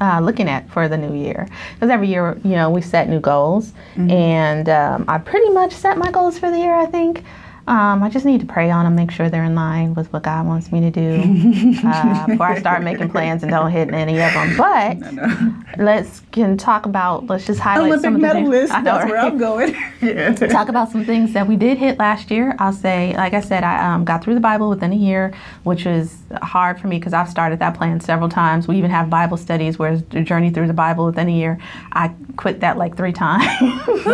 uh, 0.00 0.20
looking 0.20 0.48
at 0.48 0.70
for 0.70 0.88
the 0.88 0.96
new 0.96 1.14
year. 1.14 1.46
Because 1.74 1.90
every 1.90 2.08
year, 2.08 2.38
you 2.42 2.52
know, 2.52 2.70
we 2.70 2.80
set 2.80 3.08
new 3.08 3.20
goals, 3.20 3.72
and 3.96 4.66
um, 4.68 5.04
I 5.08 5.18
pretty 5.18 5.50
much 5.50 5.72
set 5.74 5.98
my 5.98 6.10
goals 6.10 6.38
for 6.38 6.48
the 6.50 6.56
year. 6.56 6.74
I 6.74 6.86
think. 6.86 7.24
Um, 7.68 8.02
I 8.02 8.08
just 8.08 8.24
need 8.24 8.40
to 8.40 8.46
pray 8.46 8.70
on 8.70 8.86
them, 8.86 8.94
make 8.94 9.10
sure 9.10 9.28
they're 9.28 9.44
in 9.44 9.54
line 9.54 9.94
with 9.94 10.10
what 10.10 10.22
God 10.22 10.46
wants 10.46 10.72
me 10.72 10.80
to 10.80 10.90
do 10.90 11.80
uh, 11.86 12.26
before 12.26 12.46
I 12.46 12.58
start 12.58 12.82
making 12.82 13.10
plans 13.10 13.42
and 13.42 13.52
don't 13.52 13.70
hit 13.70 13.92
any 13.92 14.18
of 14.22 14.32
them. 14.32 14.56
But 14.56 14.64
I 15.04 15.10
know. 15.10 15.54
let's 15.76 16.22
can 16.32 16.56
talk 16.56 16.86
about. 16.86 17.26
Let's 17.26 17.44
just 17.46 17.60
highlight 17.60 17.92
olympic 17.92 18.04
some 18.04 18.14
of 18.16 18.20
the 18.22 18.28
things. 18.28 18.48
medalist 18.48 18.72
know, 18.72 18.82
that's 18.82 19.10
where 19.10 19.18
i'm 19.18 19.38
going 19.38 19.76
yeah 20.00 20.32
talk 20.48 20.68
about 20.68 20.90
some 20.90 21.04
things 21.04 21.32
that 21.32 21.46
we 21.46 21.56
did 21.56 21.78
hit 21.78 21.98
last 21.98 22.30
year. 22.30 22.56
I'll 22.58 22.72
say, 22.72 23.14
like 23.16 23.34
I 23.34 23.40
said, 23.40 23.64
I 23.64 23.94
um, 23.94 24.04
got 24.04 24.24
through 24.24 24.34
the 24.34 24.40
Bible 24.40 24.70
within 24.70 24.92
a 24.92 24.96
year, 24.96 25.34
which 25.64 25.84
was 25.84 26.16
hard 26.42 26.80
for 26.80 26.88
me 26.88 26.98
because 26.98 27.12
I've 27.12 27.28
started 27.28 27.58
that 27.58 27.76
plan 27.76 28.00
several 28.00 28.28
times. 28.28 28.66
We 28.66 28.76
even 28.76 28.90
have 28.90 29.10
Bible 29.10 29.36
studies 29.36 29.78
where 29.78 29.92
it's 29.92 30.02
the 30.10 30.22
journey 30.22 30.50
through 30.50 30.68
the 30.68 30.72
Bible 30.72 31.06
within 31.06 31.28
a 31.28 31.32
year. 31.32 31.58
I 31.92 32.14
quit 32.36 32.60
that 32.60 32.78
like 32.78 32.96
three 32.96 33.12
times. 33.18 34.04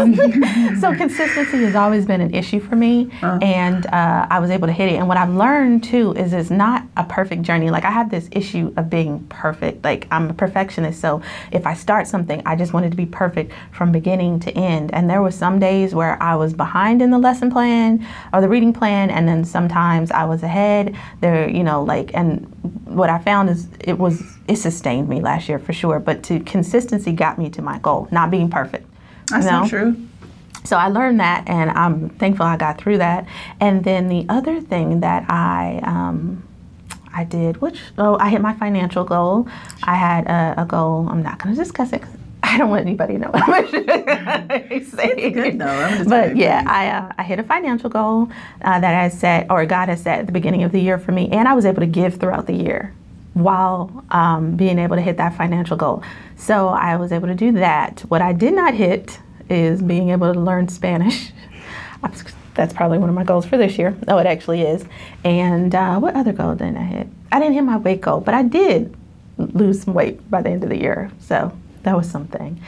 so 0.80 0.94
consistency 0.96 1.64
has 1.64 1.74
always 1.74 2.06
been 2.06 2.20
an 2.20 2.34
issue 2.34 2.60
for 2.60 2.76
me, 2.76 3.10
and 3.44 3.86
uh, 3.88 4.26
I 4.30 4.38
was 4.38 4.48
able 4.48 4.66
to 4.68 4.72
hit 4.72 4.90
it. 4.90 4.94
And 4.94 5.06
what 5.06 5.18
I've 5.18 5.28
learned 5.28 5.84
too 5.84 6.14
is 6.14 6.32
it's 6.32 6.48
not 6.48 6.82
a 6.96 7.04
perfect 7.04 7.42
journey. 7.42 7.70
Like 7.70 7.84
I 7.84 7.90
have 7.90 8.10
this 8.10 8.26
issue 8.32 8.72
of 8.78 8.88
being 8.88 9.22
perfect. 9.26 9.84
Like 9.84 10.08
I'm 10.10 10.30
a 10.30 10.32
perfectionist, 10.32 10.98
so 10.98 11.20
if 11.52 11.66
I 11.66 11.74
start 11.74 12.06
something, 12.06 12.40
I 12.46 12.56
just 12.56 12.72
want 12.72 12.86
it 12.86 12.90
to 12.90 12.96
be 12.96 13.04
perfect 13.04 13.52
from 13.70 13.92
beginning 13.92 14.40
to 14.40 14.50
end. 14.52 14.94
And 14.94 15.10
there 15.10 15.20
were 15.20 15.30
some 15.30 15.58
days 15.58 15.94
where 15.94 16.20
I 16.22 16.34
was 16.36 16.54
behind 16.54 17.02
in 17.02 17.10
the 17.10 17.18
lesson 17.18 17.50
plan 17.50 18.06
or 18.32 18.40
the 18.40 18.48
reading 18.48 18.72
plan, 18.72 19.10
and 19.10 19.28
then 19.28 19.44
sometimes 19.44 20.10
I 20.10 20.24
was 20.24 20.42
ahead. 20.42 20.96
There, 21.20 21.46
you 21.46 21.62
know, 21.62 21.82
like 21.82 22.12
and 22.14 22.46
what 22.86 23.10
I 23.10 23.18
found 23.18 23.50
is 23.50 23.68
it 23.80 23.98
was 23.98 24.22
it 24.48 24.56
sustained 24.56 25.10
me 25.10 25.20
last 25.20 25.50
year 25.50 25.58
for 25.58 25.74
sure. 25.74 26.00
But 26.00 26.22
to 26.24 26.40
consistency 26.40 27.12
got 27.12 27.36
me 27.36 27.50
to 27.50 27.60
my 27.60 27.78
goal, 27.80 28.08
not 28.10 28.30
being 28.30 28.48
perfect. 28.48 28.86
that's 29.28 29.44
you 29.44 29.50
not 29.50 29.62
know? 29.64 29.68
true 29.68 30.08
So 30.64 30.78
I 30.78 30.88
learned 30.88 31.20
that, 31.20 31.46
and 31.46 31.70
I'm 31.70 32.08
thankful 32.08 32.46
I 32.46 32.56
got 32.56 32.78
through 32.78 32.98
that. 32.98 33.26
And 33.60 33.84
then 33.84 34.08
the 34.08 34.24
other 34.30 34.60
thing 34.62 35.00
that 35.00 35.30
I 35.30 35.80
um, 35.82 36.42
I 37.12 37.24
did, 37.24 37.60
which 37.60 37.80
oh, 37.98 38.16
I 38.18 38.30
hit 38.30 38.40
my 38.40 38.54
financial 38.54 39.04
goal. 39.04 39.46
I 39.82 39.94
had 39.94 40.26
a, 40.26 40.62
a 40.62 40.64
goal. 40.64 41.06
I'm 41.08 41.22
not 41.22 41.38
going 41.38 41.54
to 41.54 41.60
discuss 41.60 41.92
it. 41.92 42.02
I 42.42 42.58
don't 42.58 42.70
want 42.70 42.82
anybody 42.82 43.14
to 43.14 43.20
know. 43.20 43.30
it's 43.34 44.94
good, 45.34 45.58
though. 45.58 45.66
I'm 45.66 45.98
just 45.98 46.10
but 46.10 46.36
yeah. 46.36 46.64
I 46.66 46.88
uh, 46.88 47.12
I 47.18 47.22
hit 47.22 47.38
a 47.38 47.42
financial 47.42 47.90
goal 47.90 48.30
uh, 48.62 48.80
that 48.80 48.94
I 48.94 49.08
set, 49.08 49.50
or 49.50 49.64
God 49.66 49.88
has 49.88 50.02
set 50.02 50.20
at 50.20 50.26
the 50.26 50.32
beginning 50.32 50.62
of 50.62 50.72
the 50.72 50.80
year 50.80 50.98
for 50.98 51.12
me, 51.12 51.28
and 51.30 51.46
I 51.46 51.54
was 51.54 51.66
able 51.66 51.80
to 51.80 51.86
give 51.86 52.16
throughout 52.16 52.46
the 52.46 52.54
year 52.54 52.94
while 53.34 54.04
um, 54.10 54.56
being 54.56 54.78
able 54.78 54.96
to 54.96 55.02
hit 55.02 55.16
that 55.18 55.36
financial 55.36 55.76
goal. 55.76 56.02
So 56.36 56.68
I 56.68 56.96
was 56.96 57.12
able 57.12 57.28
to 57.28 57.34
do 57.34 57.52
that. 57.52 58.00
What 58.08 58.22
I 58.22 58.32
did 58.32 58.54
not 58.54 58.74
hit 58.74 59.18
is 59.48 59.82
being 59.82 60.10
able 60.10 60.32
to 60.32 60.38
learn 60.38 60.68
Spanish. 60.68 61.32
That's 62.54 62.72
probably 62.72 62.98
one 62.98 63.08
of 63.08 63.14
my 63.14 63.24
goals 63.24 63.46
for 63.46 63.56
this 63.56 63.78
year. 63.78 63.96
Oh, 64.06 64.18
it 64.18 64.26
actually 64.26 64.62
is. 64.62 64.84
And 65.24 65.74
uh, 65.74 65.98
what 65.98 66.14
other 66.14 66.32
goal 66.32 66.54
didn't 66.54 66.76
I 66.76 66.84
hit? 66.84 67.08
I 67.32 67.40
didn't 67.40 67.54
hit 67.54 67.62
my 67.62 67.78
weight 67.78 68.00
goal, 68.00 68.20
but 68.20 68.34
I 68.34 68.42
did 68.42 68.94
lose 69.36 69.82
some 69.82 69.94
weight 69.94 70.30
by 70.30 70.40
the 70.40 70.50
end 70.50 70.62
of 70.62 70.70
the 70.70 70.78
year. 70.78 71.10
So 71.18 71.56
that 71.82 71.96
was 71.96 72.08
something. 72.08 72.60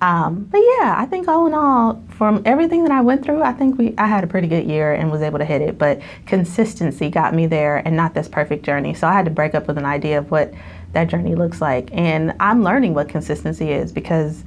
Um, 0.00 0.48
but 0.50 0.58
yeah, 0.58 0.96
I 0.98 1.06
think 1.06 1.28
all 1.28 1.46
in 1.46 1.54
all, 1.54 2.02
from 2.08 2.42
everything 2.44 2.82
that 2.82 2.92
I 2.92 3.00
went 3.00 3.24
through, 3.24 3.42
I 3.42 3.52
think 3.52 3.78
we 3.78 3.94
I 3.96 4.08
had 4.08 4.24
a 4.24 4.26
pretty 4.26 4.48
good 4.48 4.66
year 4.66 4.92
and 4.92 5.12
was 5.12 5.22
able 5.22 5.38
to 5.38 5.44
hit 5.44 5.62
it. 5.62 5.78
But 5.78 6.00
consistency 6.26 7.08
got 7.08 7.34
me 7.34 7.46
there, 7.46 7.76
and 7.78 7.96
not 7.96 8.12
this 8.12 8.28
perfect 8.28 8.64
journey. 8.64 8.94
So 8.94 9.06
I 9.06 9.12
had 9.12 9.24
to 9.26 9.30
break 9.30 9.54
up 9.54 9.68
with 9.68 9.78
an 9.78 9.84
idea 9.84 10.18
of 10.18 10.30
what 10.32 10.52
that 10.92 11.04
journey 11.04 11.36
looks 11.36 11.60
like, 11.60 11.88
and 11.92 12.34
I'm 12.40 12.64
learning 12.64 12.94
what 12.94 13.08
consistency 13.08 13.70
is 13.70 13.92
because 13.92 14.42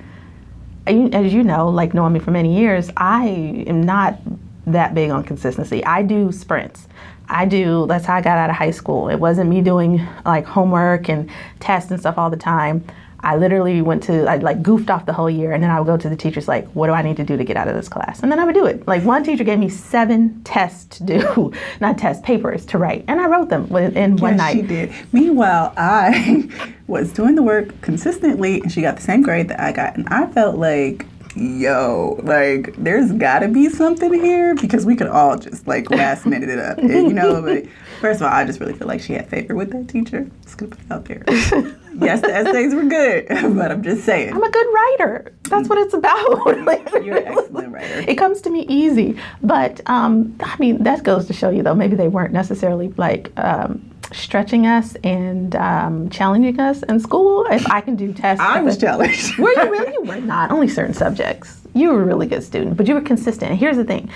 as 0.87 1.33
you 1.33 1.43
know, 1.43 1.69
like 1.69 1.93
knowing 1.93 2.13
me 2.13 2.19
for 2.19 2.31
many 2.31 2.57
years, 2.57 2.91
I 2.97 3.27
am 3.67 3.81
not 3.81 4.19
that 4.67 4.93
big 4.93 5.11
on 5.11 5.23
consistency. 5.23 5.83
I 5.85 6.01
do 6.01 6.31
sprints. 6.31 6.87
I 7.27 7.45
do, 7.45 7.85
that's 7.87 8.05
how 8.05 8.15
I 8.15 8.21
got 8.21 8.37
out 8.37 8.49
of 8.49 8.55
high 8.55 8.71
school. 8.71 9.09
It 9.09 9.15
wasn't 9.19 9.49
me 9.49 9.61
doing 9.61 10.05
like 10.25 10.45
homework 10.45 11.09
and 11.09 11.29
tests 11.59 11.89
and 11.91 11.99
stuff 11.99 12.17
all 12.17 12.29
the 12.29 12.37
time. 12.37 12.85
I 13.25 13.36
literally 13.38 13.82
went 13.82 14.03
to, 14.03 14.25
I 14.29 14.38
like 14.38 14.62
goofed 14.62 14.89
off 14.91 15.08
the 15.08 15.13
whole 15.13 15.29
year 15.29 15.51
and 15.51 15.63
then 15.63 15.72
I 15.72 15.79
would 15.79 15.88
go 15.88 15.98
to 15.98 16.08
the 16.10 16.15
teachers 16.15 16.48
like, 16.48 16.67
what 16.70 16.88
do 16.88 16.94
I 16.94 17.01
need 17.01 17.17
to 17.17 17.24
do 17.24 17.36
to 17.38 17.44
get 17.44 17.58
out 17.58 17.67
of 17.67 17.74
this 17.75 17.89
class? 17.89 18.22
And 18.22 18.32
then 18.32 18.39
I 18.39 18.46
would 18.46 18.53
do 18.53 18.65
it. 18.65 18.88
Like 18.88 19.03
one 19.03 19.24
teacher 19.24 19.44
gave 19.44 19.58
me 19.58 19.67
seven 19.67 20.44
tests 20.44 20.98
to 21.00 21.03
do, 21.03 21.51
not 21.82 21.98
tests, 21.98 22.24
papers 22.24 22.65
to 22.67 22.77
write. 22.77 23.03
And 23.08 23.20
I 23.20 23.27
wrote 23.27 23.50
them 23.50 23.63
in 23.75 24.17
one 24.17 24.34
Yes, 24.34 24.38
night. 24.38 24.53
she 24.53 24.62
did. 24.62 24.94
Meanwhile, 25.12 25.74
I 25.75 26.48
was 26.88 27.12
doing 27.12 27.34
the 27.34 27.41
work 27.44 27.82
consistently, 27.82 28.62
and 28.62 28.72
she 28.72 28.82
got 28.82 28.96
the 28.96 29.01
same 29.01 29.24
grade 29.24 29.48
that 29.50 29.60
I 29.60 29.72
got, 29.72 29.98
and 29.98 30.08
I 30.10 30.27
felt 30.27 30.58
like 30.58 31.05
yo, 31.36 32.17
like 32.24 32.74
there's 32.77 33.12
gotta 33.12 33.48
be 33.50 33.67
something 33.70 34.13
here 34.13 34.55
because 34.55 34.86
we 34.86 34.96
could 34.96 35.08
all 35.08 35.38
just 35.38 35.67
like 35.67 35.89
last 35.89 36.25
minute 36.32 36.50
it 36.50 36.60
up, 36.60 36.77
and, 36.77 36.89
you 36.91 37.13
know. 37.13 37.41
But 37.41 37.65
first 38.00 38.22
of 38.22 38.27
all, 38.27 38.34
I 38.34 38.46
just 38.46 38.60
really 38.60 38.74
feel 38.74 38.88
like 38.88 39.01
she 39.01 39.13
had 39.13 39.27
favor 39.27 39.55
with 39.55 39.72
that 39.72 39.89
teacher. 39.89 40.29
Just 40.44 40.58
gonna 40.58 40.72
put 40.75 40.86
it 40.86 40.91
out 40.91 41.05
there. 41.05 41.75
Yes, 41.99 42.21
the 42.21 42.33
essays 42.33 42.73
were 42.73 42.83
good, 42.85 43.27
but 43.55 43.71
I'm 43.71 43.83
just 43.83 44.03
saying. 44.03 44.33
I'm 44.33 44.43
a 44.43 44.49
good 44.49 44.67
writer. 44.73 45.33
That's 45.43 45.69
what 45.69 45.77
it's 45.77 45.93
about. 45.93 46.65
Like, 46.65 46.89
You're 47.03 47.17
an 47.17 47.27
excellent 47.37 47.73
writer. 47.73 48.05
It 48.07 48.15
comes 48.15 48.41
to 48.41 48.49
me 48.49 48.65
easy, 48.67 49.19
but 49.41 49.81
um, 49.87 50.35
I 50.39 50.55
mean 50.59 50.83
that 50.83 51.03
goes 51.03 51.27
to 51.27 51.33
show 51.33 51.49
you 51.49 51.63
though 51.63 51.75
maybe 51.75 51.95
they 51.95 52.07
weren't 52.07 52.33
necessarily 52.33 52.89
like 52.97 53.31
um, 53.37 53.89
stretching 54.11 54.65
us 54.65 54.95
and 55.03 55.55
um, 55.55 56.09
challenging 56.09 56.59
us 56.59 56.83
in 56.83 56.99
school. 56.99 57.45
If 57.49 57.69
I 57.69 57.81
can 57.81 57.95
do 57.95 58.13
tests, 58.13 58.43
I 58.43 58.61
was 58.61 58.77
challenged. 58.77 59.37
were 59.37 59.51
you 59.51 59.71
really? 59.71 59.93
You 59.93 60.03
were 60.03 60.21
not. 60.21 60.51
Only 60.51 60.67
certain 60.67 60.93
subjects. 60.93 61.61
You 61.73 61.91
were 61.91 62.01
a 62.01 62.05
really 62.05 62.27
good 62.27 62.43
student, 62.43 62.77
but 62.77 62.87
you 62.87 62.93
were 62.93 63.01
consistent. 63.01 63.51
And 63.51 63.59
here's 63.59 63.77
the 63.77 63.83
thing. 63.85 64.09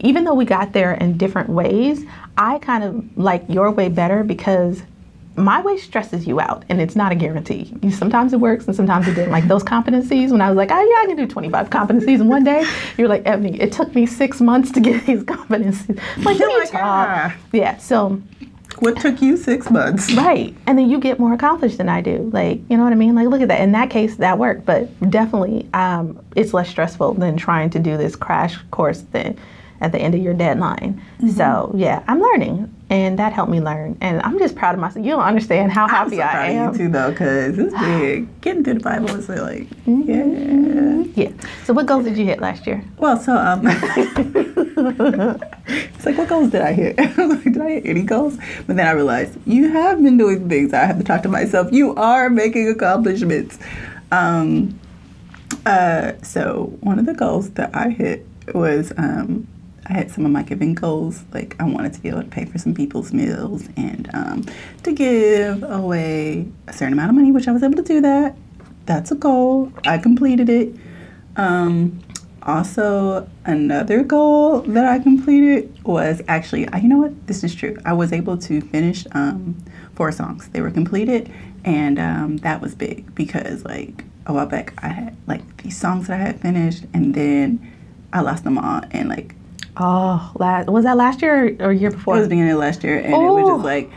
Even 0.00 0.24
though 0.24 0.34
we 0.34 0.44
got 0.44 0.72
there 0.72 0.94
in 0.94 1.18
different 1.18 1.50
ways, 1.50 2.04
I 2.36 2.58
kind 2.58 2.82
of 2.82 3.18
like 3.18 3.44
your 3.48 3.70
way 3.70 3.88
better 3.88 4.24
because 4.24 4.82
my 5.36 5.60
way 5.62 5.76
stresses 5.76 6.26
you 6.26 6.40
out 6.40 6.64
and 6.68 6.80
it's 6.80 6.94
not 6.94 7.12
a 7.12 7.14
guarantee. 7.14 7.72
You, 7.82 7.90
sometimes 7.90 8.32
it 8.32 8.40
works 8.40 8.66
and 8.66 8.76
sometimes 8.76 9.08
it 9.08 9.14
didn't. 9.14 9.30
Like 9.30 9.48
those 9.48 9.64
competencies, 9.64 10.30
when 10.30 10.40
I 10.40 10.48
was 10.48 10.56
like, 10.56 10.70
oh 10.70 10.80
yeah, 10.80 11.02
I 11.02 11.06
can 11.06 11.16
do 11.16 11.26
25 11.26 11.70
competencies 11.70 12.20
in 12.20 12.28
one 12.28 12.44
day, 12.44 12.64
you're 12.98 13.08
like, 13.08 13.22
Ebony, 13.24 13.60
it 13.60 13.72
took 13.72 13.94
me 13.94 14.06
six 14.06 14.40
months 14.40 14.70
to 14.72 14.80
get 14.80 15.06
these 15.06 15.22
competencies. 15.24 15.98
I'm 16.16 16.22
like, 16.22 16.38
You're 16.38 16.48
what 16.48 16.60
like, 16.60 16.70
talking? 16.70 16.80
ah. 16.84 17.36
Yeah, 17.52 17.76
so 17.78 18.20
What 18.80 18.98
took 19.00 19.22
you 19.22 19.36
six 19.36 19.70
months? 19.70 20.12
Right. 20.14 20.54
And 20.66 20.78
then 20.78 20.90
you 20.90 20.98
get 20.98 21.18
more 21.18 21.32
accomplished 21.34 21.78
than 21.78 21.88
I 21.88 22.00
do. 22.00 22.30
Like, 22.32 22.60
you 22.68 22.76
know 22.76 22.84
what 22.84 22.92
I 22.92 22.96
mean? 22.96 23.14
Like, 23.14 23.28
look 23.28 23.40
at 23.42 23.48
that. 23.48 23.60
In 23.60 23.72
that 23.72 23.90
case, 23.90 24.16
that 24.16 24.38
worked. 24.38 24.64
But 24.64 24.88
definitely, 25.10 25.68
um, 25.74 26.18
it's 26.36 26.52
less 26.54 26.68
stressful 26.68 27.14
than 27.14 27.36
trying 27.36 27.70
to 27.70 27.78
do 27.78 27.96
this 27.96 28.16
crash 28.16 28.58
course 28.70 29.00
thing 29.02 29.38
at 29.82 29.92
the 29.92 29.98
end 29.98 30.14
of 30.14 30.22
your 30.22 30.32
deadline. 30.32 31.02
Mm-hmm. 31.16 31.30
So, 31.30 31.72
yeah, 31.76 32.02
I'm 32.06 32.20
learning. 32.20 32.72
And 32.88 33.18
that 33.18 33.32
helped 33.32 33.50
me 33.50 33.60
learn. 33.60 33.98
And 34.00 34.22
I'm 34.22 34.38
just 34.38 34.54
proud 34.54 34.74
of 34.74 34.80
myself. 34.80 35.04
You 35.04 35.12
don't 35.12 35.22
understand 35.22 35.72
how 35.72 35.88
happy 35.88 36.16
so 36.16 36.22
I 36.22 36.50
am. 36.50 36.68
of 36.68 36.76
you 36.76 36.86
too, 36.86 36.92
though, 36.92 37.10
because 37.10 37.58
it's 37.58 37.74
big. 37.80 38.40
Getting 38.40 38.62
through 38.62 38.74
the 38.74 38.80
Bible 38.80 39.08
is 39.10 39.28
like, 39.28 39.66
yeah. 39.86 41.02
Yeah. 41.14 41.32
So, 41.64 41.74
what 41.74 41.86
goals 41.86 42.04
did 42.04 42.16
you 42.16 42.24
hit 42.24 42.40
last 42.40 42.66
year? 42.66 42.82
Well, 42.98 43.18
so 43.18 43.36
um, 43.36 43.62
it's 43.66 44.46
like, 46.06 46.16
what 46.16 46.28
goals 46.28 46.50
did 46.50 46.62
I 46.62 46.72
hit? 46.72 46.98
I 46.98 47.26
was 47.26 47.38
like, 47.44 47.46
did 47.52 47.60
I 47.60 47.70
hit 47.70 47.86
any 47.86 48.02
goals? 48.02 48.38
But 48.66 48.76
then 48.76 48.86
I 48.86 48.92
realized 48.92 49.36
you 49.46 49.70
have 49.72 50.02
been 50.02 50.16
doing 50.16 50.48
things. 50.48 50.72
I 50.72 50.84
have 50.84 50.98
to 50.98 51.04
talk 51.04 51.22
to 51.24 51.28
myself. 51.28 51.72
You 51.72 51.94
are 51.96 52.30
making 52.30 52.68
accomplishments. 52.68 53.58
Um, 54.12 54.78
uh, 55.66 56.12
so 56.22 56.76
one 56.80 56.98
of 56.98 57.06
the 57.06 57.14
goals 57.14 57.50
that 57.50 57.74
I 57.74 57.90
hit 57.90 58.26
was 58.54 58.92
um, 58.96 59.46
I 59.86 59.94
had 59.94 60.10
some 60.10 60.24
of 60.24 60.32
my 60.32 60.42
giving 60.42 60.74
goals. 60.74 61.24
Like 61.32 61.56
I 61.60 61.64
wanted 61.64 61.92
to 61.94 62.00
be 62.00 62.08
able 62.08 62.22
to 62.22 62.28
pay 62.28 62.44
for 62.44 62.58
some 62.58 62.74
people's 62.74 63.12
meals 63.12 63.68
and 63.76 64.08
um, 64.14 64.44
to 64.84 64.92
give 64.92 65.62
away 65.64 66.46
a 66.68 66.72
certain 66.72 66.92
amount 66.92 67.10
of 67.10 67.16
money, 67.16 67.32
which 67.32 67.48
I 67.48 67.52
was 67.52 67.62
able 67.62 67.76
to 67.76 67.82
do 67.82 68.00
that. 68.00 68.36
That's 68.86 69.10
a 69.10 69.14
goal. 69.14 69.72
I 69.86 69.98
completed 69.98 70.48
it. 70.48 70.74
Um, 71.36 72.00
also, 72.44 73.28
another 73.44 74.02
goal 74.02 74.62
that 74.62 74.84
I 74.84 74.98
completed 74.98 75.72
was 75.84 76.20
actually, 76.26 76.62
you 76.80 76.88
know 76.88 76.98
what? 76.98 77.26
This 77.28 77.44
is 77.44 77.54
true. 77.54 77.76
I 77.84 77.92
was 77.92 78.12
able 78.12 78.36
to 78.38 78.60
finish 78.60 79.06
um, 79.12 79.56
four 79.94 80.10
songs. 80.10 80.48
They 80.48 80.60
were 80.60 80.72
completed, 80.72 81.32
and 81.64 82.00
um, 82.00 82.38
that 82.38 82.60
was 82.60 82.74
big 82.74 83.14
because, 83.14 83.64
like, 83.64 84.04
a 84.26 84.32
while 84.32 84.46
back, 84.46 84.74
I 84.82 84.88
had 84.88 85.16
like 85.28 85.62
these 85.62 85.78
songs 85.78 86.08
that 86.08 86.20
I 86.20 86.24
had 86.24 86.40
finished, 86.40 86.84
and 86.92 87.14
then 87.14 87.72
I 88.12 88.20
lost 88.20 88.42
them 88.42 88.58
all, 88.58 88.82
and 88.90 89.08
like 89.08 89.36
Oh, 89.76 90.32
last, 90.36 90.68
was 90.68 90.84
that 90.84 90.96
last 90.96 91.22
year 91.22 91.56
or, 91.60 91.68
or 91.68 91.72
year 91.72 91.90
before? 91.90 92.16
it 92.16 92.20
was 92.20 92.28
beginning 92.28 92.52
of 92.52 92.58
last 92.58 92.84
year, 92.84 92.98
and 92.98 93.06
it 93.14 93.16
was 93.16 93.44
Oh. 93.44 93.54
just 93.56 93.64
like 93.64 93.90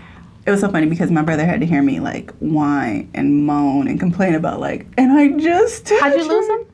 it 0.46 0.52
was 0.52 0.60
so 0.62 0.70
funny 0.70 0.86
because 0.86 1.10
my 1.10 1.24
brother 1.24 1.44
had 1.46 1.60
to 1.62 1.66
hear 1.66 1.82
me 1.82 2.00
like 2.00 2.32
whine 2.38 3.10
and 3.16 3.46
moan 3.48 3.88
and 3.88 4.00
complain 4.00 4.36
about 4.36 4.60
like, 4.60 4.86
and 4.98 5.12
I 5.12 5.30
just 5.30 5.90
How'd 6.00 6.14
you 6.14 6.28
lose 6.28 6.48
them? 6.48 6.66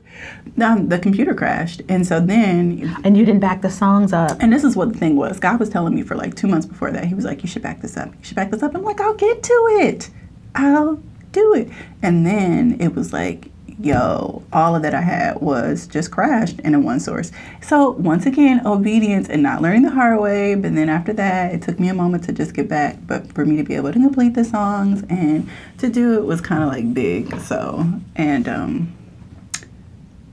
Um, 0.62 0.88
the 0.88 0.98
computer 0.98 1.34
crashed, 1.34 1.80
and 1.88 2.06
so 2.06 2.20
then 2.20 2.94
And 3.02 3.16
you 3.16 3.24
didn't 3.24 3.40
back 3.40 3.62
the 3.62 3.70
songs 3.70 4.12
up. 4.12 4.36
And 4.40 4.52
this 4.52 4.62
is 4.62 4.76
what 4.76 4.92
the 4.92 4.98
thing 4.98 5.16
was. 5.16 5.40
God 5.40 5.58
was 5.58 5.68
telling 5.70 5.94
me 5.94 6.02
for 6.02 6.14
like 6.14 6.34
two 6.36 6.46
months 6.46 6.66
before 6.66 6.90
that. 6.92 7.06
He 7.06 7.14
was 7.14 7.24
like, 7.24 7.42
"You 7.42 7.48
should 7.48 7.62
back 7.62 7.80
this 7.80 7.96
up. 7.96 8.08
You 8.08 8.18
should 8.24 8.36
back 8.36 8.50
this 8.50 8.62
up." 8.62 8.74
I'm 8.74 8.82
like, 8.84 9.00
"I'll 9.00 9.14
get 9.14 9.42
to 9.42 9.66
it. 9.80 10.10
I'll 10.54 11.02
do 11.32 11.54
it." 11.54 11.70
And 12.02 12.26
then 12.26 12.76
it 12.78 12.94
was 12.94 13.12
like, 13.12 13.48
"Yo, 13.82 14.42
all 14.52 14.74
of 14.76 14.82
that 14.82 14.94
I 14.94 15.00
had 15.00 15.40
was 15.40 15.86
just 15.86 16.10
crashed 16.10 16.60
in 16.60 16.74
a 16.74 16.80
one 16.80 17.00
source." 17.00 17.32
So 17.60 17.90
once 17.92 18.26
again, 18.26 18.66
obedience 18.66 19.28
and 19.28 19.42
not 19.42 19.62
learning 19.62 19.82
the 19.82 19.90
hard 19.90 20.20
way. 20.20 20.54
But 20.54 20.74
then 20.74 20.88
after 20.88 21.12
that, 21.14 21.54
it 21.54 21.62
took 21.62 21.78
me 21.80 21.88
a 21.88 21.94
moment 21.94 22.24
to 22.24 22.32
just 22.32 22.54
get 22.54 22.68
back. 22.68 22.98
But 23.06 23.32
for 23.32 23.44
me 23.44 23.56
to 23.56 23.62
be 23.62 23.74
able 23.74 23.92
to 23.92 23.98
complete 23.98 24.34
the 24.34 24.44
songs 24.44 25.02
and 25.08 25.48
to 25.78 25.88
do 25.88 26.14
it 26.18 26.24
was 26.24 26.40
kind 26.40 26.62
of 26.62 26.68
like 26.68 26.92
big. 26.94 27.38
So 27.40 27.86
and 28.16 28.48
um, 28.48 28.92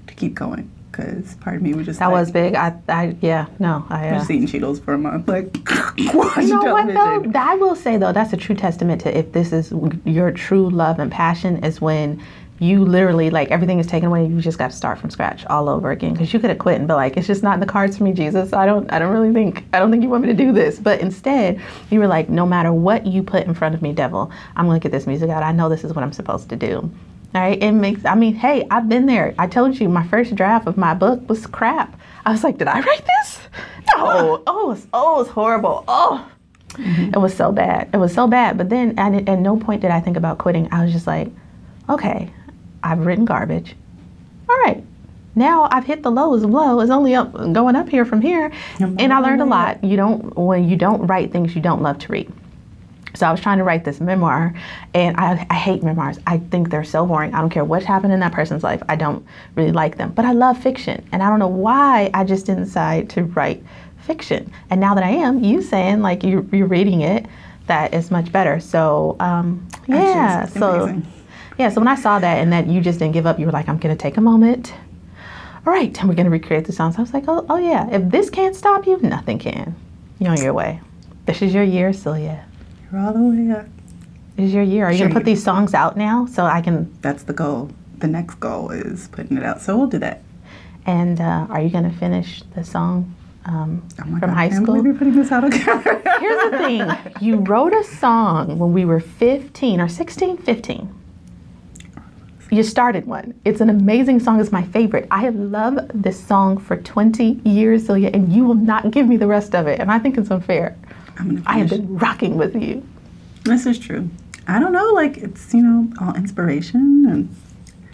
to 0.07 0.13
keep 0.13 0.35
going 0.35 0.69
because 0.99 1.35
part 1.35 1.55
of 1.55 1.61
me 1.61 1.73
was 1.73 1.85
just 1.85 1.99
That 1.99 2.07
like, 2.07 2.19
was 2.19 2.31
big. 2.31 2.55
I, 2.55 2.75
I, 2.87 3.15
yeah, 3.21 3.47
no, 3.59 3.85
I. 3.89 4.09
Uh, 4.09 4.19
just 4.19 4.31
eating 4.31 4.47
Cheetos 4.47 4.83
for 4.83 4.93
a 4.93 4.97
month. 4.97 5.27
Like, 5.27 5.55
You 5.97 6.13
know 6.13 6.73
what 6.73 6.87
though? 6.87 7.39
I 7.39 7.55
will 7.55 7.75
say 7.75 7.97
though, 7.97 8.11
that's 8.11 8.33
a 8.33 8.37
true 8.37 8.55
testament 8.55 9.01
to 9.01 9.17
if 9.17 9.31
this 9.31 9.51
is 9.51 9.73
your 10.05 10.31
true 10.31 10.69
love 10.69 10.99
and 10.99 11.11
passion 11.11 11.63
is 11.63 11.81
when 11.81 12.21
you 12.59 12.83
literally 12.83 13.29
like 13.29 13.49
everything 13.51 13.79
is 13.79 13.87
taken 13.87 14.07
away. 14.07 14.25
You 14.25 14.41
just 14.41 14.57
got 14.57 14.71
to 14.71 14.75
start 14.75 14.99
from 14.99 15.09
scratch 15.09 15.45
all 15.45 15.69
over 15.69 15.91
again 15.91 16.13
because 16.13 16.33
you 16.33 16.39
could 16.39 16.49
have 16.49 16.59
quit 16.59 16.77
and 16.77 16.87
be 16.87 16.93
like, 16.93 17.17
it's 17.17 17.27
just 17.27 17.41
not 17.41 17.53
in 17.53 17.59
the 17.59 17.65
cards 17.65 17.97
for 17.97 18.03
me, 18.03 18.11
Jesus. 18.11 18.53
I 18.53 18.65
don't, 18.65 18.91
I 18.91 18.99
don't 18.99 19.11
really 19.11 19.33
think, 19.33 19.65
I 19.73 19.79
don't 19.79 19.91
think 19.91 20.03
you 20.03 20.09
want 20.09 20.23
me 20.23 20.29
to 20.29 20.35
do 20.35 20.51
this. 20.51 20.77
But 20.77 20.99
instead, 20.99 21.61
you 21.89 21.99
were 21.99 22.07
like, 22.07 22.29
no 22.29 22.45
matter 22.45 22.73
what 22.73 23.07
you 23.07 23.23
put 23.23 23.45
in 23.47 23.53
front 23.53 23.75
of 23.75 23.81
me, 23.81 23.93
devil, 23.93 24.31
I'm 24.55 24.65
gonna 24.67 24.79
get 24.79 24.91
this 24.91 25.07
music 25.07 25.29
out. 25.29 25.41
I 25.41 25.51
know 25.51 25.69
this 25.69 25.83
is 25.83 25.93
what 25.93 26.03
I'm 26.03 26.13
supposed 26.13 26.49
to 26.49 26.55
do. 26.55 26.91
All 27.35 27.41
right, 27.41 27.61
it 27.61 27.71
makes. 27.73 28.03
I 28.05 28.15
mean, 28.15 28.33
hey, 28.33 28.65
I've 28.71 28.89
been 28.89 29.05
there. 29.05 29.35
I 29.37 29.45
told 29.45 29.79
you 29.79 29.87
my 29.87 30.05
first 30.07 30.33
draft 30.33 30.67
of 30.67 30.77
my 30.77 30.95
book 30.95 31.29
was 31.29 31.45
crap. 31.45 31.99
I 32.25 32.31
was 32.31 32.43
like, 32.43 32.57
did 32.57 32.67
I 32.67 32.79
write 32.81 33.05
this? 33.05 33.39
No. 33.45 33.49
Oh, 34.01 34.43
oh, 34.47 34.71
it's, 34.71 34.87
oh, 34.93 35.21
it's 35.21 35.29
horrible. 35.29 35.83
Oh. 35.87 36.29
Mm-hmm. 36.73 37.13
It 37.15 37.17
was 37.17 37.35
so 37.35 37.51
bad. 37.51 37.89
It 37.93 37.97
was 37.97 38.13
so 38.13 38.27
bad. 38.27 38.57
But 38.57 38.69
then 38.69 38.97
at, 38.97 39.27
at 39.27 39.39
no 39.39 39.57
point 39.57 39.81
did 39.81 39.91
I 39.91 39.99
think 39.99 40.15
about 40.15 40.37
quitting. 40.37 40.71
I 40.71 40.83
was 40.83 40.93
just 40.93 41.07
like, 41.07 41.29
okay, 41.89 42.31
I've 42.83 43.05
written 43.05 43.25
garbage. 43.25 43.75
All 44.49 44.57
right. 44.57 44.83
Now 45.35 45.67
I've 45.71 45.85
hit 45.85 46.03
the 46.03 46.11
lows 46.11 46.43
of 46.43 46.49
low. 46.49 46.79
It's 46.79 46.91
only 46.91 47.15
up 47.15 47.33
going 47.53 47.75
up 47.75 47.87
here 47.87 48.03
from 48.03 48.21
here. 48.21 48.51
And 48.79 49.13
I 49.13 49.19
learned 49.19 49.41
a 49.41 49.45
lot. 49.45 49.83
You 49.83 49.95
don't 49.95 50.35
when 50.35 50.67
you 50.67 50.75
don't 50.75 51.05
write 51.07 51.31
things 51.31 51.55
you 51.55 51.61
don't 51.61 51.81
love 51.81 51.99
to 51.99 52.11
read. 52.11 52.31
So 53.15 53.27
I 53.27 53.31
was 53.31 53.41
trying 53.41 53.57
to 53.57 53.63
write 53.63 53.83
this 53.83 53.99
memoir, 53.99 54.53
and 54.93 55.17
I, 55.17 55.45
I 55.49 55.55
hate 55.55 55.81
memoirs. 55.81 56.19
I 56.27 56.37
think 56.37 56.69
they're 56.69 56.83
so 56.83 57.05
boring. 57.05 57.33
I 57.33 57.41
don't 57.41 57.49
care 57.49 57.65
what's 57.65 57.85
happened 57.85 58.13
in 58.13 58.19
that 58.19 58.31
person's 58.31 58.63
life. 58.63 58.81
I 58.87 58.95
don't 58.95 59.25
really 59.55 59.71
like 59.71 59.97
them. 59.97 60.11
But 60.11 60.25
I 60.25 60.31
love 60.31 60.61
fiction, 60.61 61.07
and 61.11 61.23
I 61.23 61.29
don't 61.29 61.39
know 61.39 61.47
why 61.47 62.11
I 62.13 62.23
just 62.23 62.45
didn't 62.45 62.65
decide 62.65 63.09
to 63.11 63.23
write 63.23 63.63
fiction. 63.97 64.51
And 64.69 64.79
now 64.79 64.93
that 64.93 65.03
I 65.03 65.09
am, 65.09 65.43
you 65.43 65.61
saying 65.61 66.01
like 66.01 66.23
you, 66.23 66.47
you're 66.51 66.67
reading 66.67 67.01
it, 67.01 67.25
that 67.67 67.93
is 67.93 68.11
much 68.11 68.31
better. 68.31 68.59
So 68.59 69.15
um, 69.19 69.67
yeah, 69.87 70.43
it's 70.43 70.53
so 70.53 70.83
amazing. 70.83 71.11
Yeah. 71.59 71.69
So 71.69 71.81
when 71.81 71.87
I 71.87 71.95
saw 71.95 72.17
that 72.19 72.37
and 72.39 72.51
that 72.53 72.67
you 72.67 72.81
just 72.81 72.99
didn't 72.99 73.13
give 73.13 73.25
up, 73.27 73.37
you 73.39 73.45
were 73.45 73.51
like, 73.51 73.69
I'm 73.69 73.77
gonna 73.77 73.95
take 73.95 74.17
a 74.17 74.21
moment. 74.21 74.73
All 75.67 75.73
right, 75.73 75.95
and 75.99 76.09
we're 76.09 76.15
gonna 76.15 76.29
recreate 76.29 76.65
the 76.65 76.71
songs. 76.73 76.97
I 76.97 77.01
was 77.01 77.13
like, 77.13 77.25
oh, 77.27 77.45
oh 77.49 77.57
yeah. 77.57 77.87
If 77.91 78.09
this 78.09 78.29
can't 78.29 78.55
stop 78.55 78.87
you, 78.87 78.97
nothing 79.01 79.37
can. 79.37 79.75
You're 80.19 80.31
on 80.31 80.41
your 80.41 80.53
way. 80.53 80.79
This 81.25 81.41
is 81.41 81.53
your 81.53 81.63
year, 81.63 81.93
Celia. 81.93 82.45
You're 82.91 83.01
all 83.01 83.13
the 83.13 83.19
way 83.21 83.51
up. 83.55 83.67
This 84.35 84.47
is 84.47 84.53
your 84.53 84.63
year. 84.63 84.85
Are 84.85 84.91
you 84.91 84.97
Sure 84.99 85.07
gonna 85.07 85.19
put 85.19 85.27
you- 85.27 85.35
these 85.35 85.43
songs 85.43 85.73
out 85.73 85.97
now 85.97 86.25
so 86.25 86.45
I 86.45 86.61
can? 86.61 86.91
That's 87.01 87.23
the 87.23 87.33
goal. 87.33 87.69
The 87.97 88.07
next 88.07 88.35
goal 88.35 88.71
is 88.71 89.09
putting 89.09 89.37
it 89.37 89.43
out. 89.43 89.61
So 89.61 89.77
we'll 89.77 89.87
do 89.87 89.99
that. 89.99 90.21
And 90.85 91.19
uh, 91.19 91.45
are 91.49 91.61
you 91.61 91.69
gonna 91.69 91.91
finish 91.91 92.41
the 92.55 92.63
song 92.63 93.13
um, 93.45 93.85
Oh 94.01 94.05
my 94.05 94.19
from 94.19 94.29
God, 94.29 94.35
high 94.37 94.49
school? 94.49 94.83
you're 94.83 94.93
putting 94.95 95.15
this 95.15 95.31
out 95.31 95.43
on 95.43 95.51
camera. 95.51 96.01
Here's 96.19 96.51
the 96.51 96.57
thing. 96.57 96.89
You 97.21 97.35
wrote 97.39 97.73
a 97.73 97.83
song 97.83 98.57
when 98.57 98.71
we 98.71 98.85
were 98.85 99.01
15 99.01 99.81
or 99.81 99.89
16, 99.89 100.37
15. 100.37 100.95
You 102.51 102.63
started 102.63 103.05
one. 103.05 103.39
It's 103.45 103.61
an 103.61 103.69
amazing 103.69 104.19
song. 104.21 104.39
It's 104.41 104.51
my 104.51 104.63
favorite. 104.63 105.07
I 105.11 105.21
have 105.21 105.35
loved 105.35 105.91
this 105.93 106.19
song 106.19 106.57
for 106.57 106.77
20 106.77 107.41
years, 107.45 107.85
Celia, 107.85 108.09
and 108.11 108.33
you 108.33 108.43
will 108.43 108.55
not 108.55 108.89
give 108.89 109.07
me 109.07 109.17
the 109.17 109.27
rest 109.27 109.53
of 109.53 109.67
it. 109.67 109.79
And 109.79 109.91
I 109.91 109.99
think 109.99 110.17
it's 110.17 110.31
unfair. 110.31 110.75
I'm 111.17 111.35
gonna 111.35 111.43
I 111.45 111.59
have 111.59 111.69
been 111.69 111.97
rocking 111.97 112.37
with 112.37 112.55
you. 112.55 112.87
This 113.43 113.67
is 113.67 113.77
true. 113.77 114.09
I 114.47 114.59
don't 114.59 114.73
know. 114.73 114.93
Like 114.93 115.17
it's 115.17 115.53
you 115.53 115.61
know 115.61 115.93
all 116.01 116.15
inspiration 116.15 117.05
and 117.07 117.35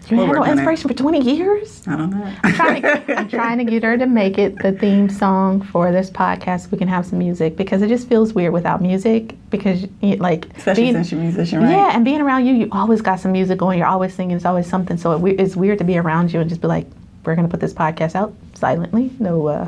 You 0.10 0.18
We'll 0.18 0.26
had 0.28 0.34
no 0.34 0.40
work 0.40 0.48
on 0.48 0.48
it. 0.50 0.52
inspiration 0.60 0.88
for 0.88 0.94
20 0.94 1.20
years? 1.22 1.82
I 1.88 1.96
don't 1.98 2.10
know. 2.12 2.34
I'm 2.44 2.54
trying, 2.54 2.82
to, 2.84 3.20
I'm 3.20 3.28
trying 3.30 3.58
to 3.58 3.64
get 3.64 3.82
her 3.84 3.98
to 3.98 4.06
make 4.06 4.38
it 4.38 4.58
the 4.60 4.72
theme 4.72 5.10
song 5.10 5.62
for 5.62 5.92
this 5.92 6.10
podcast. 6.12 6.70
We 6.72 6.78
can 6.78 6.88
have 6.88 7.06
some 7.08 7.18
music 7.20 7.56
because 7.56 7.82
it 7.82 7.88
just 7.88 8.08
feels 8.08 8.34
weird 8.34 8.54
without 8.54 8.82
music. 8.82 9.36
Because, 9.50 9.86
like, 10.02 10.46
Especially 10.58 10.84
being- 10.84 10.94
since 10.96 11.12
you're 11.12 11.22
a 11.22 11.24
musician, 11.24 11.62
right? 11.64 11.72
Yeah, 11.72 11.92
and 11.96 12.06
being 12.06 12.22
around 12.22 12.46
you, 12.46 12.54
you 12.54 12.70
always 12.72 13.02
got 13.02 13.20
some 13.20 13.32
music 13.32 13.58
going. 13.58 13.80
You're 13.80 13.88
always 13.88 14.14
singing. 14.14 14.36
It's 14.36 14.46
always 14.46 14.68
something. 14.68 14.98
So 14.98 15.26
it, 15.26 15.40
it's 15.40 15.56
weird 15.56 15.80
to 15.80 15.84
be 15.84 15.98
around 15.98 16.32
you 16.34 16.40
and 16.40 16.50
just 16.50 16.62
be 16.62 16.68
like, 16.68 16.86
we're 17.26 17.36
gonna 17.36 17.48
put 17.48 17.60
this 17.60 17.74
podcast 17.74 18.14
out 18.14 18.34
silently. 18.54 19.12
No, 19.20 19.48
uh, 19.48 19.68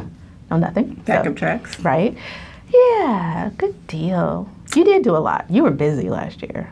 no 0.51 0.57
nothing. 0.57 0.93
Backup 1.05 1.25
So- 1.25 1.33
tracks. 1.33 1.79
right? 1.79 2.15
Yeah, 2.71 3.49
good 3.57 3.87
deal. 3.87 4.49
You 4.75 4.83
did 4.83 5.03
do 5.03 5.15
a 5.15 5.17
lot. 5.17 5.45
You 5.49 5.63
were 5.63 5.71
busy 5.71 6.09
last 6.09 6.41
year, 6.43 6.69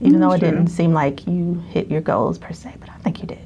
even 0.00 0.20
though 0.20 0.32
it 0.32 0.38
true. 0.38 0.50
didn't 0.50 0.68
seem 0.68 0.92
like 0.92 1.26
you 1.26 1.62
hit 1.70 1.90
your 1.90 2.00
goals 2.00 2.38
per 2.38 2.52
se, 2.52 2.74
but 2.80 2.88
I 2.88 2.94
think 2.98 3.20
you 3.20 3.26
did. 3.26 3.40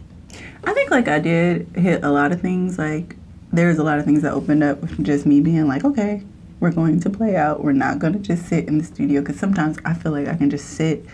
I 0.65 0.75
think 0.75 0.91
like 0.91 1.09
I 1.09 1.19
did 1.19 1.67
hit 1.75 2.05
a 2.05 2.11
lot 2.11 2.33
of 2.33 2.41
things. 2.41 2.79
Like 2.79 3.17
there's 3.53 3.79
a 3.79 3.83
lot 3.83 3.99
of 3.99 4.05
things 4.05 4.23
that 4.23 4.33
opened 4.33 4.63
up 4.63 4.81
with 4.81 5.05
just 5.05 5.27
me 5.27 5.41
being 5.41 5.67
like, 5.67 5.85
okay, 5.85 6.23
we're 6.61 6.71
going 6.71 7.01
to 7.01 7.11
play 7.11 7.37
out. 7.37 7.65
We're 7.65 7.73
not 7.73 7.99
going 7.99 8.13
to 8.13 8.19
just 8.19 8.47
sit 8.47 8.69
in 8.69 8.79
the 8.79 8.85
studio 8.85 9.21
because 9.21 9.39
sometimes 9.39 9.79
I 9.85 9.95
feel 9.95 10.13
like 10.13 10.29
I 10.29 10.37
can 10.37 10.51
just 10.51 10.71
sit 10.71 11.05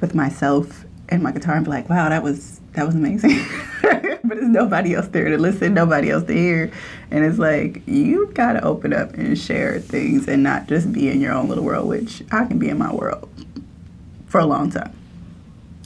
with 0.00 0.14
myself 0.14 0.84
and 1.08 1.22
my 1.22 1.30
guitar 1.30 1.56
and 1.56 1.64
be 1.64 1.70
like, 1.70 1.88
wow, 1.88 2.08
that 2.08 2.22
was 2.22 2.60
that 2.72 2.84
was 2.84 2.94
amazing. 2.94 3.38
but 3.82 4.36
there's 4.36 4.48
nobody 4.48 4.94
else 4.94 5.08
there 5.08 5.28
to 5.28 5.38
listen, 5.38 5.74
nobody 5.74 6.10
else 6.10 6.24
to 6.24 6.34
hear, 6.34 6.72
and 7.10 7.24
it's 7.24 7.38
like 7.38 7.82
you 7.86 8.30
gotta 8.34 8.62
open 8.62 8.92
up 8.92 9.14
and 9.14 9.38
share 9.38 9.78
things 9.78 10.26
and 10.26 10.42
not 10.42 10.66
just 10.66 10.92
be 10.92 11.08
in 11.08 11.20
your 11.20 11.32
own 11.32 11.48
little 11.48 11.64
world, 11.64 11.88
which 11.88 12.22
I 12.32 12.44
can 12.44 12.58
be 12.58 12.68
in 12.68 12.78
my 12.78 12.92
world 12.92 13.28
for 14.26 14.40
a 14.40 14.46
long 14.46 14.70
time. 14.70 14.92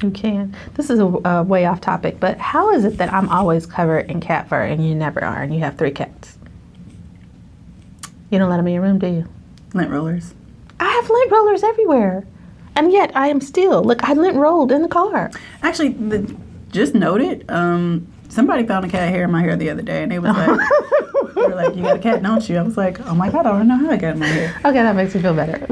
You 0.02 0.10
can. 0.10 0.56
This 0.74 0.88
is 0.88 0.98
a, 0.98 1.04
a 1.04 1.42
way 1.42 1.66
off 1.66 1.80
topic, 1.80 2.18
but 2.20 2.38
how 2.38 2.70
is 2.72 2.84
it 2.84 2.96
that 2.96 3.12
I'm 3.12 3.28
always 3.28 3.66
covered 3.66 4.10
in 4.10 4.20
cat 4.20 4.48
fur 4.48 4.62
and 4.62 4.86
you 4.86 4.94
never 4.94 5.22
are, 5.22 5.42
and 5.42 5.54
you 5.54 5.60
have 5.60 5.76
three 5.76 5.90
cats? 5.90 6.38
You 8.30 8.38
don't 8.38 8.48
let 8.48 8.56
them 8.56 8.66
in 8.66 8.74
your 8.74 8.82
room, 8.82 8.98
do 8.98 9.08
you? 9.08 9.28
Lint 9.74 9.90
rollers. 9.90 10.34
I 10.78 10.88
have 10.88 11.10
lint 11.10 11.30
rollers 11.30 11.62
everywhere, 11.62 12.26
and 12.76 12.92
yet 12.92 13.14
I 13.14 13.28
am 13.28 13.40
still 13.40 13.82
look. 13.82 14.02
I 14.08 14.14
lint 14.14 14.36
rolled 14.36 14.72
in 14.72 14.82
the 14.82 14.88
car. 14.88 15.30
Actually, 15.62 15.90
the, 15.90 16.34
just 16.70 16.94
noted, 16.94 17.44
um, 17.50 18.06
somebody 18.30 18.66
found 18.66 18.84
a 18.84 18.88
cat 18.88 19.08
hair 19.10 19.24
in 19.24 19.30
my 19.30 19.42
hair 19.42 19.56
the 19.56 19.70
other 19.70 19.82
day, 19.82 20.02
and 20.02 20.10
they 20.10 20.18
was 20.18 20.34
like, 20.34 20.60
they 21.34 21.42
were 21.42 21.54
like, 21.54 21.76
"You 21.76 21.82
got 21.82 21.96
a 21.96 22.00
cat, 22.00 22.22
don't 22.22 22.48
you?" 22.48 22.56
I 22.58 22.62
was 22.62 22.76
like, 22.76 23.00
"Oh 23.06 23.14
my 23.14 23.30
god, 23.30 23.46
I 23.46 23.58
don't 23.58 23.68
know 23.68 23.76
how 23.76 23.90
I 23.90 23.96
got 23.96 24.14
in 24.14 24.20
my 24.20 24.26
hair." 24.26 24.54
Okay, 24.64 24.82
that 24.82 24.96
makes 24.96 25.14
me 25.14 25.22
feel 25.22 25.34
better. 25.34 25.66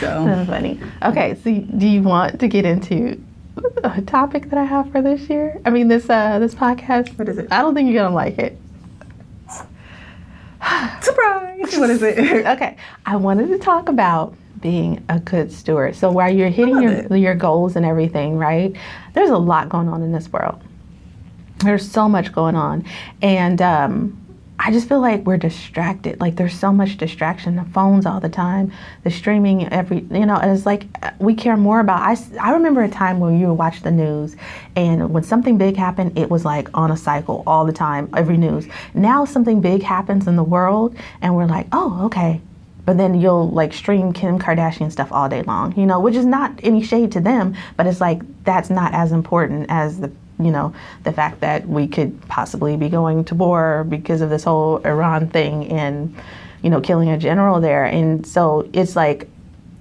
So 0.00 0.24
That's 0.24 0.48
funny. 0.48 0.80
Okay, 1.02 1.34
so 1.42 1.52
do 1.78 1.86
you 1.86 2.02
want 2.02 2.38
to 2.40 2.48
get 2.48 2.64
into 2.64 3.20
a 3.82 4.02
topic 4.02 4.50
that 4.50 4.58
I 4.58 4.64
have 4.64 4.90
for 4.92 5.00
this 5.00 5.28
year? 5.30 5.60
I 5.64 5.70
mean, 5.70 5.88
this 5.88 6.08
uh, 6.10 6.38
this 6.38 6.54
podcast. 6.54 7.18
What 7.18 7.28
is 7.28 7.38
it? 7.38 7.48
I 7.50 7.62
don't 7.62 7.74
think 7.74 7.90
you're 7.90 8.02
gonna 8.02 8.14
like 8.14 8.38
it. 8.38 8.58
surprise! 11.00 11.78
What 11.78 11.90
is 11.90 12.02
it? 12.02 12.46
Okay, 12.46 12.76
I 13.04 13.16
wanted 13.16 13.48
to 13.48 13.58
talk 13.58 13.88
about 13.88 14.34
being 14.60 15.04
a 15.08 15.18
good 15.20 15.52
steward. 15.52 15.94
So 15.94 16.10
while 16.10 16.32
you're 16.34 16.48
hitting 16.48 16.80
your 16.82 16.92
it. 16.92 17.18
your 17.18 17.34
goals 17.34 17.76
and 17.76 17.84
everything, 17.84 18.36
right? 18.36 18.74
There's 19.14 19.30
a 19.30 19.38
lot 19.38 19.68
going 19.68 19.88
on 19.88 20.02
in 20.02 20.12
this 20.12 20.32
world. 20.32 20.60
There's 21.58 21.90
so 21.90 22.08
much 22.08 22.32
going 22.32 22.54
on, 22.54 22.84
and 23.22 23.60
um, 23.62 24.26
I 24.58 24.72
just 24.72 24.88
feel 24.88 25.00
like 25.00 25.24
we're 25.26 25.36
distracted. 25.36 26.20
Like 26.20 26.36
there's 26.36 26.58
so 26.58 26.72
much 26.72 26.96
distraction. 26.96 27.56
The 27.56 27.64
phones 27.64 28.06
all 28.06 28.20
the 28.20 28.28
time, 28.28 28.72
the 29.04 29.10
streaming 29.10 29.70
every. 29.72 30.00
You 30.10 30.26
know, 30.26 30.36
and 30.36 30.50
it's 30.56 30.66
like 30.66 30.86
uh, 31.02 31.10
we 31.18 31.34
care 31.34 31.56
more 31.56 31.80
about. 31.80 32.00
I, 32.00 32.16
I 32.40 32.52
remember 32.52 32.82
a 32.82 32.88
time 32.88 33.20
when 33.20 33.38
you 33.38 33.48
would 33.48 33.54
watch 33.54 33.82
the 33.82 33.90
news, 33.90 34.36
and 34.74 35.10
when 35.10 35.22
something 35.22 35.58
big 35.58 35.76
happened, 35.76 36.18
it 36.18 36.30
was 36.30 36.44
like 36.44 36.68
on 36.74 36.90
a 36.90 36.96
cycle 36.96 37.42
all 37.46 37.64
the 37.64 37.72
time, 37.72 38.08
every 38.16 38.36
news. 38.36 38.66
Now 38.94 39.24
something 39.24 39.60
big 39.60 39.82
happens 39.82 40.26
in 40.26 40.36
the 40.36 40.44
world, 40.44 40.96
and 41.20 41.36
we're 41.36 41.46
like, 41.46 41.66
oh, 41.72 42.06
okay. 42.06 42.40
But 42.86 42.98
then 42.98 43.20
you'll 43.20 43.50
like 43.50 43.72
stream 43.72 44.12
Kim 44.12 44.38
Kardashian 44.38 44.92
stuff 44.92 45.10
all 45.10 45.28
day 45.28 45.42
long, 45.42 45.76
you 45.76 45.86
know, 45.86 46.00
which 46.00 46.14
is 46.14 46.24
not 46.24 46.52
any 46.62 46.82
shade 46.82 47.12
to 47.12 47.20
them, 47.20 47.56
but 47.76 47.86
it's 47.86 48.00
like 48.00 48.22
that's 48.44 48.70
not 48.70 48.94
as 48.94 49.10
important 49.10 49.66
as 49.68 50.00
the 50.00 50.12
you 50.38 50.50
know 50.50 50.74
the 51.04 51.12
fact 51.12 51.40
that 51.40 51.66
we 51.68 51.86
could 51.86 52.20
possibly 52.28 52.76
be 52.76 52.88
going 52.88 53.24
to 53.24 53.34
war 53.34 53.84
because 53.88 54.20
of 54.20 54.30
this 54.30 54.44
whole 54.44 54.78
Iran 54.78 55.28
thing 55.28 55.68
and 55.68 56.14
you 56.62 56.70
know 56.70 56.80
killing 56.80 57.08
a 57.10 57.18
general 57.18 57.60
there, 57.60 57.84
and 57.84 58.26
so 58.26 58.68
it's 58.72 58.96
like 58.96 59.28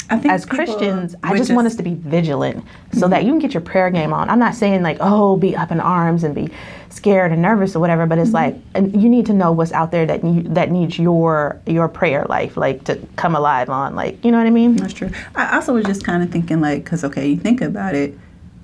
I 0.09 0.19
think 0.19 0.33
as 0.33 0.45
Christians, 0.45 1.15
I 1.23 1.31
would 1.31 1.37
just 1.37 1.51
want 1.51 1.65
us 1.65 1.75
to 1.77 1.83
be 1.83 1.95
vigilant 1.95 2.63
so 2.93 3.07
that 3.07 3.19
mm-hmm. 3.19 3.25
you 3.25 3.33
can 3.33 3.39
get 3.39 3.53
your 3.55 3.61
prayer 3.61 3.89
game 3.89 4.13
on. 4.13 4.29
I'm 4.29 4.37
not 4.37 4.53
saying 4.53 4.83
like, 4.83 4.97
oh, 4.99 5.35
be 5.35 5.55
up 5.55 5.71
in 5.71 5.79
arms 5.79 6.23
and 6.23 6.35
be 6.35 6.51
scared 6.89 7.31
and 7.31 7.41
nervous 7.41 7.75
or 7.75 7.79
whatever, 7.79 8.05
but 8.05 8.19
it's 8.19 8.29
mm-hmm. 8.29 8.55
like 8.55 8.61
and 8.75 9.01
you 9.01 9.09
need 9.09 9.25
to 9.25 9.33
know 9.33 9.51
what's 9.51 9.71
out 9.71 9.91
there 9.91 10.05
that 10.05 10.23
you, 10.23 10.43
that 10.43 10.69
needs 10.69 10.99
your 10.99 11.59
your 11.65 11.87
prayer 11.87 12.25
life 12.29 12.55
like 12.55 12.83
to 12.83 12.95
come 13.15 13.35
alive 13.35 13.69
on, 13.69 13.95
like 13.95 14.23
you 14.23 14.31
know 14.31 14.37
what 14.37 14.45
I 14.45 14.51
mean? 14.51 14.75
That's 14.75 14.93
true. 14.93 15.09
I 15.35 15.55
also 15.55 15.73
was 15.73 15.85
just 15.85 16.03
kind 16.03 16.21
of 16.21 16.29
thinking, 16.29 16.61
like, 16.61 16.83
because, 16.83 17.03
okay, 17.03 17.27
you 17.27 17.37
think 17.37 17.61
about 17.61 17.95
it, 17.95 18.15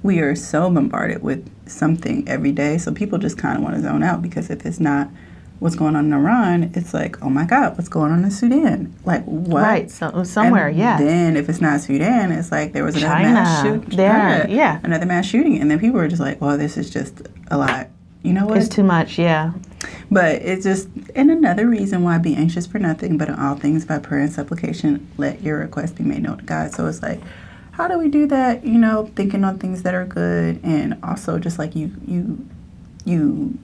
we 0.04 0.20
are 0.20 0.36
so 0.36 0.70
bombarded 0.70 1.24
with 1.24 1.50
something 1.72 2.28
every 2.28 2.52
day. 2.52 2.78
So 2.78 2.92
people 2.92 3.18
just 3.18 3.38
kind 3.38 3.58
of 3.58 3.64
want 3.64 3.76
to 3.76 3.82
zone 3.82 4.04
out 4.04 4.22
because 4.22 4.50
if 4.50 4.66
it's 4.66 4.80
not 4.80 5.10
what's 5.60 5.76
going 5.76 5.96
on 5.96 6.06
in 6.06 6.14
Iran, 6.14 6.72
it's 6.74 6.92
like, 6.92 7.22
oh 7.22 7.30
my 7.30 7.46
God, 7.46 7.78
what's 7.78 7.88
going 7.88 8.12
on 8.12 8.24
in 8.24 8.32
Sudan? 8.32 8.96
Like, 9.06 9.24
what? 9.26 9.62
Right, 9.62 9.92
so 9.92 10.10
oh, 10.12 10.24
somewhere, 10.24 10.70
And 10.70 10.78
yeah. 10.78 10.98
Then 10.98 11.38
if 11.38 11.50
it's 11.50 11.62
not 11.62 11.82
Sudan, 11.82 12.32
it's 12.32 12.52
like 12.52 12.74
there 12.74 12.84
was 12.84 12.96
another 12.96 13.14
China. 13.14 13.34
mass 13.34 13.62
shooting. 13.62 13.96
There, 13.96 14.50
yeah. 14.50 14.80
Another 14.84 15.06
mass 15.06 15.28
shooting. 15.28 15.62
And 15.62 15.70
then 15.70 15.80
people 15.80 16.00
were 16.00 16.08
just 16.08 16.22
like, 16.22 16.42
well, 16.42 16.58
this 16.58 16.78
is 16.78 16.90
just 16.90 17.28
a 17.52 17.58
lot. 17.60 17.90
You 18.24 18.34
know 18.34 18.48
what? 18.48 18.58
It's 18.58 18.70
too 18.70 18.84
much, 18.84 19.20
yeah. 19.20 19.54
But 20.10 20.42
it's 20.42 20.64
just, 20.64 20.90
and 21.16 21.30
another 21.30 21.68
reason 21.68 22.04
why 22.04 22.18
be 22.18 22.36
anxious 22.36 22.66
for 22.66 22.80
nothing, 22.80 23.20
but 23.20 23.30
in 23.30 23.36
all 23.36 23.56
things 23.56 23.86
by 23.86 24.00
prayer 24.00 24.22
and 24.22 24.34
supplication, 24.34 25.08
let 25.18 25.44
your 25.44 25.60
request 25.60 25.96
be 25.96 26.04
made 26.04 26.24
known 26.24 26.40
to 26.40 26.44
God. 26.44 26.72
So 26.72 26.88
it's 26.88 27.04
like, 27.04 27.22
how 27.72 27.88
do 27.88 27.98
we 27.98 28.10
do 28.10 28.28
that? 28.28 28.66
You 28.66 28.78
know, 28.78 29.10
thinking 29.16 29.44
on 29.44 29.58
things 29.58 29.84
that 29.84 29.94
are 29.94 30.06
good, 30.06 30.60
and 30.64 30.98
also 31.04 31.40
just 31.40 31.58
like 31.58 31.76
you, 31.76 31.92
you, 32.06 32.48
you 33.06 33.58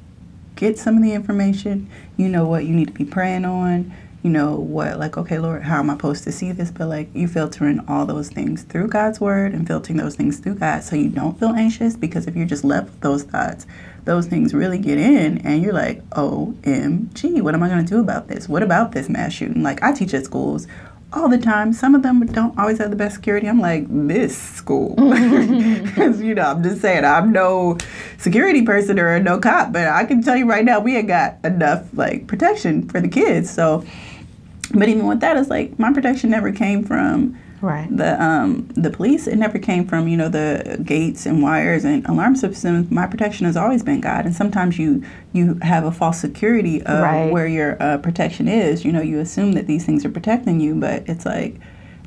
get 0.56 0.78
some 0.78 0.98
of 0.98 1.04
the 1.04 1.14
information. 1.14 1.90
You 2.16 2.30
know 2.30 2.48
what 2.48 2.66
you 2.66 2.74
need 2.74 2.88
to 2.88 2.94
be 2.94 3.06
praying 3.06 3.46
on. 3.46 3.94
You 4.24 4.32
know 4.32 4.56
what, 4.56 4.98
like, 4.98 5.16
okay, 5.16 5.38
Lord, 5.38 5.64
how 5.64 5.80
am 5.80 5.90
I 5.90 5.94
supposed 5.94 6.24
to 6.24 6.32
see 6.32 6.52
this? 6.52 6.72
But 6.72 6.88
like, 6.88 7.10
you 7.14 7.28
filtering 7.28 7.80
all 7.88 8.06
those 8.06 8.30
things 8.30 8.64
through 8.64 8.88
God's 8.88 9.22
word 9.22 9.54
and 9.54 9.66
filtering 9.66 9.98
those 9.98 10.16
things 10.16 10.40
through 10.40 10.56
God, 10.56 10.84
so 10.84 10.96
you 10.96 11.10
don't 11.10 11.40
feel 11.40 11.50
anxious. 11.50 11.96
Because 11.96 12.28
if 12.28 12.36
you're 12.36 12.48
just 12.48 12.64
left 12.64 12.90
with 12.90 13.02
those 13.02 13.24
thoughts, 13.24 13.68
those 14.06 14.26
things 14.26 14.54
really 14.54 14.80
get 14.80 14.98
in, 14.98 15.38
and 15.40 15.62
you're 15.62 15.74
like, 15.74 16.04
OMG, 16.10 17.42
what 17.42 17.54
am 17.54 17.64
I 17.64 17.70
going 17.70 17.86
to 17.86 17.90
do 17.90 18.00
about 18.00 18.28
this? 18.28 18.50
What 18.50 18.64
about 18.64 18.94
this 18.94 19.08
mass 19.08 19.34
shooting? 19.34 19.64
Like, 19.64 19.84
I 19.84 19.92
teach 19.92 20.14
at 20.14 20.26
schools 20.26 20.68
all 21.14 21.30
the 21.30 21.38
time. 21.38 21.74
Some 21.74 21.96
of 21.96 22.04
them 22.04 22.26
don't 22.28 22.58
always 22.58 22.78
have 22.80 22.90
the 22.90 22.96
best 22.96 23.16
security. 23.16 23.48
I'm 23.48 23.60
like, 23.60 23.86
this 23.90 24.38
school. 24.38 24.96
Because, 25.98 26.22
you 26.22 26.36
know, 26.36 26.44
I'm 26.44 26.62
just 26.62 26.82
saying, 26.82 27.06
I'm 27.06 27.32
no 27.32 27.78
security 28.20 28.62
person 28.62 29.00
or 29.00 29.20
no 29.20 29.40
cop, 29.40 29.72
but 29.72 29.88
I 29.88 30.06
can 30.06 30.22
tell 30.22 30.38
you 30.38 30.46
right 30.48 30.64
now, 30.64 30.80
we 30.80 30.96
ain't 30.96 31.08
got 31.08 31.38
enough, 31.44 31.88
like, 31.94 32.28
protection 32.28 32.88
for 32.88 33.02
the 33.02 33.08
kids. 33.08 33.50
So, 33.50 33.84
but 34.76 34.88
even 34.88 35.08
with 35.08 35.22
that, 35.22 35.38
it's 35.38 35.50
like, 35.50 35.80
my 35.80 35.92
protection 35.92 36.30
never 36.30 36.52
came 36.52 36.84
from 36.84 37.38
Right. 37.62 37.88
the 37.96 38.22
um 38.24 38.68
the 38.76 38.90
police 38.92 39.26
it 39.26 39.36
never 39.38 39.58
came 39.58 39.88
from 39.88 40.08
you 40.08 40.16
know 40.16 40.30
the 40.30 40.80
gates 40.86 41.26
and 41.26 41.42
wires 41.42 41.86
and 41.86 42.06
alarm 42.06 42.36
systems 42.36 42.92
my 42.92 43.08
protection 43.08 43.46
has 43.48 43.58
always 43.58 43.82
been 43.82 44.00
god 44.00 44.26
and 44.26 44.36
sometimes 44.36 44.78
you 44.78 45.04
you 45.34 45.58
have 45.64 45.84
a 45.84 45.92
false 45.92 46.20
security 46.20 46.82
of 46.84 47.02
Right. 47.02 47.32
where 47.32 47.48
your 47.48 47.82
uh, 47.82 47.98
protection 47.98 48.48
is 48.48 48.86
you 48.86 48.92
know 48.92 49.02
you 49.02 49.20
assume 49.20 49.54
that 49.54 49.66
these 49.66 49.86
things 49.86 50.06
are 50.06 50.10
protecting 50.12 50.60
you 50.60 50.76
but 50.76 51.04
it's 51.10 51.26
like 51.26 51.56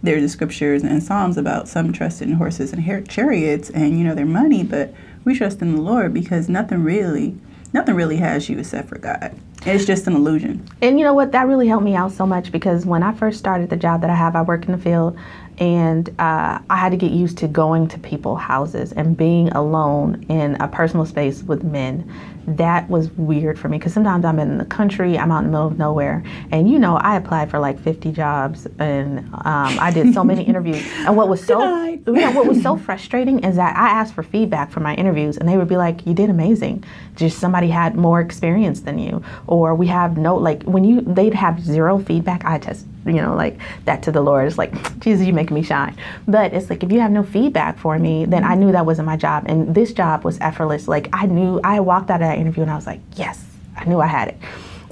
there's 0.02 0.22
the 0.22 0.28
scriptures 0.28 0.82
and 0.82 1.02
psalms 1.02 1.36
about 1.36 1.68
some 1.68 1.92
trust 1.92 2.22
in 2.22 2.32
horses 2.32 2.72
and 2.72 2.84
har- 2.84 3.02
chariots 3.02 3.70
and 3.70 3.98
you 3.98 4.04
know 4.04 4.14
their 4.14 4.26
money 4.26 4.62
but 4.62 4.94
we 5.24 5.34
trust 5.36 5.60
in 5.60 5.74
the 5.74 5.82
lord 5.82 6.14
because 6.14 6.48
nothing 6.48 6.82
really 6.84 7.36
nothing 7.72 7.94
really 7.94 8.16
has 8.16 8.48
you 8.48 8.58
except 8.58 8.88
for 8.88 8.98
god 8.98 9.34
it's 9.66 9.84
just 9.84 10.06
an 10.06 10.14
illusion 10.14 10.66
And 10.80 10.98
you 10.98 11.04
know 11.04 11.12
what? 11.12 11.32
That 11.32 11.46
really 11.46 11.68
helped 11.68 11.84
me 11.84 11.94
out 11.94 12.12
so 12.12 12.24
much 12.24 12.50
because 12.50 12.86
when 12.86 13.02
I 13.02 13.12
first 13.12 13.38
started 13.38 13.68
the 13.68 13.76
job 13.76 14.00
that 14.00 14.08
I 14.08 14.14
have, 14.14 14.34
I 14.34 14.40
work 14.40 14.64
in 14.64 14.72
the 14.72 14.78
field, 14.78 15.18
and 15.58 16.08
uh, 16.18 16.58
I 16.70 16.76
had 16.76 16.92
to 16.92 16.96
get 16.96 17.12
used 17.12 17.36
to 17.38 17.48
going 17.48 17.86
to 17.88 17.98
people's 17.98 18.40
houses 18.40 18.92
and 18.92 19.14
being 19.16 19.50
alone 19.50 20.24
in 20.30 20.54
a 20.62 20.68
personal 20.68 21.04
space 21.04 21.42
with 21.42 21.62
men. 21.62 22.10
That 22.56 22.88
was 22.88 23.10
weird 23.12 23.58
for 23.58 23.68
me 23.68 23.78
because 23.78 23.92
sometimes 23.92 24.24
I'm 24.24 24.38
in 24.38 24.58
the 24.58 24.64
country, 24.64 25.18
I'm 25.18 25.30
out 25.30 25.40
in 25.40 25.44
the 25.46 25.50
middle 25.50 25.66
of 25.66 25.78
nowhere, 25.78 26.22
and 26.50 26.70
you 26.70 26.78
know, 26.78 26.96
I 26.96 27.16
applied 27.16 27.50
for 27.50 27.58
like 27.58 27.80
50 27.80 28.12
jobs 28.12 28.66
and 28.78 29.20
um, 29.32 29.78
I 29.78 29.90
did 29.92 30.14
so 30.14 30.24
many 30.24 30.42
interviews. 30.50 30.84
And 31.06 31.16
what 31.16 31.28
was 31.28 31.44
so 31.44 31.80
know, 32.06 32.30
what 32.32 32.46
was 32.46 32.62
so 32.62 32.76
frustrating 32.76 33.40
is 33.44 33.56
that 33.56 33.76
I 33.76 33.88
asked 33.88 34.14
for 34.14 34.22
feedback 34.22 34.70
for 34.70 34.80
my 34.80 34.94
interviews, 34.94 35.36
and 35.36 35.48
they 35.48 35.56
would 35.56 35.68
be 35.68 35.76
like, 35.76 36.06
"You 36.06 36.14
did 36.14 36.30
amazing. 36.30 36.84
Just 37.16 37.38
somebody 37.38 37.68
had 37.68 37.96
more 37.96 38.20
experience 38.20 38.80
than 38.80 38.98
you, 38.98 39.22
or 39.46 39.74
we 39.74 39.86
have 39.88 40.16
no 40.16 40.36
like 40.36 40.62
when 40.64 40.84
you 40.84 41.00
they'd 41.00 41.34
have 41.34 41.62
zero 41.62 41.98
feedback. 41.98 42.44
I 42.44 42.58
test, 42.58 42.86
you 43.06 43.14
know, 43.14 43.34
like 43.34 43.58
that 43.84 44.02
to 44.04 44.12
the 44.12 44.20
Lord. 44.20 44.46
It's 44.46 44.58
like, 44.58 45.00
Jesus, 45.00 45.26
you 45.26 45.32
making 45.32 45.54
me 45.54 45.62
shine. 45.62 45.96
But 46.26 46.52
it's 46.52 46.70
like 46.70 46.82
if 46.82 46.92
you 46.92 47.00
have 47.00 47.10
no 47.10 47.22
feedback 47.22 47.78
for 47.78 47.98
me, 47.98 48.24
then 48.24 48.44
I 48.44 48.54
knew 48.54 48.72
that 48.72 48.86
wasn't 48.86 49.06
my 49.06 49.16
job, 49.16 49.44
and 49.46 49.74
this 49.74 49.92
job 49.92 50.24
was 50.24 50.38
effortless. 50.40 50.88
Like 50.88 51.08
I 51.12 51.26
knew 51.26 51.60
I 51.64 51.80
walked 51.80 52.10
out 52.10 52.22
of 52.22 52.28
that 52.28 52.38
interview, 52.40 52.62
and 52.62 52.70
I 52.70 52.76
was 52.76 52.86
like, 52.86 53.00
yes, 53.16 53.44
I 53.76 53.84
knew 53.84 54.00
I 54.00 54.06
had 54.06 54.28
it. 54.28 54.38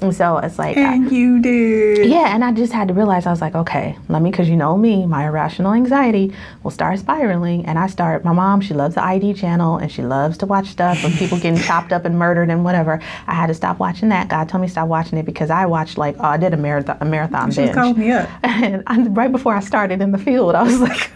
And 0.01 0.15
so 0.15 0.37
it's 0.37 0.57
like, 0.57 0.77
And 0.77 1.11
you 1.11 1.39
did. 1.41 2.09
yeah, 2.09 2.33
and 2.33 2.43
I 2.43 2.51
just 2.51 2.71
had 2.73 2.87
to 2.87 2.93
realize 2.93 3.25
I 3.25 3.31
was 3.31 3.41
like, 3.41 3.55
okay, 3.55 3.97
let 4.07 4.21
me, 4.21 4.31
because 4.31 4.47
you 4.49 4.55
know 4.55 4.77
me, 4.77 5.05
my 5.05 5.25
irrational 5.27 5.73
anxiety 5.73 6.33
will 6.63 6.71
start 6.71 6.99
spiraling. 6.99 7.65
And 7.65 7.77
I 7.77 7.87
start, 7.87 8.23
my 8.23 8.31
mom, 8.31 8.61
she 8.61 8.73
loves 8.73 8.95
the 8.95 9.03
ID 9.03 9.33
channel 9.33 9.77
and 9.77 9.91
she 9.91 10.01
loves 10.01 10.37
to 10.39 10.45
watch 10.45 10.67
stuff 10.67 11.03
with 11.03 11.17
people 11.17 11.37
getting 11.37 11.59
chopped 11.63 11.91
up 11.91 12.05
and 12.05 12.17
murdered 12.17 12.49
and 12.49 12.63
whatever. 12.63 13.01
I 13.27 13.33
had 13.33 13.47
to 13.47 13.53
stop 13.53 13.79
watching 13.79 14.09
that. 14.09 14.29
God 14.29 14.47
told 14.49 14.61
me 14.61 14.67
to 14.67 14.71
stop 14.71 14.87
watching 14.87 15.17
it 15.17 15.25
because 15.25 15.49
I 15.49 15.65
watched 15.65 15.97
like, 15.97 16.15
oh, 16.19 16.23
I 16.23 16.37
did 16.37 16.53
a 16.53 16.57
marathon, 16.57 16.97
a 17.01 17.05
marathon 17.05 17.51
She 17.51 17.61
binge. 17.63 17.73
calling 17.75 17.99
me 17.99 18.11
up. 18.11 18.29
And 18.59 18.83
I, 18.87 18.99
right 19.03 19.31
before 19.31 19.55
I 19.55 19.61
started 19.61 20.01
in 20.01 20.11
the 20.11 20.17
field, 20.17 20.53
I 20.55 20.63
was 20.63 20.79
like, 20.89 21.11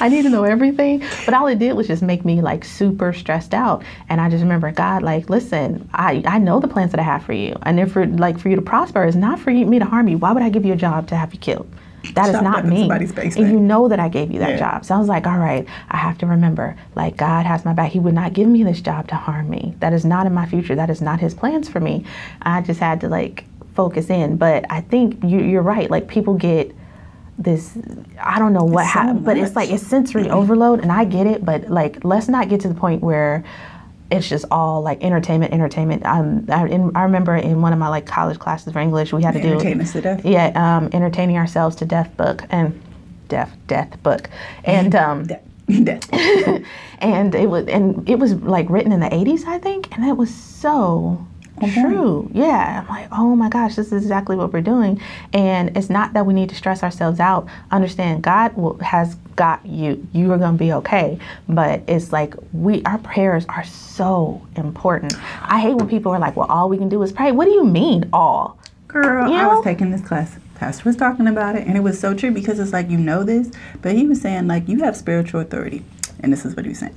I 0.00 0.08
need 0.08 0.22
to 0.22 0.28
know 0.28 0.44
everything. 0.44 1.02
But 1.24 1.34
all 1.34 1.46
it 1.46 1.58
did 1.58 1.74
was 1.74 1.86
just 1.86 2.02
make 2.02 2.24
me 2.24 2.40
like 2.42 2.64
super 2.64 3.12
stressed 3.12 3.54
out. 3.54 3.82
And 4.08 4.20
I 4.20 4.28
just 4.28 4.42
remember 4.42 4.70
God, 4.70 5.02
like, 5.02 5.30
listen, 5.30 5.88
I, 5.94 6.22
I 6.26 6.38
know 6.38 6.60
the 6.60 6.68
plans 6.68 6.90
that 6.92 7.00
I 7.00 7.04
have 7.04 7.22
for 7.24 7.32
you. 7.32 7.56
And 7.62 7.80
if 7.80 7.94
like 8.18 8.38
for 8.38 8.48
you 8.48 8.56
to 8.56 8.62
prosper 8.62 9.04
is 9.04 9.16
not 9.16 9.38
for 9.38 9.50
you, 9.50 9.66
me 9.66 9.78
to 9.78 9.84
harm 9.84 10.08
you. 10.08 10.18
Why 10.18 10.32
would 10.32 10.42
I 10.42 10.48
give 10.48 10.64
you 10.64 10.72
a 10.72 10.76
job 10.76 11.08
to 11.08 11.16
have 11.16 11.32
you 11.32 11.40
killed? 11.40 11.68
That 12.14 12.28
is 12.28 12.34
Chopped 12.34 12.44
not 12.44 12.64
me. 12.66 12.88
And 12.90 13.50
you 13.50 13.58
know 13.58 13.88
that 13.88 13.98
I 13.98 14.08
gave 14.08 14.30
you 14.30 14.38
that 14.40 14.50
Yeah. 14.50 14.58
job. 14.58 14.84
So 14.84 14.94
I 14.94 14.98
was 14.98 15.08
like, 15.08 15.26
all 15.26 15.38
right, 15.38 15.66
I 15.90 15.96
have 15.96 16.18
to 16.18 16.26
remember, 16.26 16.76
like, 16.94 17.16
God 17.16 17.46
has 17.46 17.64
my 17.64 17.72
back. 17.72 17.90
He 17.92 17.98
would 17.98 18.14
not 18.14 18.34
give 18.34 18.46
me 18.46 18.62
this 18.62 18.80
job 18.80 19.08
to 19.08 19.14
harm 19.14 19.48
me. 19.48 19.74
That 19.80 19.92
is 19.92 20.04
not 20.04 20.26
in 20.26 20.34
my 20.34 20.46
future. 20.46 20.74
That 20.74 20.90
is 20.90 21.00
not 21.00 21.20
his 21.20 21.34
plans 21.34 21.68
for 21.68 21.80
me. 21.80 22.04
I 22.42 22.60
just 22.60 22.80
had 22.80 23.00
to 23.00 23.08
like 23.08 23.44
focus 23.74 24.10
in. 24.10 24.36
But 24.36 24.64
I 24.70 24.82
think 24.82 25.22
you, 25.24 25.40
you're 25.40 25.62
right. 25.62 25.90
Like 25.90 26.06
people 26.06 26.34
get 26.34 26.74
this 27.36 27.76
I 28.22 28.38
don't 28.38 28.52
know 28.52 28.62
what 28.62 28.84
so 28.84 28.90
happened, 28.90 29.24
but 29.24 29.36
it's 29.36 29.56
like 29.56 29.70
it's 29.70 29.84
sensory 29.84 30.30
overload, 30.30 30.80
and 30.80 30.92
I 30.92 31.04
get 31.04 31.26
it. 31.26 31.44
But 31.44 31.68
like, 31.68 32.04
let's 32.04 32.28
not 32.28 32.48
get 32.48 32.60
to 32.60 32.68
the 32.68 32.74
point 32.76 33.02
where 33.02 33.42
it's 34.10 34.28
just 34.28 34.44
all 34.50 34.82
like 34.82 35.02
entertainment, 35.02 35.52
entertainment. 35.52 36.04
Um, 36.04 36.46
I, 36.48 36.66
in, 36.66 36.94
I 36.94 37.02
remember 37.04 37.34
in 37.36 37.62
one 37.62 37.72
of 37.72 37.78
my 37.78 37.88
like 37.88 38.06
college 38.06 38.38
classes 38.38 38.72
for 38.72 38.78
English, 38.78 39.12
we 39.12 39.22
had 39.22 39.34
to 39.34 39.40
do 39.42 39.48
Entertain 39.52 39.80
us 39.80 39.92
to 39.92 40.00
death. 40.00 40.24
yeah, 40.24 40.52
um, 40.54 40.90
entertaining 40.92 41.36
ourselves 41.36 41.76
to 41.76 41.84
death 41.86 42.14
book 42.16 42.42
and 42.50 42.80
death 43.28 43.56
death 43.66 44.00
book, 44.02 44.28
and 44.64 44.94
um, 45.04 45.24
That, 45.24 45.44
that. 45.68 46.62
and 46.98 47.34
it 47.34 47.48
was 47.48 47.66
and 47.68 48.08
it 48.08 48.18
was 48.18 48.34
like 48.34 48.68
written 48.68 48.92
in 48.92 49.00
the 49.00 49.08
80s 49.08 49.46
i 49.46 49.58
think 49.58 49.90
and 49.96 50.04
it 50.04 50.12
was 50.16 50.32
so 50.32 51.26
true. 51.72 52.30
Yeah. 52.32 52.82
I'm 52.82 52.88
like 52.88 53.08
oh 53.12 53.36
my 53.36 53.48
gosh 53.48 53.76
this 53.76 53.92
is 53.92 54.02
exactly 54.02 54.36
what 54.36 54.52
we're 54.52 54.60
doing. 54.60 55.00
And 55.32 55.76
it's 55.76 55.90
not 55.90 56.12
that 56.14 56.26
we 56.26 56.34
need 56.34 56.48
to 56.50 56.54
stress 56.54 56.82
ourselves 56.82 57.20
out. 57.20 57.46
Understand 57.70 58.22
god 58.22 58.56
will, 58.56 58.78
has 58.78 59.14
got 59.36 59.64
you. 59.64 60.06
You 60.12 60.32
are 60.32 60.38
going 60.38 60.54
to 60.54 60.58
be 60.58 60.72
okay. 60.72 61.18
But 61.48 61.82
it's 61.88 62.12
like 62.12 62.34
we 62.52 62.82
our 62.84 62.98
prayers 62.98 63.46
are 63.48 63.64
so 63.64 64.46
important. 64.56 65.14
I 65.42 65.60
hate 65.60 65.74
when 65.74 65.88
people 65.88 66.12
are 66.12 66.18
like 66.18 66.36
well 66.36 66.50
all 66.50 66.68
we 66.68 66.78
can 66.78 66.88
do 66.88 67.02
is 67.02 67.12
pray. 67.12 67.32
What 67.32 67.44
do 67.46 67.52
you 67.52 67.64
mean 67.64 68.08
all? 68.12 68.58
Girl, 68.88 69.28
You 69.28 69.36
I 69.36 69.46
was 69.46 69.64
taking 69.64 69.90
this 69.90 70.02
class. 70.02 70.36
Pastor 70.54 70.84
was 70.88 70.94
talking 70.94 71.26
about 71.26 71.56
it, 71.56 71.66
and 71.66 71.76
it 71.76 71.80
was 71.80 71.98
so 71.98 72.14
true 72.14 72.30
because 72.30 72.60
it's 72.60 72.72
like 72.72 72.88
you 72.88 72.96
know 72.96 73.24
this, 73.24 73.50
but 73.82 73.96
he 73.96 74.06
was 74.06 74.20
saying 74.20 74.46
like 74.46 74.68
you 74.68 74.84
have 74.84 74.96
spiritual 74.96 75.40
authority, 75.40 75.84
and 76.20 76.32
this 76.32 76.44
is 76.44 76.54
what 76.54 76.64
he 76.64 76.68
was 76.68 76.78
saying 76.78 76.94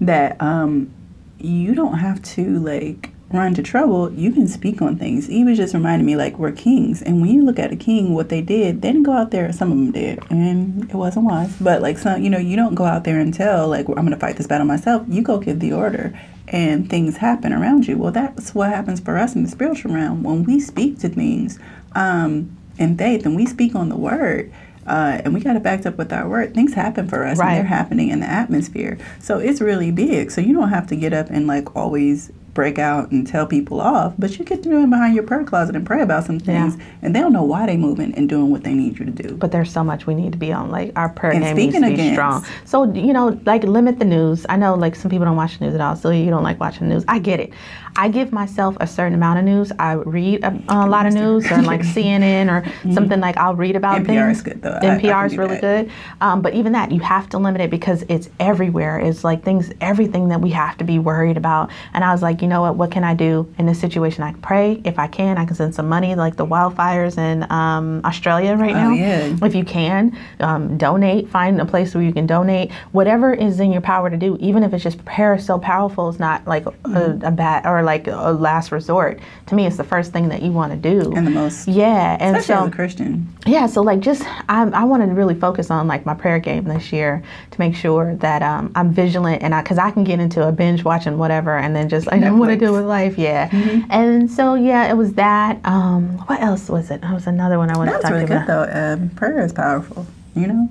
that 0.00 0.40
um 0.42 0.90
you 1.38 1.74
don't 1.74 1.98
have 1.98 2.22
to 2.22 2.58
like 2.58 3.10
run 3.32 3.54
to 3.54 3.62
trouble. 3.62 4.12
You 4.12 4.30
can 4.32 4.46
speak 4.46 4.80
on 4.80 4.96
things. 4.96 5.26
He 5.26 5.42
was 5.44 5.56
just 5.58 5.74
reminding 5.74 6.06
me 6.06 6.16
like 6.16 6.38
we're 6.38 6.52
kings, 6.52 7.02
and 7.02 7.20
when 7.20 7.30
you 7.30 7.44
look 7.44 7.58
at 7.58 7.72
a 7.72 7.76
king, 7.76 8.14
what 8.14 8.28
they 8.28 8.40
did, 8.40 8.82
they 8.82 8.88
didn't 8.92 9.02
go 9.02 9.12
out 9.12 9.30
there. 9.32 9.52
Some 9.52 9.72
of 9.72 9.78
them 9.78 9.92
did, 9.92 10.20
and 10.30 10.84
it 10.88 10.94
wasn't 10.94 11.26
wise. 11.26 11.54
But 11.60 11.82
like 11.82 11.98
some, 11.98 12.22
you 12.22 12.30
know, 12.30 12.38
you 12.38 12.56
don't 12.56 12.74
go 12.74 12.84
out 12.84 13.04
there 13.04 13.18
and 13.18 13.34
tell 13.34 13.68
like 13.68 13.88
I'm 13.88 13.94
going 13.94 14.10
to 14.10 14.16
fight 14.16 14.36
this 14.36 14.46
battle 14.46 14.66
myself. 14.66 15.04
You 15.08 15.22
go 15.22 15.38
give 15.38 15.58
the 15.60 15.72
order, 15.72 16.18
and 16.48 16.88
things 16.88 17.16
happen 17.16 17.52
around 17.52 17.88
you. 17.88 17.98
Well, 17.98 18.12
that's 18.12 18.54
what 18.54 18.70
happens 18.70 19.00
for 19.00 19.16
us 19.18 19.34
in 19.34 19.42
the 19.42 19.50
spiritual 19.50 19.92
realm 19.92 20.22
when 20.22 20.44
we 20.44 20.60
speak 20.60 20.98
to 21.00 21.08
things 21.08 21.58
um, 21.94 22.56
in 22.78 22.96
faith 22.96 23.26
and 23.26 23.34
we 23.34 23.46
speak 23.46 23.74
on 23.74 23.88
the 23.88 23.96
word. 23.96 24.52
Uh, 24.86 25.20
and 25.24 25.34
we 25.34 25.40
got 25.40 25.56
it 25.56 25.64
backed 25.64 25.84
up 25.84 25.98
with 25.98 26.12
our 26.12 26.28
word. 26.28 26.54
Things 26.54 26.74
happen 26.74 27.08
for 27.08 27.24
us, 27.24 27.38
Right. 27.38 27.48
and 27.48 27.56
they're 27.56 27.64
happening 27.64 28.08
in 28.10 28.20
the 28.20 28.26
atmosphere. 28.30 28.96
So 29.18 29.38
it's 29.40 29.60
really 29.60 29.90
big. 29.90 30.30
So 30.30 30.40
you 30.40 30.54
don't 30.54 30.68
have 30.68 30.86
to 30.86 30.94
get 30.94 31.12
up 31.12 31.28
and 31.28 31.48
like 31.48 31.74
always 31.74 32.30
break 32.56 32.78
out 32.78 33.10
and 33.12 33.26
tell 33.26 33.46
people 33.46 33.80
off, 33.80 34.14
but 34.18 34.36
you 34.38 34.44
get 34.44 34.62
to 34.64 34.68
do 34.70 34.82
it 34.82 34.90
behind 34.90 35.14
your 35.14 35.22
prayer 35.24 35.44
closet 35.44 35.76
and 35.76 35.84
pray 35.86 36.00
about 36.00 36.24
some 36.24 36.36
Yeah. 36.36 36.40
things, 36.70 36.78
and 37.02 37.14
they 37.14 37.20
don't 37.20 37.32
know 37.34 37.42
why 37.44 37.66
they're 37.66 37.76
moving 37.78 38.12
and 38.14 38.28
doing 38.28 38.50
what 38.50 38.64
they 38.64 38.74
need 38.74 38.98
you 38.98 39.04
to 39.04 39.12
do. 39.12 39.36
but 39.36 39.52
there's 39.52 39.70
so 39.70 39.84
much 39.84 40.06
we 40.06 40.14
need 40.14 40.32
to 40.32 40.38
be 40.38 40.52
on. 40.52 40.70
Like 40.70 40.90
our 40.96 41.10
prayer 41.10 41.32
And 41.34 41.42
game 41.44 41.54
needs 41.56 41.74
to 41.74 41.80
be 41.82 41.92
against- 41.92 42.14
strong. 42.14 42.44
So 42.64 42.92
you 42.92 43.12
know, 43.12 43.38
like 43.46 43.62
limit 43.62 43.98
the 43.98 44.04
news. 44.06 44.46
I 44.48 44.56
know 44.56 44.74
like 44.74 44.96
some 44.96 45.10
people 45.10 45.26
don't 45.26 45.36
watch 45.36 45.58
the 45.58 45.66
news 45.66 45.74
at 45.74 45.80
all. 45.82 45.94
So 45.96 46.10
you 46.10 46.30
don't 46.30 46.42
like 46.42 46.58
watching 46.58 46.88
the 46.88 46.94
news. 46.94 47.04
I 47.06 47.18
get 47.18 47.38
it. 47.38 47.52
I 47.98 48.08
give 48.08 48.30
myself 48.32 48.76
a 48.80 48.86
certain 48.86 49.14
amount 49.14 49.38
of 49.38 49.44
news. 49.46 49.72
I 49.78 49.92
read 49.94 50.44
a, 50.44 50.50
a 50.68 50.86
lot 50.86 51.06
of 51.06 51.14
news 51.14 51.50
or 51.50 51.62
like 51.62 51.80
CNN 51.94 52.48
or 52.50 52.62
something 52.92 53.20
like 53.20 53.36
I'll 53.36 53.54
read 53.54 53.74
about 53.76 54.02
NPR 54.02 54.06
things. 54.06 54.36
is 54.38 54.42
good, 54.42 54.62
though. 54.62 54.78
I- 54.82 54.86
I 54.86 54.98
NPR 54.98 55.26
is 55.26 55.36
really 55.38 55.54
that. 55.58 55.60
good. 55.86 55.90
Um, 56.20 56.40
but 56.42 56.54
even 56.54 56.72
that, 56.72 56.92
you 56.92 57.00
have 57.00 57.28
to 57.30 57.38
limit 57.38 57.60
it 57.60 57.70
because 57.70 58.04
it's 58.08 58.28
everywhere. 58.40 58.98
It's 58.98 59.24
like 59.24 59.42
things, 59.44 59.72
everything 59.80 60.28
that 60.28 60.40
we 60.40 60.50
have 60.50 60.76
to 60.78 60.84
be 60.84 60.98
worried 60.98 61.36
about. 61.36 61.70
And 61.94 62.04
I 62.04 62.12
was 62.12 62.22
like, 62.22 62.42
you 62.42 62.45
know 62.46 62.62
what? 62.62 62.76
What 62.76 62.90
can 62.90 63.04
I 63.04 63.14
do 63.14 63.52
in 63.58 63.66
this 63.66 63.80
situation? 63.80 64.22
I 64.22 64.32
pray 64.34 64.80
if 64.84 64.98
I 64.98 65.06
can. 65.06 65.38
I 65.38 65.44
can 65.44 65.54
send 65.56 65.74
some 65.74 65.88
money, 65.88 66.14
like 66.14 66.36
the 66.36 66.46
wildfires 66.46 67.18
in 67.18 67.50
um, 67.50 68.00
Australia 68.04 68.54
right 68.56 68.74
now 68.74 68.90
Oh, 68.90 68.94
yeah. 68.94 69.36
if 69.42 69.54
you 69.54 69.64
can 69.64 70.16
um, 70.40 70.76
donate 70.78 71.28
find 71.28 71.60
a 71.60 71.64
place 71.64 71.94
where 71.94 72.04
you 72.04 72.12
can 72.12 72.26
donate 72.26 72.72
whatever 72.92 73.32
is 73.32 73.60
in 73.60 73.72
your 73.72 73.80
power 73.80 74.10
to 74.10 74.16
do 74.16 74.36
even 74.40 74.62
if 74.62 74.72
it's 74.72 74.82
just 74.84 75.04
prayer 75.04 75.34
is 75.34 75.44
so 75.44 75.58
powerful 75.58 76.08
it's 76.08 76.18
not 76.18 76.46
like 76.46 76.64
Mm-hmm. 76.66 77.24
a, 77.24 77.28
a 77.28 77.30
bad 77.30 77.66
or 77.66 77.82
like 77.82 78.06
a 78.06 78.32
last 78.32 78.70
resort 78.72 79.20
to 79.46 79.54
me 79.54 79.66
it's 79.66 79.76
the 79.76 79.84
first 79.84 80.12
thing 80.12 80.28
that 80.28 80.42
you 80.42 80.50
want 80.52 80.72
to 80.72 80.76
do 80.78 81.12
And 81.14 81.26
the 81.26 81.30
most, 81.30 81.66
yeah 81.68 82.16
and 82.20 82.36
especially 82.36 82.60
so 82.62 82.66
as 82.66 82.72
a 82.72 82.76
Christian. 82.76 83.28
yeah 83.46 83.66
so 83.66 83.82
like 83.82 84.00
just 84.00 84.22
I, 84.48 84.62
I 84.72 84.84
wanted 84.84 85.06
to 85.06 85.14
really 85.14 85.34
focus 85.34 85.70
on 85.70 85.86
like 85.88 86.06
my 86.06 86.14
prayer 86.14 86.38
game 86.38 86.64
this 86.64 86.92
year 86.92 87.22
to 87.50 87.58
make 87.60 87.74
sure 87.74 88.14
that 88.16 88.42
um, 88.42 88.70
i'm 88.74 88.90
vigilant 88.90 89.42
and 89.42 89.54
i 89.54 89.62
because 89.62 89.78
i 89.78 89.90
can 89.90 90.04
get 90.04 90.20
into 90.20 90.46
a 90.46 90.52
binge 90.52 90.84
watching 90.84 91.18
whatever 91.18 91.56
and 91.56 91.74
then 91.74 91.88
just 91.88 92.08
i 92.12 92.18
don't 92.38 92.48
want 92.48 92.60
to 92.60 92.66
do 92.66 92.72
with 92.72 92.84
life 92.84 93.18
yeah 93.18 93.48
and 93.90 94.30
so 94.30 94.54
yeah 94.54 94.90
it 94.90 94.94
was 94.96 95.12
that 95.14 95.58
um, 95.64 96.18
what 96.26 96.40
else 96.40 96.68
was 96.68 96.90
it 96.90 97.00
that 97.00 97.12
was 97.12 97.26
another 97.26 97.58
one 97.58 97.70
i 97.70 97.76
wanted 97.76 97.92
That 97.92 97.96
to 97.98 98.02
talk 98.02 98.12
really 98.12 98.24
about 98.24 98.46
good 98.46 98.68
though. 98.70 98.92
Um, 99.02 99.10
prayer 99.10 99.44
is 99.44 99.52
powerful. 99.52 100.06
You 100.34 100.46
know, 100.48 100.68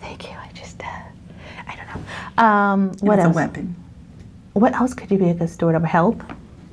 Thank 0.00 0.24
you. 0.24 0.30
I 0.36 0.50
just, 0.54 0.80
uh, 0.82 0.86
I 1.68 1.76
don't 1.76 1.86
know. 2.36 2.42
Um, 2.42 2.88
what 3.00 3.18
it's 3.18 3.26
else? 3.26 3.34
a 3.34 3.36
weapon. 3.36 3.74
What 4.54 4.72
else 4.74 4.94
could 4.94 5.10
you 5.10 5.18
be 5.18 5.28
a 5.28 5.34
good 5.34 5.50
steward 5.50 5.74
of 5.74 5.82
health? 5.84 6.16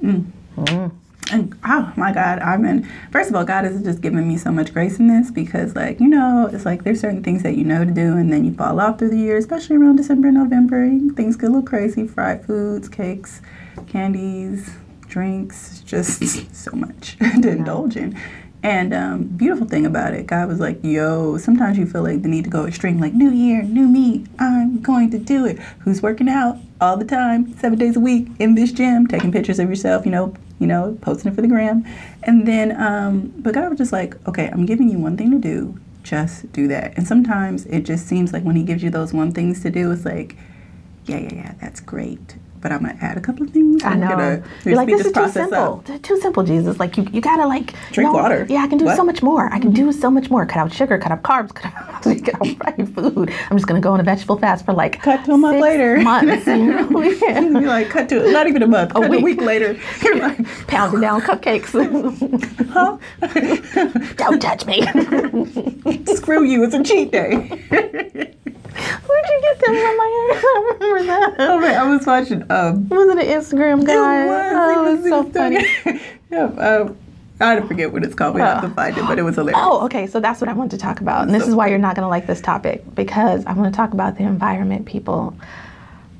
And 0.01 1.55
oh 1.65 1.93
my 1.95 2.11
God, 2.13 2.39
I've 2.39 2.61
been 2.61 2.87
first 3.11 3.29
of 3.29 3.35
all, 3.35 3.43
God 3.45 3.63
has 3.65 3.81
just 3.83 4.01
given 4.01 4.27
me 4.27 4.37
so 4.37 4.51
much 4.51 4.73
grace 4.73 4.99
in 4.99 5.07
this 5.07 5.31
because 5.31 5.75
like, 5.75 5.99
you 5.99 6.07
know, 6.07 6.49
it's 6.51 6.65
like 6.65 6.83
there's 6.83 6.99
certain 6.99 7.23
things 7.23 7.43
that 7.43 7.55
you 7.57 7.63
know 7.63 7.85
to 7.85 7.91
do 7.91 8.17
and 8.17 8.31
then 8.31 8.43
you 8.45 8.53
fall 8.53 8.79
off 8.81 8.99
through 8.99 9.09
the 9.11 9.17
year, 9.17 9.37
especially 9.37 9.75
around 9.77 9.95
December, 9.97 10.27
and 10.29 10.37
November. 10.37 10.89
Things 11.15 11.35
get 11.37 11.45
a 11.45 11.49
little 11.49 11.61
crazy. 11.67 12.07
Fried 12.07 12.45
foods, 12.45 12.89
cakes, 12.89 13.41
candies, 13.87 14.69
drinks, 15.07 15.81
just 15.81 16.55
so 16.55 16.71
much 16.71 17.17
to 17.41 17.49
indulge 17.49 17.95
in. 17.95 18.17
And 18.63 18.93
um, 18.93 19.23
beautiful 19.23 19.65
thing 19.65 19.87
about 19.87 20.13
it, 20.13 20.27
God 20.27 20.47
was 20.47 20.59
like, 20.59 20.83
"Yo, 20.83 21.37
sometimes 21.37 21.79
you 21.79 21.87
feel 21.87 22.03
like 22.03 22.21
the 22.21 22.27
need 22.27 22.43
to 22.43 22.49
go 22.49 22.65
extreme, 22.65 22.99
like 22.99 23.13
new 23.13 23.31
year, 23.31 23.63
new 23.63 23.87
me. 23.87 24.25
I'm 24.37 24.81
going 24.81 25.09
to 25.11 25.17
do 25.17 25.45
it. 25.45 25.57
Who's 25.79 26.03
working 26.03 26.29
out 26.29 26.57
all 26.79 26.95
the 26.95 27.05
time, 27.05 27.57
seven 27.57 27.79
days 27.79 27.95
a 27.95 27.99
week 27.99 28.27
in 28.37 28.53
this 28.53 28.71
gym, 28.71 29.07
taking 29.07 29.31
pictures 29.31 29.57
of 29.57 29.67
yourself, 29.67 30.05
you 30.05 30.11
know, 30.11 30.35
you 30.59 30.67
know, 30.67 30.95
posting 31.01 31.31
it 31.31 31.35
for 31.35 31.41
the 31.41 31.47
gram. 31.47 31.83
And 32.23 32.47
then, 32.47 32.79
um, 32.79 33.33
but 33.37 33.55
God 33.55 33.69
was 33.69 33.79
just 33.79 33.91
like, 33.91 34.15
okay, 34.27 34.47
I'm 34.47 34.67
giving 34.67 34.89
you 34.89 34.99
one 34.99 35.17
thing 35.17 35.31
to 35.31 35.39
do. 35.39 35.79
Just 36.03 36.51
do 36.51 36.67
that. 36.67 36.95
And 36.97 37.07
sometimes 37.07 37.65
it 37.65 37.81
just 37.81 38.05
seems 38.07 38.31
like 38.31 38.43
when 38.43 38.55
He 38.55 38.63
gives 38.63 38.83
you 38.83 38.91
those 38.91 39.11
one 39.11 39.31
things 39.31 39.63
to 39.63 39.71
do, 39.71 39.91
it's 39.91 40.05
like, 40.05 40.35
yeah, 41.05 41.17
yeah, 41.17 41.33
yeah, 41.33 41.53
that's 41.59 41.79
great. 41.79 42.35
But 42.61 42.71
I'm 42.71 42.81
gonna 42.81 42.97
add 43.01 43.17
a 43.17 43.21
couple 43.21 43.43
of 43.47 43.51
things. 43.51 43.83
I 43.83 43.95
know. 43.95 44.07
gonna 44.09 44.43
You're 44.65 44.75
like, 44.75 44.87
speed 44.87 44.99
this 44.99 45.07
is 45.07 45.13
too 45.13 45.29
simple. 45.29 45.83
Too- 46.03 46.21
simple, 46.21 46.43
Jesus. 46.43 46.79
Like, 46.79 46.95
you, 46.97 47.07
you 47.11 47.19
gotta, 47.21 47.47
like, 47.47 47.73
Drink 47.91 48.11
no, 48.11 48.13
water. 48.13 48.45
Yeah, 48.47 48.61
I 48.63 48.67
can 48.67 48.77
do 48.77 48.85
What? 48.85 48.95
so 48.95 49.03
much 49.03 49.23
more. 49.23 49.47
I 49.51 49.57
can 49.59 49.73
mm-hmm. 49.73 49.87
do 49.87 49.91
so 49.91 50.11
much 50.11 50.29
more. 50.29 50.45
Cut 50.45 50.59
out 50.59 50.71
sugar, 50.71 50.97
cut 50.99 51.11
out 51.11 51.23
carbs, 51.23 51.53
cut 51.55 51.73
out, 51.73 52.03
cut 52.03 52.35
out 52.35 52.57
fried 52.57 52.95
food. 52.95 53.33
I'm 53.49 53.57
just 53.57 53.67
gonna 53.67 53.81
go 53.81 53.91
on 53.93 53.99
a 53.99 54.03
vegetable 54.03 54.37
fast 54.37 54.65
for 54.65 54.73
like 54.73 55.01
Cut 55.01 55.25
to 55.25 55.33
a 55.33 55.37
month 55.37 55.59
later. 55.59 55.97
Months, 56.01 56.45
you 56.45 56.57
know? 56.89 57.01
Yeah. 57.01 57.39
You're 57.41 57.61
like, 57.61 57.89
cut 57.89 58.09
to 58.09 58.31
not 58.31 58.47
even 58.47 58.61
a 58.61 58.67
month, 58.67 58.93
cut 58.93 59.09
week. 59.09 59.21
a 59.21 59.23
week 59.23 59.41
later. 59.41 59.77
You're 60.03 60.17
like, 60.19 60.67
Pounding 60.67 61.01
down 61.01 61.21
cupcakes. 61.21 61.71
huh? 62.71 62.97
Don't 64.15 64.41
touch 64.41 64.65
me. 64.65 64.81
Screw 66.15 66.43
you, 66.43 66.63
it's 66.63 66.75
a 66.75 66.83
cheat 66.83 67.11
day. 67.11 68.35
Where'd 68.81 69.25
you 69.29 69.41
get 69.41 69.59
them 69.59 69.75
from 69.75 69.97
my 69.97 70.09
hair? 70.15 70.41
I 70.43 70.71
remember 70.79 71.03
that. 71.05 71.35
oh 71.39 71.59
man, 71.59 71.79
I 71.79 71.83
was 71.83 72.05
watching 72.05 72.51
um 72.51 72.89
Was 72.89 73.09
it 73.09 73.17
an 73.17 73.41
Instagram 73.41 73.85
guy? 73.85 74.23
It 74.23 74.27
was. 74.27 74.51
Oh, 74.55 74.93
it 74.93 75.01
was, 75.01 75.09
so 75.09 75.23
funny. 75.31 76.01
yeah, 76.31 76.43
um, 76.45 76.97
I 77.39 77.59
forget 77.61 77.91
what 77.91 78.03
it's 78.03 78.13
called. 78.15 78.35
We 78.35 78.41
have 78.41 78.61
to 78.61 78.69
find 78.69 78.97
it, 78.97 79.05
but 79.07 79.17
it 79.17 79.23
was 79.23 79.35
hilarious. 79.35 79.59
Oh, 79.63 79.83
okay. 79.85 80.05
So 80.07 80.19
that's 80.19 80.39
what 80.41 80.49
I 80.49 80.53
wanted 80.53 80.71
to 80.71 80.77
talk 80.77 81.01
about. 81.01 81.23
And 81.23 81.33
this 81.33 81.43
So 81.43 81.49
is 81.49 81.55
why 81.55 81.67
you're 81.67 81.79
not 81.79 81.95
going 81.95 82.03
to 82.05 82.09
like 82.09 82.27
this 82.27 82.39
topic 82.41 82.83
because 82.95 83.45
I 83.45 83.53
want 83.53 83.73
to 83.73 83.75
talk 83.75 83.93
about 83.93 84.17
the 84.17 84.23
environment, 84.23 84.85
people. 84.85 85.35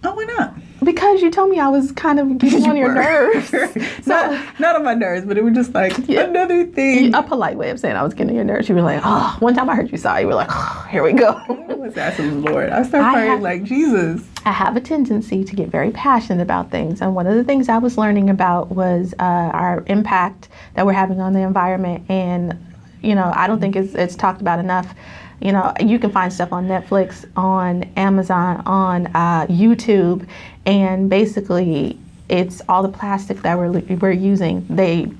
Oh, 0.04 0.14
why 0.16 0.24
not? 0.24 0.54
Because 0.84 1.22
you 1.22 1.30
told 1.30 1.50
me 1.52 1.60
I 1.60 1.68
was 1.68 1.92
kind 1.92 2.20
of 2.20 2.38
getting 2.40 2.68
on 2.68 2.76
your 2.76 2.94
nerves. 2.94 3.50
so, 3.50 3.62
not, 4.08 4.60
not 4.60 4.76
on 4.76 4.84
my 4.84 4.94
nerves, 4.96 5.26
but 5.26 5.38
it 5.38 5.44
was 5.44 5.54
just 5.54 5.74
like 5.74 5.98
another 6.10 6.66
thing. 6.66 7.14
a 7.14 7.22
polite 7.22 7.58
way 7.58 7.70
of 7.70 7.80
saying 7.80 7.96
I 7.96 8.04
was 8.04 8.14
getting 8.14 8.30
on 8.32 8.36
your 8.36 8.46
nerves. 8.46 8.68
You 8.68 8.76
were 8.76 8.82
like, 8.82 9.02
oh, 9.04 9.38
one 9.40 9.54
time 9.54 9.70
I 9.70 9.76
heard 9.76 9.92
you 9.92 9.98
sigh. 9.98 10.22
You 10.22 10.28
were 10.28 10.36
like, 10.36 10.50
oh, 10.52 10.88
here 10.90 11.04
we 11.04 11.14
go. 11.14 11.30
I 11.30 11.74
was 11.76 11.96
asking 11.98 12.42
the 12.44 12.52
Lord. 12.52 12.70
I 12.70 12.84
started 12.84 13.08
I 13.08 13.14
praying 13.14 13.32
have- 13.32 13.42
like 13.42 13.64
Jesus. 13.64 14.26
I 14.44 14.52
have 14.52 14.76
a 14.76 14.82
tendency 14.82 15.44
to 15.44 15.56
get 15.56 15.70
very 15.70 15.92
passionate 15.92 16.42
about 16.42 16.72
things. 16.72 17.00
And 17.00 17.14
one 17.14 17.28
of 17.28 17.36
the 17.36 17.44
things 17.44 17.70
I 17.70 17.78
was 17.78 17.96
learning 17.98 18.32
about 18.32 18.72
was 18.72 19.14
uh, 19.20 19.24
our 19.24 19.84
impact 19.86 20.50
that 20.74 20.84
we're 20.88 20.94
having 20.94 21.22
on 21.22 21.34
the 21.34 21.42
environment. 21.42 22.10
And, 22.10 22.58
you 23.04 23.14
know, 23.14 23.32
I 23.36 23.46
don't 23.46 23.60
think 23.60 23.76
it's, 23.76 23.94
it's 23.94 24.16
talked 24.16 24.42
about 24.42 24.58
enough. 24.58 24.96
You 25.42 25.52
know, 25.52 25.74
you 25.80 25.98
can 25.98 26.12
find 26.12 26.32
stuff 26.32 26.54
on 26.54 26.68
Netflix, 26.68 27.26
on 27.36 27.84
Amazon, 27.96 28.62
on 28.66 29.08
uh, 29.08 29.48
YouTube, 29.48 30.28
and 30.66 31.10
basically 31.10 31.98
it's 32.30 32.62
all 32.70 32.84
the 32.84 32.90
plastic 32.90 33.42
that 33.42 33.58
we're, 33.58 33.72
we're 33.72 34.12
using. 34.12 34.66
They 34.70 35.12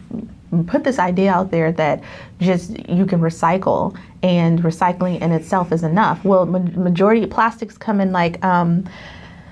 put 0.68 0.84
this 0.84 1.00
idea 1.00 1.32
out 1.32 1.50
there 1.52 1.72
that 1.72 2.04
just 2.40 2.72
you 2.90 3.06
can 3.06 3.20
recycle 3.20 3.98
and 4.22 4.60
recycling 4.60 5.22
in 5.22 5.32
itself 5.32 5.72
is 5.72 5.84
enough. 5.84 6.24
Well, 6.24 6.46
ma- 6.46 6.60
majority 6.60 7.26
plastics 7.26 7.78
come 7.78 8.00
in 8.00 8.12
like 8.12 8.44
um, 8.46 8.86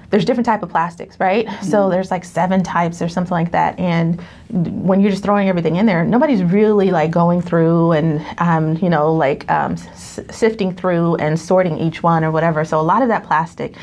there's 0.10 0.26
different 0.26 0.46
type 0.46 0.64
of 0.64 0.70
plastics, 0.70 1.20
right? 1.20 1.48
So 1.62 1.90
there's 1.90 2.10
like 2.10 2.26
seven 2.26 2.64
types 2.64 3.02
or 3.02 3.08
something 3.10 3.32
like 3.32 3.52
that. 3.52 3.78
And 3.80 4.20
when 4.50 5.02
you're 5.02 5.12
just 5.12 5.24
throwing 5.24 5.48
everything 5.50 5.76
in 5.76 5.86
there, 5.86 6.04
nobody's 6.04 6.44
really 6.44 6.90
like 6.90 7.12
going 7.12 7.42
through 7.42 7.92
and 7.92 8.26
um, 8.40 8.78
you 8.78 8.90
know 8.90 9.14
like 9.14 9.50
um, 9.52 9.74
s- 9.74 10.20
sifting 10.32 10.74
through 10.74 11.16
and 11.16 11.40
sorting 11.40 11.78
each 11.78 12.02
one 12.02 12.24
or 12.24 12.32
whatever. 12.32 12.66
So 12.66 12.80
a 12.80 12.82
lot 12.82 13.02
of 13.04 13.08
that 13.10 13.24
plastic 13.24 13.76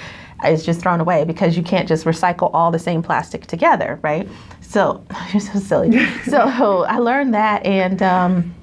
is 0.44 0.66
just 0.66 0.80
thrown 0.80 1.00
away 1.00 1.24
because 1.24 1.56
you 1.56 1.62
can't 1.62 1.86
just 1.88 2.04
recycle 2.04 2.50
all 2.52 2.70
the 2.70 2.78
same 2.78 3.02
plastic 3.02 3.46
together, 3.46 3.98
right? 4.02 4.28
So 4.60 5.04
you're 5.32 5.40
so 5.40 5.60
silly. 5.60 6.06
so 6.24 6.40
I 6.40 6.98
learned 6.98 7.34
that 7.34 7.64
and. 7.64 8.02
Um, 8.02 8.54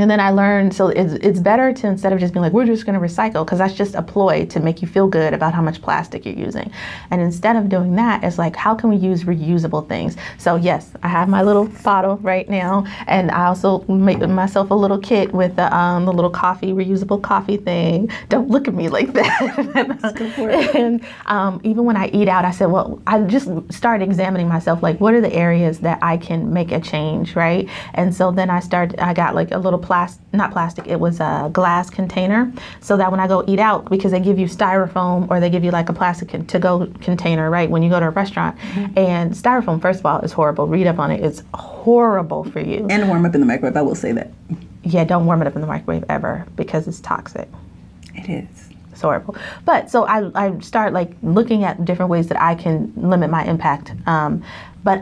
and 0.00 0.10
then 0.10 0.20
I 0.20 0.30
learned 0.30 0.74
so 0.74 0.88
it's, 0.88 1.14
it's 1.14 1.40
better 1.40 1.72
to 1.72 1.86
instead 1.86 2.12
of 2.12 2.20
just 2.20 2.32
being 2.32 2.42
like, 2.42 2.52
we're 2.52 2.66
just 2.66 2.86
going 2.86 2.98
to 2.98 3.04
recycle, 3.04 3.44
because 3.44 3.58
that's 3.58 3.74
just 3.74 3.94
a 3.94 4.02
ploy 4.02 4.46
to 4.46 4.60
make 4.60 4.82
you 4.82 4.88
feel 4.88 5.08
good 5.08 5.34
about 5.34 5.54
how 5.54 5.62
much 5.62 5.82
plastic 5.82 6.24
you're 6.24 6.34
using. 6.34 6.70
And 7.10 7.20
instead 7.20 7.56
of 7.56 7.68
doing 7.68 7.96
that, 7.96 8.24
it's 8.24 8.38
like, 8.38 8.56
how 8.56 8.74
can 8.74 8.90
we 8.90 8.96
use 8.96 9.24
reusable 9.24 9.88
things? 9.88 10.16
So, 10.38 10.56
yes, 10.56 10.92
I 11.02 11.08
have 11.08 11.28
my 11.28 11.42
little 11.42 11.66
bottle 11.66 12.16
right 12.18 12.48
now. 12.48 12.86
And 13.06 13.30
I 13.30 13.46
also 13.46 13.84
made 13.84 14.20
myself 14.20 14.70
a 14.70 14.74
little 14.74 14.98
kit 14.98 15.32
with 15.32 15.56
the, 15.56 15.74
um, 15.74 16.04
the 16.04 16.12
little 16.12 16.30
coffee, 16.30 16.72
reusable 16.72 17.22
coffee 17.22 17.56
thing. 17.56 18.10
Don't 18.28 18.48
look 18.48 18.68
at 18.68 18.74
me 18.74 18.88
like 18.88 19.12
that. 19.14 20.72
and 20.74 21.04
um, 21.26 21.60
even 21.64 21.84
when 21.84 21.96
I 21.96 22.08
eat 22.08 22.28
out, 22.28 22.44
I 22.44 22.50
said, 22.50 22.66
well, 22.66 23.00
I 23.06 23.20
just 23.22 23.48
started 23.72 24.04
examining 24.04 24.48
myself 24.48 24.82
like, 24.82 25.00
what 25.00 25.14
are 25.14 25.20
the 25.20 25.32
areas 25.32 25.80
that 25.80 25.98
I 26.02 26.16
can 26.16 26.52
make 26.52 26.72
a 26.72 26.80
change, 26.80 27.34
right? 27.36 27.68
And 27.94 28.14
so 28.14 28.30
then 28.30 28.50
I 28.50 28.60
started, 28.60 28.98
I 29.00 29.14
got 29.14 29.34
like 29.34 29.50
a 29.50 29.58
little 29.58 29.78
plastic, 29.88 30.22
not 30.32 30.52
plastic, 30.52 30.86
it 30.86 31.00
was 31.00 31.18
a 31.18 31.50
glass 31.52 31.90
container 31.90 32.52
so 32.80 32.96
that 32.98 33.10
when 33.10 33.18
I 33.18 33.26
go 33.26 33.42
eat 33.48 33.58
out, 33.58 33.88
because 33.88 34.12
they 34.12 34.20
give 34.20 34.38
you 34.38 34.46
styrofoam 34.46 35.28
or 35.30 35.40
they 35.40 35.50
give 35.50 35.64
you 35.64 35.70
like 35.70 35.88
a 35.88 35.92
plastic 35.92 36.46
to 36.46 36.58
go 36.58 36.86
container, 37.00 37.50
right? 37.50 37.68
When 37.68 37.82
you 37.82 37.88
go 37.88 37.98
to 37.98 38.06
a 38.06 38.10
restaurant. 38.10 38.56
And 38.96 39.32
styrofoam, 39.32 39.80
first 39.80 40.00
of 40.00 40.06
all, 40.06 40.20
is 40.20 40.32
horrible. 40.32 40.66
Read 40.66 40.86
up 40.86 40.98
on 40.98 41.10
it. 41.10 41.24
It's 41.24 41.42
horrible 41.54 42.44
for 42.44 42.60
you. 42.60 42.86
And 42.90 43.08
warm 43.08 43.24
up 43.24 43.34
in 43.34 43.40
the 43.40 43.46
microwave. 43.46 43.76
I 43.76 43.82
will 43.82 43.94
say 43.94 44.12
that. 44.12 44.30
Yeah, 44.84 45.04
don't 45.04 45.26
warm 45.26 45.40
it 45.40 45.48
up 45.48 45.54
in 45.54 45.62
the 45.62 45.66
microwave 45.66 46.04
ever 46.08 46.46
because 46.54 46.86
it's 46.86 47.00
toxic. 47.00 47.48
It 48.14 48.28
is. 48.28 48.68
It's 48.92 49.00
horrible. 49.00 49.36
But 49.64 49.90
so 49.90 50.04
I, 50.04 50.30
I 50.34 50.58
start 50.58 50.92
like 50.92 51.12
looking 51.22 51.64
at 51.64 51.84
different 51.84 52.10
ways 52.10 52.28
that 52.28 52.40
I 52.40 52.54
can 52.54 52.92
limit 52.94 53.30
my 53.30 53.44
impact. 53.44 53.92
Um, 54.06 54.44
but 54.84 55.00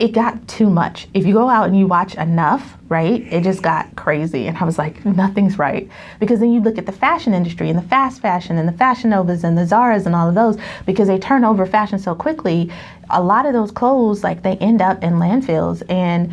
it 0.00 0.12
got 0.12 0.48
too 0.48 0.70
much. 0.70 1.08
If 1.12 1.26
you 1.26 1.34
go 1.34 1.50
out 1.50 1.68
and 1.68 1.78
you 1.78 1.86
watch 1.86 2.14
enough, 2.14 2.78
right, 2.88 3.20
it 3.30 3.44
just 3.44 3.62
got 3.62 3.94
crazy. 3.96 4.46
And 4.46 4.56
I 4.56 4.64
was 4.64 4.78
like, 4.78 5.04
nothing's 5.04 5.58
right. 5.58 5.90
Because 6.18 6.40
then 6.40 6.50
you 6.50 6.60
look 6.60 6.78
at 6.78 6.86
the 6.86 6.92
fashion 6.92 7.34
industry 7.34 7.68
and 7.68 7.78
the 7.78 7.86
fast 7.86 8.22
fashion 8.22 8.56
and 8.56 8.66
the 8.66 8.72
Fashion 8.72 9.10
Novas 9.10 9.44
and 9.44 9.58
the 9.58 9.62
Zaras 9.62 10.06
and 10.06 10.16
all 10.16 10.26
of 10.26 10.34
those, 10.34 10.56
because 10.86 11.06
they 11.06 11.18
turn 11.18 11.44
over 11.44 11.66
fashion 11.66 11.98
so 11.98 12.14
quickly, 12.14 12.72
a 13.10 13.22
lot 13.22 13.44
of 13.44 13.52
those 13.52 13.70
clothes, 13.70 14.24
like 14.24 14.42
they 14.42 14.56
end 14.56 14.80
up 14.80 15.02
in 15.04 15.14
landfills. 15.14 15.82
And 15.90 16.32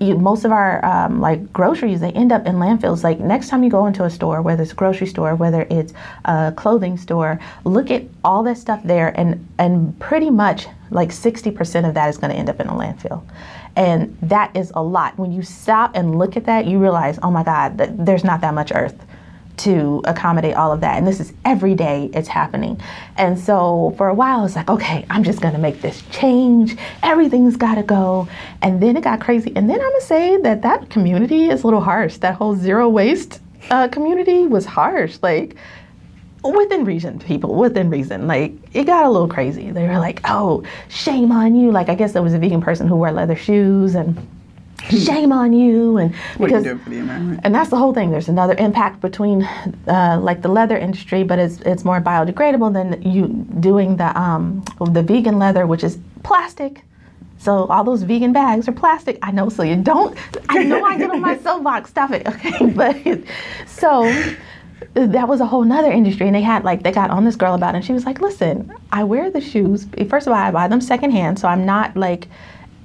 you, 0.00 0.16
most 0.16 0.44
of 0.44 0.52
our 0.52 0.84
um, 0.84 1.20
like 1.20 1.52
groceries, 1.52 2.00
they 2.00 2.12
end 2.12 2.30
up 2.30 2.46
in 2.46 2.54
landfills. 2.54 3.02
Like 3.02 3.18
next 3.18 3.48
time 3.48 3.64
you 3.64 3.70
go 3.70 3.86
into 3.86 4.04
a 4.04 4.10
store, 4.10 4.42
whether 4.42 4.62
it's 4.62 4.72
a 4.72 4.76
grocery 4.76 5.08
store, 5.08 5.34
whether 5.34 5.66
it's 5.70 5.92
a 6.24 6.52
clothing 6.56 6.96
store, 6.96 7.40
look 7.64 7.90
at 7.90 8.04
all 8.22 8.44
that 8.44 8.58
stuff 8.58 8.80
there 8.84 9.12
and, 9.18 9.44
and 9.58 9.98
pretty 9.98 10.30
much 10.30 10.68
like 10.90 11.10
60% 11.10 11.88
of 11.88 11.94
that 11.94 12.08
is 12.08 12.18
going 12.18 12.30
to 12.30 12.36
end 12.36 12.48
up 12.48 12.60
in 12.60 12.68
a 12.68 12.72
landfill. 12.72 13.22
And 13.76 14.16
that 14.22 14.56
is 14.56 14.72
a 14.74 14.82
lot. 14.82 15.18
When 15.18 15.32
you 15.32 15.42
stop 15.42 15.92
and 15.94 16.18
look 16.18 16.36
at 16.36 16.44
that, 16.46 16.66
you 16.66 16.78
realize, 16.78 17.18
oh 17.22 17.30
my 17.30 17.44
God, 17.44 17.78
th- 17.78 17.90
there's 17.94 18.24
not 18.24 18.40
that 18.40 18.54
much 18.54 18.72
earth 18.74 19.04
to 19.58 20.00
accommodate 20.04 20.54
all 20.54 20.72
of 20.72 20.80
that. 20.80 20.96
And 20.96 21.06
this 21.06 21.20
is 21.20 21.32
every 21.44 21.74
day 21.74 22.10
it's 22.14 22.28
happening. 22.28 22.80
And 23.16 23.38
so 23.38 23.94
for 23.96 24.08
a 24.08 24.14
while, 24.14 24.44
it's 24.44 24.56
like, 24.56 24.68
okay, 24.68 25.04
I'm 25.10 25.24
just 25.24 25.40
going 25.40 25.54
to 25.54 25.60
make 25.60 25.80
this 25.80 26.02
change. 26.10 26.76
Everything's 27.02 27.56
got 27.56 27.74
to 27.74 27.82
go. 27.82 28.28
And 28.62 28.80
then 28.82 28.96
it 28.96 29.04
got 29.04 29.20
crazy. 29.20 29.52
And 29.56 29.68
then 29.68 29.80
I'm 29.80 29.88
going 29.88 30.00
to 30.00 30.06
say 30.06 30.36
that 30.38 30.62
that 30.62 30.90
community 30.90 31.48
is 31.48 31.62
a 31.62 31.66
little 31.66 31.80
harsh. 31.80 32.18
That 32.18 32.34
whole 32.36 32.54
zero 32.54 32.88
waste 32.88 33.40
uh, 33.70 33.88
community 33.88 34.46
was 34.46 34.64
harsh. 34.64 35.18
Like, 35.22 35.56
within 36.44 36.84
reason, 36.84 37.18
people, 37.18 37.54
within 37.54 37.90
reason. 37.90 38.26
Like, 38.26 38.52
it 38.72 38.84
got 38.84 39.04
a 39.04 39.10
little 39.10 39.28
crazy. 39.28 39.70
They 39.70 39.86
were 39.86 39.98
like, 39.98 40.20
oh, 40.24 40.62
shame 40.88 41.32
on 41.32 41.54
you. 41.54 41.70
Like, 41.70 41.88
I 41.88 41.94
guess 41.94 42.12
there 42.12 42.22
was 42.22 42.34
a 42.34 42.38
vegan 42.38 42.60
person 42.60 42.86
who 42.86 42.96
wore 42.96 43.10
leather 43.12 43.36
shoes 43.36 43.94
and 43.94 44.16
shame 44.88 45.32
on 45.32 45.52
you. 45.52 45.98
And 45.98 46.12
you 46.38 46.46
because 46.46 46.64
doing 46.64 46.78
for 46.78 46.90
the 46.90 46.98
environment? 46.98 47.40
and 47.44 47.54
that's 47.54 47.70
the 47.70 47.76
whole 47.76 47.92
thing. 47.92 48.10
There's 48.10 48.28
another 48.28 48.54
impact 48.58 49.00
between 49.00 49.42
uh, 49.86 50.18
like 50.20 50.42
the 50.42 50.48
leather 50.48 50.78
industry, 50.78 51.24
but 51.24 51.38
it's 51.38 51.60
it's 51.62 51.84
more 51.84 52.00
biodegradable 52.00 52.72
than 52.72 53.02
you 53.02 53.26
doing 53.60 53.96
the 53.96 54.18
um, 54.18 54.64
the 54.92 55.02
vegan 55.02 55.38
leather, 55.38 55.66
which 55.66 55.82
is 55.82 55.98
plastic. 56.22 56.82
So 57.40 57.66
all 57.66 57.84
those 57.84 58.02
vegan 58.02 58.32
bags 58.32 58.68
are 58.68 58.72
plastic. 58.72 59.18
I 59.22 59.30
know. 59.30 59.48
So 59.48 59.62
you 59.62 59.76
don't. 59.76 60.16
I 60.48 60.64
know 60.64 60.84
I 60.84 60.98
get 60.98 61.10
on 61.10 61.20
my 61.20 61.38
soapbox. 61.44 61.90
Stop 61.90 62.10
it. 62.12 62.26
Okay. 62.26 62.72
But 62.74 62.96
so 63.66 64.04
that 64.94 65.28
was 65.28 65.40
a 65.40 65.46
whole 65.46 65.64
nother 65.64 65.90
industry 65.90 66.26
and 66.26 66.34
they 66.34 66.42
had 66.42 66.64
like 66.64 66.82
they 66.82 66.92
got 66.92 67.10
on 67.10 67.24
this 67.24 67.36
girl 67.36 67.54
about 67.54 67.74
it 67.74 67.78
and 67.78 67.84
she 67.84 67.92
was 67.92 68.04
like 68.04 68.20
listen 68.20 68.72
i 68.92 69.04
wear 69.04 69.30
the 69.30 69.40
shoes. 69.40 69.86
First 70.08 70.26
of 70.26 70.32
all 70.32 70.38
i 70.38 70.50
buy 70.50 70.68
them 70.68 70.80
secondhand 70.80 71.38
so 71.38 71.48
i'm 71.48 71.64
not 71.64 71.96
like 71.96 72.28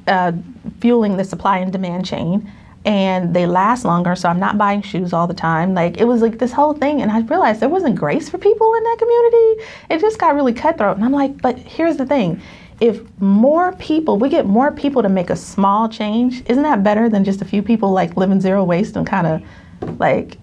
uh, 0.07 0.33
fueling 0.79 1.15
the 1.17 1.23
supply 1.23 1.59
and 1.59 1.71
demand 1.71 2.05
chain 2.05 2.51
and 2.85 3.33
they 3.33 3.45
last 3.45 3.85
longer 3.85 4.15
so 4.15 4.27
i'm 4.27 4.39
not 4.39 4.57
buying 4.57 4.81
shoes 4.81 5.13
all 5.13 5.27
the 5.27 5.33
time. 5.33 5.73
Like 5.73 5.97
it 5.97 6.05
was 6.05 6.21
like 6.21 6.39
this 6.39 6.51
whole 6.51 6.73
thing 6.73 7.01
and 7.01 7.11
i 7.11 7.21
realized 7.21 7.61
there 7.61 7.69
wasn't 7.69 7.95
grace 7.95 8.29
for 8.29 8.37
people 8.37 8.73
in 8.73 8.83
that 8.83 8.97
community. 8.99 9.63
It 9.89 10.01
just 10.01 10.19
got 10.19 10.35
really 10.35 10.53
cutthroat 10.53 10.97
and 10.97 11.05
i'm 11.05 11.13
like 11.13 11.41
but 11.41 11.57
here's 11.57 11.97
the 11.97 12.05
thing. 12.05 12.41
If 12.81 13.01
more 13.21 13.71
people 13.73 14.17
we 14.17 14.27
get 14.29 14.45
more 14.45 14.71
people 14.71 15.01
to 15.01 15.09
make 15.09 15.29
a 15.29 15.37
small 15.37 15.87
change 15.87 16.43
isn't 16.47 16.63
that 16.63 16.83
better 16.83 17.07
than 17.07 17.23
just 17.23 17.41
a 17.41 17.45
few 17.45 17.63
people 17.63 17.91
like 17.91 18.17
living 18.17 18.41
zero 18.41 18.63
waste 18.63 18.97
and 18.97 19.07
kind 19.07 19.27
of 19.27 19.99
like 19.99 20.37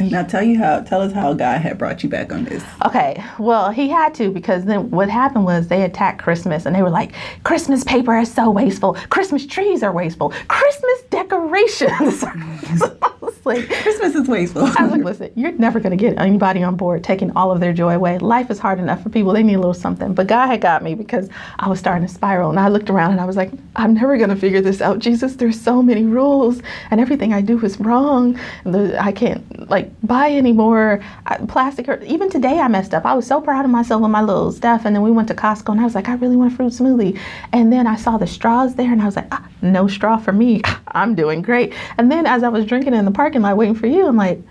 Now 0.00 0.24
tell 0.24 0.42
you 0.42 0.58
how. 0.58 0.80
Tell 0.80 1.00
us 1.02 1.12
how 1.12 1.34
God 1.34 1.60
had 1.60 1.78
brought 1.78 2.02
you 2.02 2.08
back 2.08 2.32
on 2.32 2.44
this. 2.44 2.64
Okay, 2.84 3.22
well, 3.38 3.70
he 3.70 3.88
had 3.88 4.14
to 4.14 4.30
because 4.30 4.64
then 4.64 4.90
what 4.90 5.08
happened 5.08 5.44
was 5.44 5.68
they 5.68 5.82
attacked 5.82 6.20
Christmas 6.20 6.66
and 6.66 6.74
they 6.74 6.82
were 6.82 6.90
like, 6.90 7.12
Christmas 7.44 7.84
paper 7.84 8.18
is 8.18 8.32
so 8.32 8.50
wasteful. 8.50 8.94
Christmas 9.10 9.46
trees 9.46 9.82
are 9.82 9.92
wasteful. 9.92 10.32
Christmas 10.48 11.02
decorations. 11.10 12.24
like, 13.46 13.68
Christmas 13.68 14.14
is 14.14 14.28
wasteful. 14.28 14.62
I 14.64 14.82
was 14.82 14.92
like, 14.92 15.04
listen, 15.04 15.30
you're 15.34 15.52
never 15.52 15.80
going 15.80 15.96
to 15.96 16.02
get 16.02 16.18
anybody 16.18 16.62
on 16.62 16.76
board 16.76 17.04
taking 17.04 17.30
all 17.36 17.52
of 17.52 17.60
their 17.60 17.72
joy 17.72 17.94
away. 17.94 18.18
Life 18.18 18.50
is 18.50 18.58
hard 18.58 18.78
enough 18.78 19.02
for 19.02 19.10
people. 19.10 19.32
They 19.32 19.42
need 19.42 19.54
a 19.54 19.58
little 19.58 19.74
something. 19.74 20.14
But 20.14 20.26
God 20.26 20.46
had 20.46 20.60
got 20.60 20.82
me 20.82 20.94
because 20.94 21.28
I 21.58 21.68
was 21.68 21.78
starting 21.78 22.06
to 22.06 22.12
spiral. 22.12 22.50
And 22.50 22.58
I 22.58 22.68
looked 22.68 22.88
around 22.88 23.12
and 23.12 23.20
I 23.20 23.24
was 23.24 23.36
like, 23.36 23.50
I'm 23.76 23.94
never 23.94 24.16
going 24.16 24.30
to 24.30 24.36
figure 24.36 24.60
this 24.60 24.80
out. 24.80 24.98
Jesus, 24.98 25.36
there's 25.36 25.60
so 25.60 25.82
many 25.82 26.04
rules 26.04 26.62
and 26.90 27.00
everything 27.00 27.32
I 27.32 27.40
do 27.40 27.62
is 27.64 27.78
wrong. 27.78 28.38
I 28.64 29.12
can't 29.12 29.68
like 29.68 29.90
buy 30.02 30.30
any 30.30 30.52
more 30.52 31.02
uh, 31.26 31.44
plastic. 31.46 31.88
Or, 31.88 32.00
even 32.04 32.30
today 32.30 32.60
I 32.60 32.68
messed 32.68 32.94
up. 32.94 33.04
I 33.04 33.14
was 33.14 33.26
so 33.26 33.40
proud 33.40 33.64
of 33.64 33.70
myself 33.70 34.00
with 34.02 34.10
my 34.10 34.22
little 34.22 34.52
stuff. 34.52 34.84
And 34.84 34.96
then 34.96 35.02
we 35.02 35.10
went 35.10 35.28
to 35.28 35.34
Costco 35.34 35.72
and 35.72 35.80
I 35.80 35.84
was 35.84 35.94
like, 35.94 36.08
I 36.08 36.14
really 36.14 36.36
want 36.36 36.52
a 36.52 36.56
fruit 36.56 36.72
smoothie. 36.72 37.18
And 37.52 37.72
then 37.72 37.86
I 37.86 37.96
saw 37.96 38.16
the 38.16 38.26
straws 38.26 38.74
there 38.74 38.90
and 38.90 39.02
I 39.02 39.06
was 39.06 39.16
like, 39.16 39.28
ah, 39.32 39.46
no 39.60 39.86
straw 39.86 40.16
for 40.16 40.32
me. 40.32 40.62
I'm 40.88 41.14
doing 41.14 41.42
great. 41.42 41.74
And 41.98 42.10
then 42.10 42.26
as 42.26 42.42
I 42.42 42.48
was 42.48 42.64
drinking 42.64 42.94
in 42.94 43.04
the 43.04 43.10
parking 43.10 43.33
lot 43.42 43.56
waiting 43.56 43.74
for 43.74 43.86
you, 43.86 44.06
I'm 44.06 44.16
like, 44.16 44.42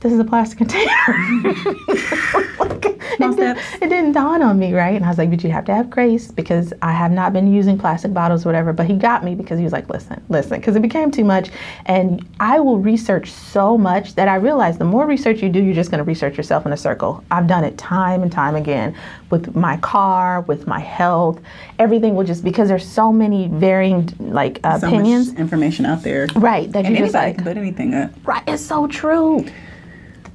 this 0.00 0.12
is 0.12 0.18
a 0.18 0.24
plastic 0.24 0.58
container. 0.58 0.90
like, 2.58 2.84
it, 3.20 3.36
did, 3.36 3.56
it, 3.82 3.88
didn't 3.88 4.12
dawn 4.12 4.42
on 4.42 4.58
me, 4.58 4.72
right? 4.72 4.94
And 4.94 5.04
I 5.04 5.08
was 5.08 5.18
like, 5.18 5.30
but 5.30 5.42
you 5.42 5.50
have 5.50 5.64
to 5.66 5.74
have 5.74 5.90
grace 5.90 6.30
because 6.30 6.72
I 6.82 6.92
have 6.92 7.10
not 7.10 7.32
been 7.32 7.52
using 7.52 7.76
plastic 7.78 8.14
bottles 8.14 8.44
or 8.44 8.48
whatever. 8.50 8.72
But 8.72 8.86
he 8.86 8.94
got 8.94 9.24
me 9.24 9.34
because 9.34 9.58
he 9.58 9.64
was 9.64 9.72
like, 9.72 9.88
listen, 9.88 10.22
listen, 10.28 10.58
because 10.60 10.76
it 10.76 10.82
became 10.82 11.10
too 11.10 11.24
much. 11.24 11.50
And 11.86 12.24
I 12.38 12.60
will 12.60 12.78
research 12.78 13.30
so 13.32 13.76
much 13.76 14.14
that 14.14 14.28
I 14.28 14.36
realized 14.36 14.78
the 14.78 14.84
more 14.84 15.06
research 15.06 15.42
you 15.42 15.48
do, 15.48 15.60
you're 15.60 15.74
just 15.74 15.90
going 15.90 15.98
to 15.98 16.04
research 16.04 16.36
yourself 16.36 16.64
in 16.66 16.72
a 16.72 16.76
circle. 16.76 17.24
I've 17.30 17.46
done 17.48 17.64
it 17.64 17.76
time 17.76 18.22
and 18.22 18.30
time 18.30 18.54
again 18.54 18.94
with 19.30 19.56
my 19.56 19.76
car, 19.78 20.42
with 20.42 20.66
my 20.66 20.80
health. 20.80 21.40
Everything 21.78 22.14
will 22.14 22.24
just, 22.24 22.44
because 22.44 22.68
there's 22.68 22.86
so 22.86 23.12
many 23.12 23.48
varying 23.48 24.08
like 24.20 24.60
uh, 24.64 24.78
So 24.78 24.86
much 24.86 24.94
opinions. 25.00 25.34
information 25.34 25.86
out 25.86 26.02
there. 26.02 26.28
Right, 26.36 26.70
that 26.72 26.84
And 26.84 26.94
you 26.94 27.02
just 27.02 27.14
like, 27.14 27.36
can 27.36 27.44
put 27.44 27.56
anything 27.56 27.94
up. 27.94 28.10
Right, 28.24 28.44
it's 28.46 28.64
so 28.64 28.86
true. 28.86 29.44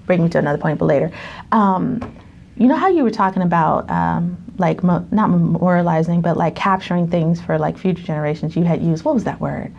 Bring 0.06 0.24
me 0.24 0.30
to 0.30 0.40
another 0.40 0.58
point, 0.58 0.80
but 0.80 0.86
later. 0.86 1.12
Um, 1.52 2.02
you 2.56 2.68
know 2.68 2.76
how 2.76 2.88
you 2.88 3.04
were 3.04 3.12
talking 3.12 3.42
about 3.42 3.90
um, 3.90 4.38
like 4.58 4.84
mo- 4.84 5.08
not 5.12 5.30
memorializing, 5.30 6.22
but 6.22 6.38
like 6.38 6.56
capturing 6.56 7.08
things 7.08 7.42
for 7.42 7.58
like 7.58 7.78
future 7.78 8.04
generations. 8.04 8.56
You 8.56 8.64
had 8.64 8.82
used 8.84 9.04
what 9.04 9.16
was 9.16 9.24
that 9.24 9.40
word? 9.40 9.74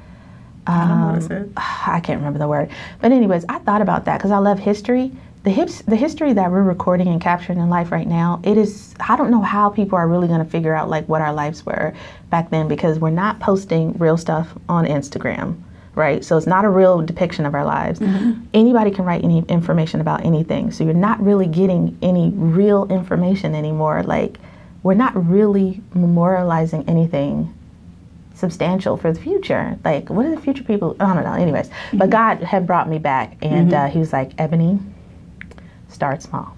I 0.66 0.82
Um, 0.82 1.30
it. 1.30 1.48
I 1.56 2.00
can't 2.00 2.18
remember 2.18 2.38
the 2.38 2.48
word. 2.48 2.70
But 3.00 3.12
anyways, 3.12 3.44
I 3.48 3.58
thought 3.60 3.82
about 3.82 4.06
that 4.06 4.18
because 4.18 4.30
I 4.30 4.38
love 4.38 4.58
history. 4.58 5.12
The 5.44 5.50
hips, 5.50 5.82
the 5.82 5.96
history 5.96 6.32
that 6.32 6.50
we're 6.50 6.62
recording 6.62 7.06
and 7.08 7.20
capturing 7.20 7.58
in 7.58 7.68
life 7.68 7.92
right 7.92 8.08
now, 8.08 8.40
it 8.44 8.56
is. 8.56 8.94
I 8.98 9.14
don't 9.16 9.30
know 9.30 9.42
how 9.42 9.68
people 9.68 9.98
are 9.98 10.08
really 10.08 10.26
going 10.26 10.42
to 10.42 10.50
figure 10.50 10.74
out 10.74 10.88
like 10.88 11.06
what 11.06 11.20
our 11.20 11.34
lives 11.34 11.66
were 11.66 11.92
back 12.30 12.48
then 12.50 12.66
because 12.66 12.98
we're 12.98 13.10
not 13.10 13.40
posting 13.40 13.92
real 13.98 14.16
stuff 14.16 14.56
on 14.70 14.86
Instagram, 14.86 15.60
right? 15.94 16.24
So 16.24 16.36
it's 16.36 16.46
not 16.46 16.64
a 16.64 16.68
real 16.68 17.02
depiction 17.02 17.46
of 17.46 17.54
our 17.54 17.64
lives. 17.64 18.00
Mm-hmm. 18.00 18.44
Anybody 18.52 18.90
can 18.90 19.04
write 19.04 19.24
any 19.24 19.44
information 19.48 20.00
about 20.00 20.24
anything, 20.24 20.70
so 20.70 20.84
you're 20.84 20.94
not 20.94 21.20
really 21.22 21.46
getting 21.46 21.96
any 22.02 22.30
real 22.30 22.86
information 22.90 23.54
anymore. 23.54 24.02
Like 24.02 24.38
we're 24.82 24.94
not 24.94 25.12
really 25.28 25.80
memorializing 25.94 26.88
anything 26.88 27.52
substantial 28.34 28.96
for 28.96 29.12
the 29.12 29.20
future. 29.20 29.78
Like, 29.84 30.10
what 30.10 30.26
are 30.26 30.34
the 30.34 30.40
future 30.40 30.64
people? 30.64 30.96
I 31.00 31.14
don't 31.14 31.24
know. 31.24 31.32
Anyways, 31.32 31.70
but 31.92 31.98
mm-hmm. 31.98 32.10
God 32.10 32.42
had 32.42 32.66
brought 32.66 32.88
me 32.88 32.98
back, 32.98 33.36
and 33.42 33.70
mm-hmm. 33.70 33.86
uh, 33.86 33.88
He 33.88 33.98
was 33.98 34.12
like, 34.12 34.32
Ebony, 34.38 34.78
start 35.88 36.22
small. 36.22 36.56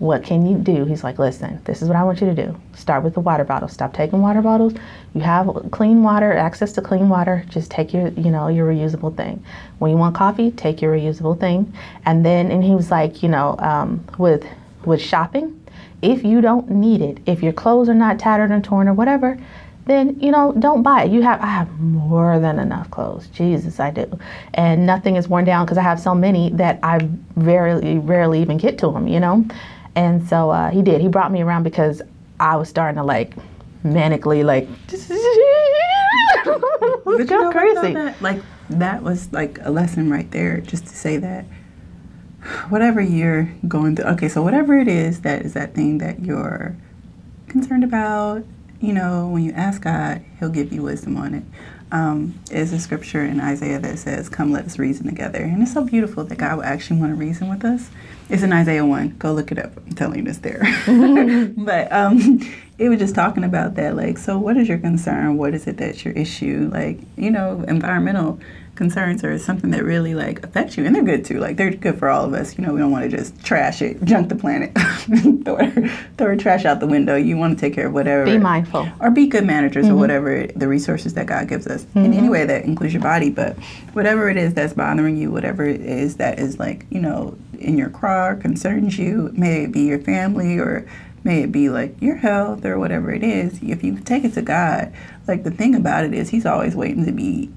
What 0.00 0.24
can 0.24 0.46
you 0.46 0.56
do? 0.56 0.86
He's 0.86 1.04
like, 1.04 1.18
listen, 1.18 1.60
this 1.64 1.82
is 1.82 1.88
what 1.88 1.96
I 1.96 2.02
want 2.04 2.22
you 2.22 2.26
to 2.26 2.34
do. 2.34 2.58
Start 2.74 3.04
with 3.04 3.12
the 3.12 3.20
water 3.20 3.44
bottle. 3.44 3.68
Stop 3.68 3.92
taking 3.92 4.22
water 4.22 4.40
bottles. 4.40 4.72
You 5.14 5.20
have 5.20 5.50
clean 5.70 6.02
water, 6.02 6.32
access 6.32 6.72
to 6.72 6.80
clean 6.80 7.10
water. 7.10 7.44
Just 7.50 7.70
take 7.70 7.92
your, 7.92 8.08
you 8.08 8.30
know, 8.30 8.48
your 8.48 8.66
reusable 8.66 9.14
thing. 9.14 9.44
When 9.78 9.90
you 9.90 9.98
want 9.98 10.16
coffee, 10.16 10.52
take 10.52 10.80
your 10.80 10.94
reusable 10.96 11.38
thing. 11.38 11.72
And 12.06 12.24
then, 12.24 12.50
and 12.50 12.64
he 12.64 12.74
was 12.74 12.90
like, 12.90 13.22
you 13.22 13.28
know, 13.28 13.56
um, 13.58 14.02
with 14.16 14.46
with 14.86 15.02
shopping, 15.02 15.62
if 16.00 16.24
you 16.24 16.40
don't 16.40 16.70
need 16.70 17.02
it, 17.02 17.18
if 17.26 17.42
your 17.42 17.52
clothes 17.52 17.90
are 17.90 17.94
not 17.94 18.18
tattered 18.18 18.50
and 18.50 18.64
torn 18.64 18.88
or 18.88 18.94
whatever, 18.94 19.38
then 19.86 20.18
you 20.20 20.30
know 20.30 20.54
don't 20.58 20.82
buy 20.82 21.04
it. 21.04 21.10
You 21.10 21.22
have 21.22 21.40
I 21.42 21.46
have 21.46 21.78
more 21.78 22.38
than 22.38 22.58
enough 22.58 22.90
clothes. 22.90 23.26
Jesus, 23.28 23.80
I 23.80 23.90
do, 23.90 24.18
and 24.54 24.86
nothing 24.86 25.16
is 25.16 25.28
worn 25.28 25.44
down 25.44 25.66
because 25.66 25.78
I 25.78 25.82
have 25.82 26.00
so 26.00 26.14
many 26.14 26.50
that 26.50 26.78
I 26.82 27.06
very 27.36 27.98
rarely 27.98 28.40
even 28.40 28.56
get 28.56 28.78
to 28.78 28.90
them. 28.92 29.08
You 29.08 29.20
know, 29.20 29.44
and 29.94 30.26
so 30.28 30.50
uh, 30.50 30.70
he 30.70 30.82
did. 30.82 31.00
He 31.00 31.08
brought 31.08 31.32
me 31.32 31.42
around 31.42 31.62
because 31.62 32.02
I 32.38 32.56
was 32.56 32.68
starting 32.68 32.96
to 32.96 33.04
like 33.04 33.34
manically 33.84 34.44
like 34.44 34.68
But 36.44 37.18
you 37.18 37.24
know 37.24 37.50
go 37.50 37.52
crazy. 37.52 37.94
that, 37.94 38.20
like 38.22 38.40
that 38.70 39.02
was 39.02 39.32
like 39.32 39.58
a 39.62 39.70
lesson 39.70 40.10
right 40.10 40.30
there, 40.30 40.60
just 40.60 40.86
to 40.86 40.94
say 40.94 41.16
that 41.18 41.44
whatever 42.68 43.00
you're 43.00 43.52
going 43.68 43.96
through. 43.96 44.06
Okay, 44.06 44.28
so 44.28 44.42
whatever 44.42 44.78
it 44.78 44.88
is 44.88 45.22
that 45.22 45.42
is 45.42 45.54
that 45.54 45.74
thing 45.74 45.98
that 45.98 46.20
you're 46.20 46.76
concerned 47.48 47.84
about, 47.84 48.44
you 48.80 48.92
know, 48.92 49.28
when 49.28 49.42
you 49.42 49.52
ask 49.52 49.82
God, 49.82 50.24
He'll 50.38 50.50
give 50.50 50.72
you 50.72 50.82
wisdom 50.82 51.16
on 51.16 51.34
it. 51.34 51.44
Um, 51.92 52.38
is 52.52 52.72
a 52.72 52.78
scripture 52.78 53.24
in 53.24 53.40
Isaiah 53.40 53.80
that 53.80 53.98
says, 53.98 54.28
"Come, 54.28 54.52
let 54.52 54.64
us 54.64 54.78
reason 54.78 55.06
together," 55.06 55.40
and 55.40 55.60
it's 55.62 55.72
so 55.72 55.84
beautiful 55.84 56.22
that 56.24 56.38
God 56.38 56.58
would 56.58 56.66
actually 56.66 57.00
want 57.00 57.12
to 57.12 57.16
reason 57.16 57.48
with 57.48 57.64
us. 57.64 57.90
It's 58.30 58.44
in 58.44 58.52
Isaiah 58.52 58.86
one. 58.86 59.16
Go 59.18 59.32
look 59.32 59.50
it 59.50 59.58
up. 59.58 59.76
I'm 59.76 59.94
telling 59.94 60.24
you, 60.24 60.30
it's 60.30 60.38
there. 60.38 60.62
but 61.56 61.92
um, 61.92 62.40
it 62.78 62.88
was 62.88 63.00
just 63.00 63.14
talking 63.14 63.42
about 63.42 63.74
that. 63.74 63.96
Like, 63.96 64.18
so 64.18 64.38
what 64.38 64.56
is 64.56 64.68
your 64.68 64.78
concern? 64.78 65.36
What 65.36 65.52
is 65.52 65.66
it 65.66 65.78
that's 65.78 66.04
your 66.04 66.14
issue? 66.14 66.70
Like, 66.72 67.00
you 67.16 67.30
know, 67.32 67.64
environmental 67.66 68.38
concerns 68.80 69.22
or 69.22 69.38
something 69.38 69.72
that 69.72 69.84
really 69.84 70.14
like 70.14 70.42
affects 70.42 70.78
you, 70.78 70.86
and 70.86 70.94
they're 70.94 71.02
good 71.02 71.22
too. 71.22 71.38
Like, 71.38 71.58
they're 71.58 71.70
good 71.70 71.98
for 71.98 72.08
all 72.08 72.24
of 72.24 72.32
us. 72.32 72.56
You 72.56 72.64
know, 72.64 72.72
we 72.72 72.80
don't 72.80 72.90
want 72.90 73.10
to 73.10 73.14
just 73.14 73.44
trash 73.44 73.82
it, 73.82 74.02
junk 74.04 74.30
the 74.30 74.34
planet, 74.34 74.72
throw, 75.44 75.56
our, 75.56 75.70
throw 76.16 76.26
our 76.28 76.36
trash 76.36 76.64
out 76.64 76.80
the 76.80 76.86
window. 76.86 77.14
You 77.14 77.36
want 77.36 77.58
to 77.58 77.60
take 77.60 77.74
care 77.74 77.88
of 77.88 77.92
whatever 77.92 78.24
Be 78.24 78.38
mindful. 78.38 78.88
or 78.98 79.10
be 79.10 79.26
good 79.26 79.44
managers 79.44 79.84
or 79.84 79.90
mm-hmm. 79.90 79.98
whatever 79.98 80.46
the 80.46 80.66
resources 80.66 81.12
that 81.12 81.26
God 81.26 81.46
gives 81.46 81.66
us 81.66 81.82
in 81.94 82.04
mm-hmm. 82.04 82.12
any 82.14 82.28
way 82.30 82.46
that 82.46 82.64
includes 82.64 82.94
your 82.94 83.02
body. 83.02 83.28
But 83.28 83.58
whatever 83.92 84.30
it 84.30 84.38
is 84.38 84.54
that's 84.54 84.72
bothering 84.72 85.18
you, 85.18 85.30
whatever 85.30 85.66
it 85.66 85.82
is 85.82 86.16
that 86.16 86.38
is 86.38 86.58
like, 86.58 86.86
you 86.88 87.00
know, 87.00 87.36
in 87.58 87.76
your 87.76 87.90
car, 87.90 88.34
concerns 88.34 88.98
you, 88.98 89.30
may 89.34 89.64
it 89.64 89.72
be 89.72 89.82
your 89.82 89.98
family 89.98 90.58
or 90.58 90.88
may 91.22 91.42
it 91.42 91.52
be 91.52 91.68
like 91.68 92.00
your 92.00 92.16
health 92.16 92.64
or 92.64 92.78
whatever 92.78 93.12
it 93.12 93.22
is, 93.22 93.62
if 93.62 93.84
you 93.84 93.98
take 93.98 94.24
it 94.24 94.32
to 94.32 94.40
God, 94.40 94.90
like 95.28 95.44
the 95.44 95.50
thing 95.50 95.74
about 95.74 96.04
it 96.04 96.14
is 96.14 96.30
He's 96.30 96.46
always 96.46 96.74
waiting 96.74 97.04
to 97.04 97.12
be 97.12 97.50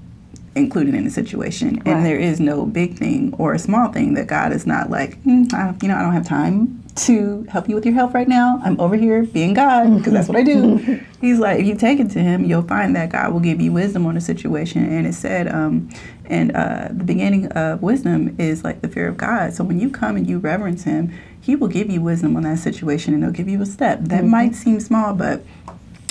included 0.56 0.94
in 0.94 1.04
the 1.04 1.10
situation. 1.10 1.76
Right. 1.76 1.88
And 1.88 2.06
there 2.06 2.18
is 2.18 2.40
no 2.40 2.66
big 2.66 2.96
thing 2.96 3.34
or 3.38 3.54
a 3.54 3.58
small 3.58 3.92
thing 3.92 4.14
that 4.14 4.26
God 4.26 4.52
is 4.52 4.66
not 4.66 4.90
like, 4.90 5.22
mm, 5.24 5.52
I, 5.52 5.74
you 5.82 5.88
know, 5.88 5.96
I 5.96 6.02
don't 6.02 6.12
have 6.12 6.26
time 6.26 6.82
to 6.96 7.44
help 7.48 7.68
you 7.68 7.74
with 7.74 7.84
your 7.84 7.94
health 7.94 8.14
right 8.14 8.28
now. 8.28 8.60
I'm 8.64 8.78
over 8.80 8.94
here 8.94 9.24
being 9.24 9.52
God 9.52 9.96
because 9.96 10.12
that's 10.12 10.28
what 10.28 10.36
I 10.36 10.42
do. 10.42 11.00
He's 11.20 11.38
like, 11.38 11.58
if 11.58 11.66
you 11.66 11.74
take 11.74 11.98
it 11.98 12.10
to 12.12 12.20
Him, 12.20 12.44
you'll 12.44 12.62
find 12.62 12.94
that 12.94 13.10
God 13.10 13.32
will 13.32 13.40
give 13.40 13.60
you 13.60 13.72
wisdom 13.72 14.06
on 14.06 14.14
the 14.14 14.20
situation. 14.20 14.84
And 14.84 15.06
it 15.06 15.14
said, 15.14 15.48
um, 15.48 15.90
and 16.26 16.54
uh, 16.54 16.88
the 16.90 17.04
beginning 17.04 17.48
of 17.48 17.82
wisdom 17.82 18.36
is 18.38 18.62
like 18.62 18.80
the 18.80 18.88
fear 18.88 19.08
of 19.08 19.16
God. 19.16 19.54
So 19.54 19.64
when 19.64 19.80
you 19.80 19.90
come 19.90 20.16
and 20.16 20.28
you 20.28 20.38
reverence 20.38 20.84
Him, 20.84 21.12
He 21.40 21.56
will 21.56 21.68
give 21.68 21.90
you 21.90 22.00
wisdom 22.00 22.36
on 22.36 22.44
that 22.44 22.58
situation 22.58 23.12
and 23.12 23.24
He'll 23.24 23.32
give 23.32 23.48
you 23.48 23.60
a 23.60 23.66
step. 23.66 23.98
That 24.02 24.24
might 24.24 24.54
seem 24.54 24.78
small, 24.78 25.14
but 25.14 25.42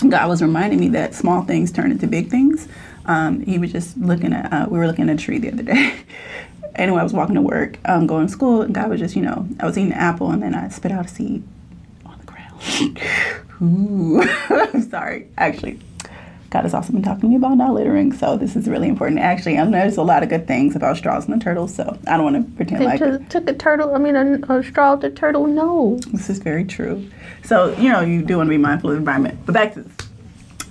God 0.09 0.27
was 0.27 0.41
reminding 0.41 0.79
me 0.79 0.89
that 0.89 1.13
small 1.15 1.43
things 1.43 1.71
turn 1.71 1.91
into 1.91 2.07
big 2.07 2.29
things. 2.29 2.67
Um, 3.05 3.41
he 3.41 3.59
was 3.59 3.71
just 3.71 3.97
looking 3.97 4.33
at, 4.33 4.51
uh, 4.51 4.67
we 4.69 4.77
were 4.77 4.87
looking 4.87 5.09
at 5.09 5.15
a 5.15 5.17
tree 5.17 5.39
the 5.39 5.51
other 5.51 5.63
day. 5.63 5.95
anyway, 6.75 6.99
I 6.99 7.03
was 7.03 7.13
walking 7.13 7.35
to 7.35 7.41
work, 7.41 7.77
um, 7.85 8.07
going 8.07 8.27
to 8.27 8.31
school, 8.31 8.61
and 8.61 8.73
God 8.73 8.89
was 8.89 8.99
just, 8.99 9.15
you 9.15 9.21
know, 9.21 9.47
I 9.59 9.65
was 9.65 9.77
eating 9.77 9.91
an 9.91 9.97
apple 9.97 10.31
and 10.31 10.41
then 10.41 10.55
I 10.55 10.69
spit 10.69 10.91
out 10.91 11.05
a 11.05 11.09
seed 11.09 11.43
on 12.05 12.19
the 12.19 12.25
ground. 12.25 13.01
Ooh, 13.61 14.21
I'm 14.49 14.89
sorry. 14.89 15.27
Actually, 15.37 15.79
God 16.49 16.63
has 16.63 16.73
also 16.73 16.93
been 16.93 17.01
talking 17.01 17.21
to 17.21 17.27
me 17.27 17.35
about 17.35 17.55
not 17.55 17.73
littering, 17.73 18.13
so 18.13 18.37
this 18.37 18.55
is 18.55 18.67
really 18.67 18.87
important. 18.87 19.19
Actually, 19.19 19.57
I 19.57 19.63
know 19.63 19.71
there's 19.71 19.97
a 19.97 20.03
lot 20.03 20.21
of 20.21 20.29
good 20.29 20.47
things 20.47 20.75
about 20.75 20.97
straws 20.97 21.25
and 21.25 21.39
the 21.39 21.43
turtles, 21.43 21.73
so 21.73 21.97
I 22.07 22.15
don't 22.15 22.31
want 22.31 22.45
to 22.45 22.55
pretend 22.55 22.81
They 22.81 22.85
like 22.85 22.99
took, 22.99 23.27
took 23.29 23.49
a 23.49 23.53
turtle, 23.53 23.95
I 23.95 23.97
mean, 23.97 24.15
a, 24.15 24.53
a 24.53 24.63
straw 24.63 24.95
to 24.97 25.09
turtle 25.09 25.47
No, 25.47 25.97
This 26.11 26.29
is 26.29 26.37
very 26.39 26.63
true. 26.63 27.09
So, 27.43 27.75
you 27.77 27.91
know, 27.91 28.01
you 28.01 28.21
do 28.21 28.37
want 28.37 28.47
to 28.47 28.51
be 28.51 28.57
mindful 28.57 28.91
of 28.91 28.95
the 28.95 28.99
environment. 28.99 29.39
But 29.45 29.53
back 29.53 29.73
to 29.73 29.81
this. 29.81 30.07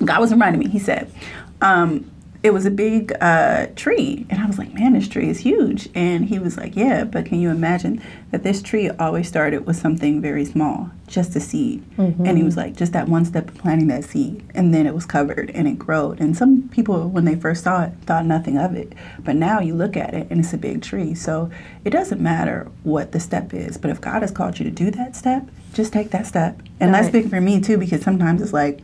God 0.05 0.21
was 0.21 0.31
reminding 0.31 0.61
me, 0.61 0.69
he 0.69 0.79
said, 0.79 1.13
um, 1.61 2.11
it 2.43 2.53
was 2.53 2.67
a 2.67 2.71
big 2.71 3.13
uh, 3.21 3.67
tree. 3.77 4.27
And 4.29 4.41
I 4.41 4.47
was 4.47 4.59
like, 4.59 4.75
man, 4.75 4.95
this 4.95 5.07
tree 5.07 5.29
is 5.29 5.39
huge. 5.39 5.89
And 5.95 6.25
he 6.25 6.41
was 6.41 6.57
like, 6.57 6.75
yeah, 6.75 7.05
but 7.05 7.27
can 7.27 7.39
you 7.41 7.51
imagine 7.51 8.03
that 8.33 8.43
this 8.43 8.61
tree 8.63 8.91
always 8.91 9.29
started 9.29 9.65
with 9.65 9.77
something 9.77 10.21
very 10.21 10.45
small, 10.45 10.91
just 11.07 11.37
a 11.37 11.41
seed. 11.41 11.85
And 11.99 12.37
he 12.37 12.43
was 12.43 12.57
like, 12.57 12.75
just 12.75 12.93
that 12.95 13.09
one 13.09 13.25
step 13.25 13.49
of 13.49 13.55
planting 13.59 13.87
that 13.89 14.05
seed. 14.05 14.43
And 14.57 14.75
then 14.75 14.89
it 14.89 14.95
was 14.95 15.07
covered 15.07 15.51
and 15.51 15.69
it 15.69 15.79
growed. 15.79 16.19
And 16.19 16.37
some 16.37 16.69
people, 16.71 17.09
when 17.09 17.25
they 17.27 17.37
first 17.37 17.63
saw 17.63 17.85
it, 17.85 17.93
thought 18.07 18.27
nothing 18.27 18.59
of 18.59 18.75
it. 18.75 18.93
But 19.21 19.37
now 19.37 19.61
you 19.61 19.75
look 19.77 19.97
at 19.97 20.13
it 20.13 20.27
and 20.29 20.41
it's 20.41 20.53
a 20.53 20.59
big 20.59 20.83
tree. 20.83 21.15
So 21.15 21.49
it 21.85 21.91
doesn't 21.91 22.21
matter 22.21 22.69
what 22.83 23.13
the 23.13 23.21
step 23.21 23.55
is. 23.55 23.77
But 23.77 23.91
if 23.91 24.01
God 24.01 24.23
has 24.23 24.33
called 24.33 24.59
you 24.59 24.65
to 24.65 24.71
do 24.71 24.91
that 24.91 25.15
step, 25.15 25.49
just 25.75 25.93
take 25.93 26.11
that 26.11 26.27
step. 26.27 26.61
And 26.81 26.93
that's 26.93 27.05
Right. 27.05 27.13
big 27.23 27.31
for 27.31 27.41
me 27.41 27.61
too, 27.61 27.79
because 27.79 28.03
sometimes 28.03 28.43
it's 28.43 28.53
like, 28.53 28.81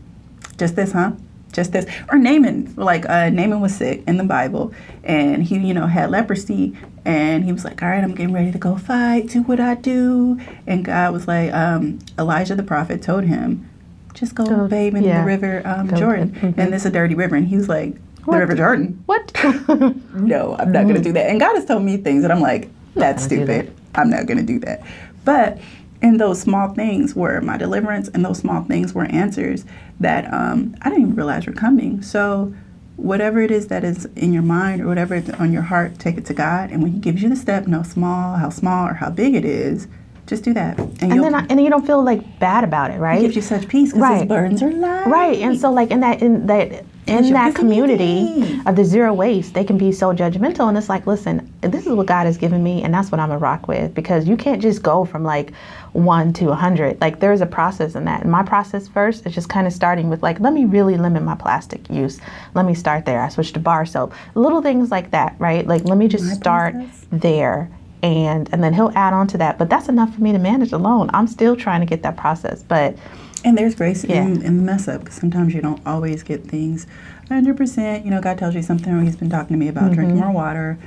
just 0.59 0.77
this, 0.77 0.93
huh? 0.93 1.13
Just 1.53 1.73
this. 1.73 1.87
Or 2.13 2.19
Naaman, 2.19 2.75
like 2.77 3.09
uh, 3.09 3.31
Naaman 3.31 3.61
was 3.61 3.75
sick 3.75 4.03
in 4.07 4.17
the 4.19 4.25
Bible, 4.25 4.73
and 5.03 5.43
he, 5.43 5.57
you 5.59 5.73
know, 5.75 5.87
had 5.87 6.11
leprosy, 6.11 6.77
and 7.05 7.45
he 7.45 7.53
was 7.53 7.65
like, 7.65 7.83
"All 7.83 7.89
right, 7.89 8.05
I'm 8.05 8.15
getting 8.15 8.35
ready 8.35 8.53
to 8.53 8.59
go 8.59 8.77
fight. 8.77 9.29
Do 9.29 9.43
what 9.43 9.59
I 9.59 9.75
do." 9.75 10.39
And 10.67 10.85
God 10.85 11.13
was 11.13 11.27
like, 11.27 11.53
um, 11.53 11.99
Elijah 12.19 12.55
the 12.55 12.63
prophet 12.63 13.01
told 13.03 13.25
him, 13.25 13.69
"Just 14.15 14.35
go 14.35 14.45
Go- 14.45 14.69
bathe 14.69 14.95
in 14.97 15.05
yeah. 15.05 15.21
the 15.21 15.27
river 15.27 15.63
um, 15.65 15.89
Jordan." 15.95 16.31
mhm. 16.33 16.59
And 16.59 16.73
this 16.73 16.83
is 16.83 16.87
a 16.87 16.91
dirty 16.91 17.15
river, 17.15 17.35
and 17.35 17.47
he 17.49 17.57
was 17.57 17.69
like, 17.69 17.95
"The 17.95 18.25
What? 18.25 18.39
River 18.39 18.55
Jordan." 18.55 19.03
What? 19.07 19.33
no, 20.15 20.55
I'm 20.59 20.71
not 20.71 20.87
gonna 20.87 21.01
do 21.01 21.13
that. 21.13 21.31
And 21.31 21.41
God 21.41 21.55
has 21.55 21.65
told 21.65 21.83
me 21.83 21.97
things 21.97 22.23
that 22.23 22.31
I'm 22.31 22.41
like, 22.43 22.69
that's 22.95 23.25
stupid. 23.25 23.75
I'm 23.95 24.11
not 24.11 24.27
gonna 24.27 24.43
do 24.43 24.59
that. 24.61 24.83
But 25.25 25.59
in 26.03 26.19
those 26.19 26.41
small 26.41 26.69
things 26.75 27.15
were 27.15 27.41
my 27.41 27.57
deliverance, 27.57 28.09
and 28.09 28.25
those 28.25 28.39
small 28.39 28.63
things 28.65 28.95
were 28.95 29.05
answers 29.07 29.65
that 30.01 30.33
um, 30.33 30.75
I 30.83 30.89
didn't 30.91 31.03
even 31.03 31.15
realize 31.17 31.47
were 31.47 31.53
coming. 31.53 32.03
So 32.03 32.55
whatever 32.97 33.41
it 33.41 33.51
is 33.51 33.69
that 33.69 33.85
is 33.85 34.07
in 34.17 34.33
your 34.33 34.43
mind 34.43 34.81
or 34.83 34.87
whatever 34.87 35.15
is 35.17 35.29
on 35.31 35.53
your 35.53 35.63
heart, 35.63 35.99
take 35.99 36.17
it 36.19 36.25
to 36.27 36.35
God. 36.35 36.71
And 36.71 36.83
when 36.83 36.93
He 36.93 36.99
gives 36.99 37.23
you 37.23 37.29
the 37.29 37.37
step, 37.37 37.67
no 37.67 37.83
small, 37.83 38.37
how 38.37 38.51
small 38.51 38.89
or 38.89 38.95
how 38.95 39.11
big 39.11 39.35
it 39.35 39.45
is, 39.45 39.89
just 40.27 40.45
do 40.45 40.53
that. 40.55 40.79
And, 40.79 41.03
And 41.05 41.25
then 41.25 41.35
I, 41.35 41.47
and 41.49 41.61
you 41.63 41.71
don't 41.71 41.87
feel 41.87 42.03
like 42.05 42.39
bad 42.39 42.63
about 42.63 42.91
it, 42.91 42.95
He 42.95 42.99
right? 43.01 43.21
gives 43.21 43.35
you 43.37 43.43
such 43.43 43.67
peace 43.69 43.93
because 43.93 44.09
His 44.09 44.21
Right. 44.21 44.29
burdens 44.29 44.63
are 44.63 44.71
light. 44.73 45.07
Right, 45.07 45.39
and 45.41 45.59
so 45.59 45.73
like 45.73 45.91
in 45.91 46.01
that 46.01 46.23
in 46.23 46.47
that 46.47 46.85
in 47.07 47.33
that 47.33 47.55
community 47.55 47.97
community. 48.27 48.61
of 48.67 48.77
the 48.77 48.85
zero 48.85 49.15
waste, 49.15 49.55
they 49.55 49.65
can 49.65 49.79
be 49.79 49.91
so 49.93 50.13
judgmental, 50.13 50.69
and 50.69 50.77
it's 50.77 50.91
like, 50.91 51.07
listen, 51.07 51.51
this 51.63 51.87
is 51.87 51.95
what 51.95 52.07
God 52.07 52.27
has 52.27 52.37
given 52.37 52.63
me, 52.63 52.83
and 52.83 52.93
that's 52.93 53.11
what 53.11 53.19
I'm 53.19 53.31
a 53.31 53.39
rock 53.39 53.67
with, 53.67 53.95
because 53.95 54.29
you 54.29 54.37
can't 54.37 54.61
just 54.61 54.83
go 54.83 55.07
from 55.07 55.23
like 55.25 55.53
one 55.93 56.33
to 56.35 56.51
a 56.51 56.55
hundred. 56.55 57.01
Like 57.01 57.21
there's 57.21 57.41
a 57.41 57.47
process 57.47 57.95
in 57.95 58.05
that. 58.05 58.23
And 58.23 58.31
my 58.31 58.43
process 58.43 58.89
first 58.89 59.27
is 59.27 59.35
just 59.35 59.49
kind 59.49 59.67
of 59.67 59.73
starting 59.73 60.09
with 60.09 60.23
like, 60.23 60.39
let 60.41 60.53
me 60.53 60.65
really 60.65 60.97
limit 60.97 61.23
my 61.23 61.35
plastic 61.35 61.89
use. 61.91 62.21
Let 62.55 62.67
me 62.67 62.75
start 62.75 63.05
there. 63.05 63.21
I 63.23 63.29
switched 63.29 63.55
to 63.55 63.61
bar 63.61 63.87
soap, 63.87 64.13
little 64.35 64.63
things 64.63 64.91
like 64.91 65.11
that, 65.13 65.35
right? 65.39 65.67
Like 65.67 65.85
let 65.85 65.99
me 65.99 66.09
just 66.09 66.27
My 66.27 66.33
start 66.35 66.75
process? 66.75 67.07
there. 67.11 67.71
And, 68.03 68.49
and 68.53 68.63
then 68.63 68.75
he'll 68.75 68.93
add 68.95 69.13
on 69.13 69.27
to 69.29 69.39
that, 69.39 69.59
but 69.59 69.69
that's 69.69 69.89
enough 69.89 70.15
for 70.15 70.21
me 70.23 70.31
to 70.31 70.39
manage 70.39 70.71
alone. 70.73 71.11
I'm 71.13 71.27
still 71.27 71.57
trying 71.57 71.81
to 71.81 71.87
get 71.87 72.03
that 72.03 72.17
process, 72.17 72.63
but 72.63 72.97
And 73.45 73.59
there's 73.59 73.75
grace 73.75 74.05
Yeah. 74.05 74.23
in, 74.23 74.41
in 74.43 74.57
the 74.59 74.63
mess 74.63 74.87
up 74.87 75.01
because 75.01 75.17
sometimes 75.17 75.53
you 75.53 75.61
don't 75.61 75.85
always 75.85 76.23
get 76.23 76.45
things 76.45 76.87
100%. 77.29 78.05
You 78.05 78.11
know, 78.11 78.21
God 78.21 78.39
tells 78.39 78.55
you 78.55 78.63
something, 78.63 78.93
or 78.93 79.03
He's 79.03 79.17
been 79.17 79.31
talking 79.31 79.55
to 79.55 79.59
me 79.59 79.69
about 79.69 79.93
drinking 79.93 80.17
Mm-hmm. 80.17 80.25
more 80.27 80.33
water. 80.33 80.79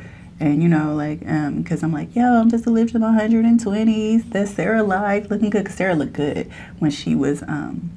And, 0.41 0.63
you 0.63 0.67
know, 0.67 0.95
like, 0.95 1.19
because 1.19 1.83
I'm 1.83 1.93
like, 1.93 2.15
yo, 2.15 2.41
I'm 2.41 2.49
just 2.49 2.63
to 2.63 2.71
live 2.71 2.91
to 2.93 2.99
my 2.99 3.11
120s. 3.11 4.31
That's 4.31 4.49
Sarah 4.49 4.81
life 4.81 5.29
looking 5.29 5.51
good. 5.51 5.65
Because 5.65 5.77
Sarah 5.77 5.93
looked 5.93 6.13
good 6.13 6.51
when 6.79 6.89
she 6.89 7.13
was, 7.13 7.43
um, 7.43 7.91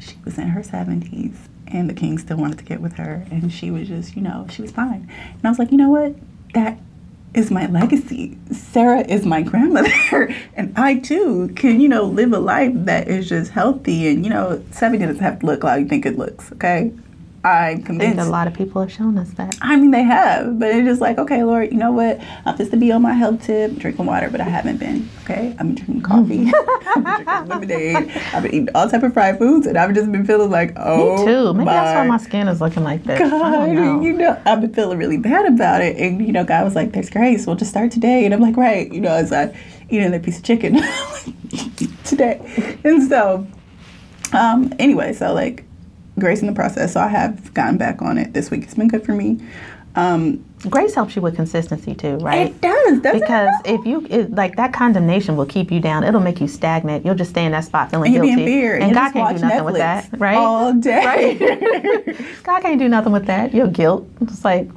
she 0.00 0.16
was 0.24 0.36
in 0.36 0.48
her 0.48 0.62
70s. 0.62 1.36
And 1.68 1.88
the 1.88 1.94
king 1.94 2.18
still 2.18 2.38
wanted 2.38 2.58
to 2.58 2.64
get 2.64 2.80
with 2.80 2.94
her. 2.94 3.24
And 3.30 3.52
she 3.52 3.70
was 3.70 3.86
just, 3.86 4.16
you 4.16 4.22
know, 4.22 4.48
she 4.50 4.62
was 4.62 4.72
fine. 4.72 5.08
And 5.32 5.40
I 5.44 5.48
was 5.48 5.60
like, 5.60 5.70
you 5.70 5.78
know 5.78 5.90
what? 5.90 6.16
That 6.54 6.80
is 7.34 7.52
my 7.52 7.66
legacy. 7.66 8.36
Sarah 8.50 9.02
is 9.02 9.24
my 9.24 9.42
grandmother, 9.42 9.92
and 10.54 10.72
I 10.76 10.98
too 10.98 11.52
can, 11.54 11.80
you 11.80 11.88
know, 11.88 12.04
live 12.04 12.32
a 12.32 12.38
life 12.38 12.72
that 12.74 13.08
is 13.08 13.28
just 13.28 13.52
healthy. 13.52 14.08
And 14.08 14.24
you 14.24 14.30
know, 14.30 14.64
seventy 14.70 15.04
doesn't 15.04 15.22
have 15.22 15.40
to 15.40 15.46
look 15.46 15.62
like 15.62 15.80
you 15.80 15.86
think 15.86 16.06
it 16.06 16.16
looks. 16.16 16.50
Okay, 16.52 16.92
I'm 17.46 17.96
I 17.96 17.98
think 17.98 18.18
a 18.18 18.24
lot 18.24 18.46
of 18.48 18.54
people 18.54 18.80
have 18.80 18.90
shown 18.90 19.16
us 19.18 19.30
that. 19.32 19.56
I 19.60 19.76
mean, 19.76 19.92
they 19.92 20.02
have, 20.02 20.58
but 20.58 20.68
it's 20.68 20.86
just 20.86 21.00
like, 21.00 21.18
okay, 21.18 21.44
Lord, 21.44 21.70
you 21.70 21.78
know 21.78 21.92
what? 21.92 22.20
I'm 22.44 22.56
just 22.56 22.72
to 22.72 22.76
be 22.76 22.90
on 22.90 23.02
my 23.02 23.12
health 23.12 23.44
tip, 23.44 23.76
drinking 23.76 24.06
water, 24.06 24.28
but 24.30 24.40
I 24.40 24.44
haven't 24.44 24.78
been. 24.78 25.08
Okay, 25.22 25.54
I've 25.58 25.58
been 25.58 25.74
drinking 25.76 26.02
coffee, 26.02 26.52
I've 26.96 27.04
been 27.04 27.04
drinking 27.04 27.48
lemonade, 27.48 28.22
I've 28.32 28.42
been 28.42 28.54
eating 28.54 28.68
all 28.74 28.90
type 28.90 29.02
of 29.02 29.12
fried 29.12 29.38
foods, 29.38 29.66
and 29.66 29.78
I've 29.78 29.94
just 29.94 30.10
been 30.10 30.26
feeling 30.26 30.50
like, 30.50 30.72
oh, 30.76 31.18
Me 31.18 31.24
too. 31.24 31.54
Maybe 31.54 31.66
that's 31.66 31.94
why 31.96 32.06
my 32.06 32.16
skin 32.18 32.48
is 32.48 32.60
looking 32.60 32.82
like 32.84 33.04
this. 33.04 33.20
I 33.20 33.28
God, 33.28 33.66
don't 33.66 33.74
know. 33.74 34.00
you 34.00 34.12
know, 34.12 34.40
I've 34.44 34.60
been 34.60 34.74
feeling 34.74 34.98
really 34.98 35.18
bad 35.18 35.46
about 35.46 35.82
it. 35.82 35.96
And, 35.96 36.26
you 36.26 36.32
know, 36.32 36.44
God 36.44 36.64
was 36.64 36.74
like, 36.74 36.92
there's 36.92 37.10
grace. 37.10 37.46
We'll 37.46 37.56
just 37.56 37.70
start 37.70 37.92
today. 37.92 38.24
And 38.24 38.34
I'm 38.34 38.40
like, 38.40 38.56
right. 38.56 38.92
You 38.92 39.00
know, 39.00 39.12
as 39.12 39.32
I 39.32 39.56
eating 39.88 40.06
another 40.06 40.22
piece 40.22 40.38
of 40.38 40.44
chicken 40.44 40.74
today. 42.04 42.40
And 42.84 43.08
so, 43.08 43.46
um, 44.32 44.72
anyway, 44.78 45.12
so 45.12 45.32
like, 45.32 45.64
grace 46.18 46.40
in 46.40 46.46
the 46.46 46.52
process. 46.52 46.92
So 46.94 47.00
I 47.00 47.08
have 47.08 47.52
gotten 47.54 47.76
back 47.78 48.02
on 48.02 48.18
it 48.18 48.32
this 48.32 48.50
week. 48.50 48.62
It's 48.64 48.74
been 48.74 48.88
good 48.88 49.04
for 49.04 49.12
me. 49.12 49.40
Um, 49.94 50.44
Grace 50.68 50.94
helps 50.94 51.16
you 51.16 51.22
with 51.22 51.36
consistency 51.36 51.94
too, 51.94 52.16
right? 52.16 52.48
It 52.48 52.60
does, 52.60 53.00
doesn't 53.00 53.20
because 53.20 53.48
it? 53.64 53.78
if 53.80 53.86
you 53.86 54.06
it, 54.10 54.30
like 54.34 54.56
that 54.56 54.72
condemnation 54.74 55.36
will 55.36 55.46
keep 55.46 55.70
you 55.70 55.80
down. 55.80 56.04
It'll 56.04 56.20
make 56.20 56.38
you 56.40 56.48
stagnant. 56.48 57.04
You'll 57.06 57.14
just 57.14 57.30
stay 57.30 57.44
in 57.46 57.52
that 57.52 57.64
spot 57.64 57.90
feeling 57.90 58.14
And 58.14 58.24
guilty. 58.26 58.44
fear. 58.44 58.74
and 58.74 58.84
you'll 58.86 58.94
God 58.94 59.04
just 59.04 59.14
can't 59.14 59.36
do 59.36 59.42
nothing 59.42 59.64
with 59.64 59.74
Netflix 59.76 60.10
that, 60.10 60.20
right? 60.20 60.36
All 60.36 60.72
day. 60.74 61.04
right? 61.38 62.16
God 62.42 62.60
can't 62.62 62.78
do 62.78 62.88
nothing 62.88 63.12
with 63.12 63.26
that. 63.26 63.54
Your 63.54 63.68
guilt. 63.68 64.06
It's 64.20 64.44
like 64.44 64.68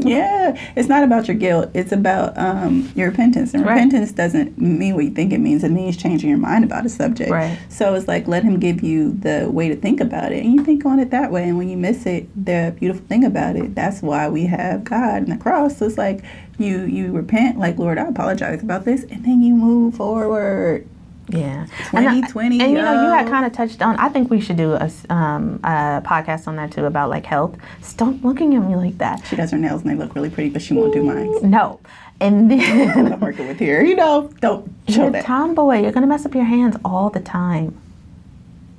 Yeah, 0.00 0.58
it's 0.76 0.88
not 0.88 1.02
about 1.02 1.28
your 1.28 1.36
guilt. 1.36 1.70
It's 1.74 1.92
about 1.92 2.36
um, 2.36 2.90
your 2.94 3.08
repentance. 3.10 3.54
And 3.54 3.64
Right. 3.64 3.74
repentance 3.74 4.12
doesn't 4.12 4.60
mean 4.60 4.94
what 4.94 5.04
you 5.04 5.10
think 5.10 5.32
it 5.32 5.38
means. 5.38 5.62
It 5.64 5.70
means 5.70 5.96
changing 5.96 6.28
your 6.28 6.38
mind 6.38 6.64
about 6.64 6.84
a 6.84 6.88
subject. 6.88 7.30
Right. 7.30 7.58
So 7.68 7.94
it's 7.94 8.08
like 8.08 8.26
let 8.26 8.42
him 8.42 8.58
give 8.58 8.82
you 8.82 9.12
the 9.12 9.48
way 9.50 9.68
to 9.68 9.76
think 9.76 10.00
about 10.00 10.32
it, 10.32 10.44
and 10.44 10.52
you 10.54 10.64
think 10.64 10.84
on 10.84 10.98
it 10.98 11.10
that 11.10 11.30
way. 11.30 11.44
And 11.48 11.56
when 11.58 11.68
you 11.68 11.76
miss 11.76 12.06
it, 12.06 12.28
the 12.36 12.74
beautiful 12.78 13.06
thing 13.06 13.24
about 13.24 13.56
it, 13.56 13.74
that's 13.74 14.02
why 14.02 14.28
we 14.28 14.46
have 14.46 14.84
God 14.84 15.22
and 15.22 15.32
the 15.32 15.36
cross. 15.36 15.78
So 15.78 15.86
it's 15.86 15.98
like 15.98 16.24
you 16.58 16.82
you 16.82 17.12
repent, 17.12 17.58
like 17.58 17.78
Lord, 17.78 17.98
I 17.98 18.06
apologize 18.06 18.62
about 18.62 18.84
this, 18.84 19.04
and 19.04 19.24
then 19.24 19.42
you 19.42 19.54
move 19.54 19.94
forward. 19.96 20.86
Yeah. 21.28 21.66
And 21.92 22.08
I- 22.08 22.20
2020, 22.20 22.60
And, 22.60 22.70
you 22.72 22.76
know, 22.78 23.02
you 23.02 23.08
had 23.08 23.26
kind 23.28 23.46
of 23.46 23.52
touched 23.52 23.80
on, 23.82 23.96
I 23.96 24.08
think 24.08 24.30
we 24.30 24.40
should 24.40 24.56
do 24.56 24.72
a, 24.74 24.90
um, 25.10 25.58
a 25.64 26.02
podcast 26.04 26.46
on 26.46 26.56
that 26.56 26.70
too 26.72 26.84
about 26.84 27.08
like 27.10 27.24
health. 27.26 27.56
Stop 27.82 28.22
looking 28.22 28.54
at 28.54 28.60
me 28.60 28.76
like 28.76 28.98
that. 28.98 29.24
She 29.26 29.36
does 29.36 29.50
her 29.50 29.58
nails 29.58 29.82
and 29.82 29.90
they 29.90 29.94
look 29.94 30.14
really 30.14 30.30
pretty, 30.30 30.50
but 30.50 30.60
she 30.62 30.74
won't 30.74 30.92
do 30.92 31.02
mine. 31.02 31.50
No. 31.50 31.80
And 32.20 32.50
then 32.50 33.12
I'm 33.12 33.20
working 33.20 33.48
with 33.48 33.58
here. 33.58 33.82
You 33.82 33.96
know, 33.96 34.30
don't 34.40 34.70
show 34.88 35.02
you're 35.02 35.10
that. 35.12 35.24
tomboy. 35.24 35.80
You're 35.82 35.92
going 35.92 36.02
to 36.02 36.06
mess 36.08 36.24
up 36.26 36.34
your 36.34 36.44
hands 36.44 36.76
all 36.84 37.10
the 37.10 37.20
time. 37.20 37.76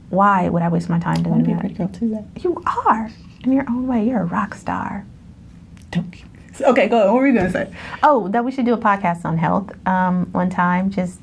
Why 0.09 0.47
would 0.47 0.61
I 0.61 0.69
waste 0.69 0.87
my 0.89 0.99
time 0.99 1.25
I 1.25 1.29
want 1.29 1.43
doing 1.43 1.43
to 1.43 1.45
be 1.45 1.51
a 1.51 1.55
that? 1.55 1.59
pretty 1.61 1.75
girl 1.75 1.87
too. 1.87 2.09
Then. 2.09 2.31
You 2.41 2.63
are. 2.85 3.09
In 3.43 3.51
your 3.51 3.65
own 3.69 3.87
way. 3.87 4.07
You're 4.07 4.21
a 4.21 4.25
rock 4.25 4.55
star. 4.55 5.05
Don't. 5.91 6.13
Okay, 6.61 6.87
go. 6.87 7.01
on. 7.01 7.13
What 7.13 7.15
were 7.21 7.27
you 7.27 7.33
gonna 7.35 7.51
say? 7.51 7.73
Oh, 8.01 8.29
that 8.29 8.45
we 8.45 8.51
should 8.51 8.65
do 8.65 8.73
a 8.73 8.77
podcast 8.77 9.25
on 9.25 9.37
health 9.37 9.71
um, 9.87 10.27
one 10.31 10.49
time. 10.49 10.89
Just. 10.89 11.19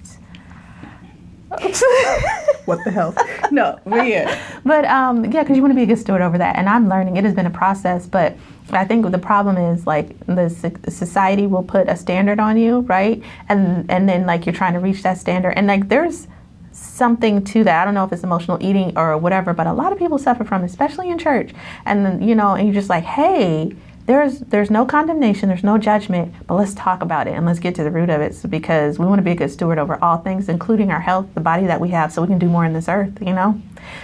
What 2.65 2.85
the 2.85 2.93
hell? 2.93 3.15
No, 3.51 3.79
but 3.85 4.07
yeah. 4.07 4.41
But 4.65 4.85
um, 4.85 5.25
yeah, 5.25 5.43
because 5.43 5.57
you 5.57 5.63
want 5.63 5.73
to 5.73 5.77
be 5.77 5.83
a 5.83 5.87
good 5.87 5.99
steward 5.99 6.23
over 6.23 6.39
that. 6.39 6.57
And 6.57 6.69
I'm 6.69 6.89
learning. 6.89 7.17
It 7.17 7.25
has 7.25 7.35
been 7.35 7.47
a 7.47 7.51
process, 7.51 8.07
but 8.07 8.37
I 8.71 8.85
think 8.85 9.11
the 9.11 9.19
problem 9.19 9.57
is 9.57 9.87
like 9.87 10.17
the 10.27 10.49
society 10.89 11.47
will 11.47 11.65
put 11.65 11.89
a 11.89 11.97
standard 11.97 12.39
on 12.39 12.57
you, 12.57 12.81
right? 12.81 13.23
And 13.49 13.91
and 13.91 14.09
then 14.09 14.27
like 14.27 14.47
you're 14.47 14.55
trying 14.55 14.75
to 14.75 14.79
reach 14.79 15.03
that 15.03 15.19
standard, 15.19 15.55
and 15.57 15.67
like 15.67 15.89
there's 15.89 16.29
something 16.71 17.43
to 17.45 17.65
that. 17.65 17.83
I 17.83 17.85
don't 17.85 17.95
know 17.95 18.05
if 18.05 18.13
it's 18.13 18.23
emotional 18.23 18.59
eating 18.61 18.97
or 18.97 19.19
whatever, 19.19 19.53
but 19.53 19.67
a 19.67 19.73
lot 19.73 19.93
of 19.93 19.99
people 19.99 20.19
suffer 20.19 20.45
from, 20.45 20.63
especially 20.63 21.11
in 21.11 21.19
church. 21.19 21.53
And 21.85 22.27
you 22.27 22.35
know, 22.35 22.55
and 22.55 22.67
you're 22.67 22.75
just 22.75 22.91
like, 22.91 23.05
hey. 23.05 23.75
There's 24.05 24.41
there's 24.41 24.71
no 24.71 24.85
condemnation, 24.85 25.49
there's 25.49 25.63
no 25.63 25.79
judgment, 25.79 26.35
but 26.47 26.55
let's 26.55 26.75
talk 26.75 27.03
about 27.03 27.29
it 27.29 27.35
and 27.35 27.47
let's 27.47 27.61
get 27.61 27.75
to 27.77 27.85
the 27.85 27.91
root 27.91 28.11
of 28.11 28.21
it 28.21 28.37
because 28.51 28.99
we 28.99 29.07
want 29.07 29.21
to 29.21 29.23
be 29.23 29.31
a 29.31 29.37
good 29.37 29.51
steward 29.51 29.79
over 29.79 30.03
all 30.03 30.19
things, 30.19 30.49
including 30.49 30.91
our 30.91 31.01
health, 31.01 31.27
the 31.35 31.41
body 31.41 31.67
that 31.67 31.81
we 31.81 31.91
have, 31.91 32.13
so 32.13 32.21
we 32.21 32.29
can 32.29 32.39
do 32.39 32.49
more 32.49 32.65
in 32.65 32.73
this 32.73 32.89
earth, 32.89 33.13
you 33.21 33.33
know? 33.33 33.61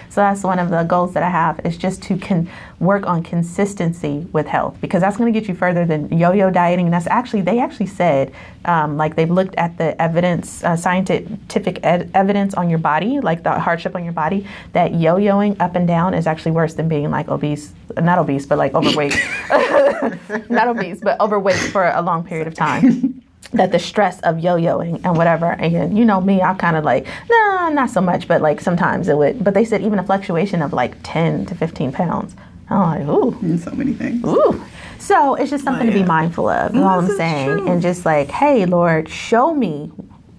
So 0.09 0.21
that's 0.21 0.43
one 0.43 0.59
of 0.59 0.71
the 0.71 0.83
goals 0.85 1.15
that 1.15 1.23
I 1.23 1.31
have 1.31 1.61
is 1.65 1.77
just 1.77 2.03
to 2.05 2.17
can 2.17 2.51
work 2.81 3.07
on 3.07 3.23
consistency 3.23 4.27
with 4.33 4.47
health 4.47 4.77
because 4.81 5.01
that's 5.01 5.17
going 5.17 5.33
to 5.33 5.39
get 5.39 5.49
you 5.49 5.55
further 5.55 5.85
than 5.85 6.17
yo-yo 6.17 6.51
dieting. 6.51 6.87
And 6.87 6.95
that's 6.95 7.07
actually 7.07 7.43
they 7.43 7.61
actually 7.61 7.87
said 7.87 8.33
um, 8.65 8.97
like 8.97 9.17
they've 9.17 9.31
looked 9.31 9.55
at 9.57 9.77
the 9.79 10.01
evidence, 10.01 10.63
uh, 10.65 10.77
scientific 10.77 11.81
ed- 11.85 12.11
evidence 12.15 12.55
on 12.55 12.69
your 12.69 12.79
body, 12.79 13.21
like 13.21 13.43
the 13.43 13.59
hardship 13.59 13.95
on 13.95 14.05
your 14.05 14.13
body, 14.13 14.47
that 14.73 14.95
yo-yoing 14.95 15.61
up 15.61 15.75
and 15.75 15.87
down 15.87 16.15
is 16.15 16.27
actually 16.27 16.53
worse 16.53 16.75
than 16.75 16.89
being 16.89 17.11
like 17.11 17.29
obese, 17.29 17.73
not 17.97 18.19
obese, 18.19 18.47
but 18.47 18.59
like 18.59 18.75
overweight, 18.75 19.19
not 20.51 20.69
obese, 20.69 21.01
but 21.01 21.19
overweight 21.21 21.57
for 21.57 21.89
a 21.89 22.03
long 22.03 22.25
period 22.25 22.47
of 22.47 22.55
time. 22.55 23.23
that 23.53 23.73
the 23.73 23.79
stress 23.79 24.21
of 24.21 24.39
yo-yoing 24.41 25.01
and 25.05 25.17
whatever 25.17 25.53
and 25.53 25.97
you 25.97 26.05
know 26.05 26.21
me 26.21 26.43
i'm 26.43 26.57
kind 26.59 26.77
of 26.77 26.85
like 26.85 27.07
nah 27.31 27.69
not 27.71 27.89
so 27.89 28.01
much 28.01 28.29
but 28.29 28.43
like 28.43 28.61
sometimes 28.61 29.09
it 29.09 29.17
would 29.17 29.43
but 29.43 29.55
they 29.55 29.65
said 29.65 29.81
even 29.81 29.99
a 29.99 30.03
fluctuation 30.05 30.61
of 30.61 30.73
like 30.75 30.95
10 31.03 31.47
to 31.47 31.55
15 31.55 31.93
pounds. 31.93 32.37
I'm 32.71 33.07
like 33.07 33.09
ooh. 33.09 33.39
And 33.41 33.59
so 33.59 33.71
many 33.71 33.95
things. 33.95 34.23
ooh. 34.27 34.63
So 34.99 35.35
it's 35.37 35.51
just 35.51 35.65
something 35.65 35.87
to 35.87 35.93
be 35.93 36.03
mindful 36.03 36.49
of 36.49 36.75
is 36.77 36.83
all 36.83 37.01
This 37.01 37.13
i'm 37.13 37.17
saying? 37.17 37.59
true. 37.59 37.69
and 37.69 37.81
just 37.81 38.05
like 38.05 38.29
hey 38.29 38.67
lord 38.67 39.09
show 39.09 39.55
me 39.55 39.91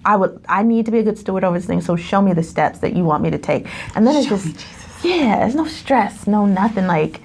i 0.04 0.14
would 0.14 0.40
i 0.48 0.62
need 0.62 0.86
to 0.86 0.92
be 0.92 0.98
a 0.98 1.02
good 1.02 1.18
steward 1.18 1.42
over 1.42 1.58
this 1.58 1.66
thing 1.66 1.80
so 1.80 1.96
show 1.96 2.22
me 2.22 2.32
the 2.32 2.42
steps 2.44 2.78
that 2.78 2.94
you 2.94 3.02
want 3.04 3.22
me 3.24 3.30
to 3.30 3.38
take. 3.38 3.66
And 3.96 4.06
then 4.06 4.14
it's 4.14 4.28
just 4.28 4.64
yeah 5.02 5.40
there's 5.40 5.56
no 5.56 5.64
stress 5.66 6.28
no 6.28 6.46
nothing 6.46 6.86
like 6.86 7.20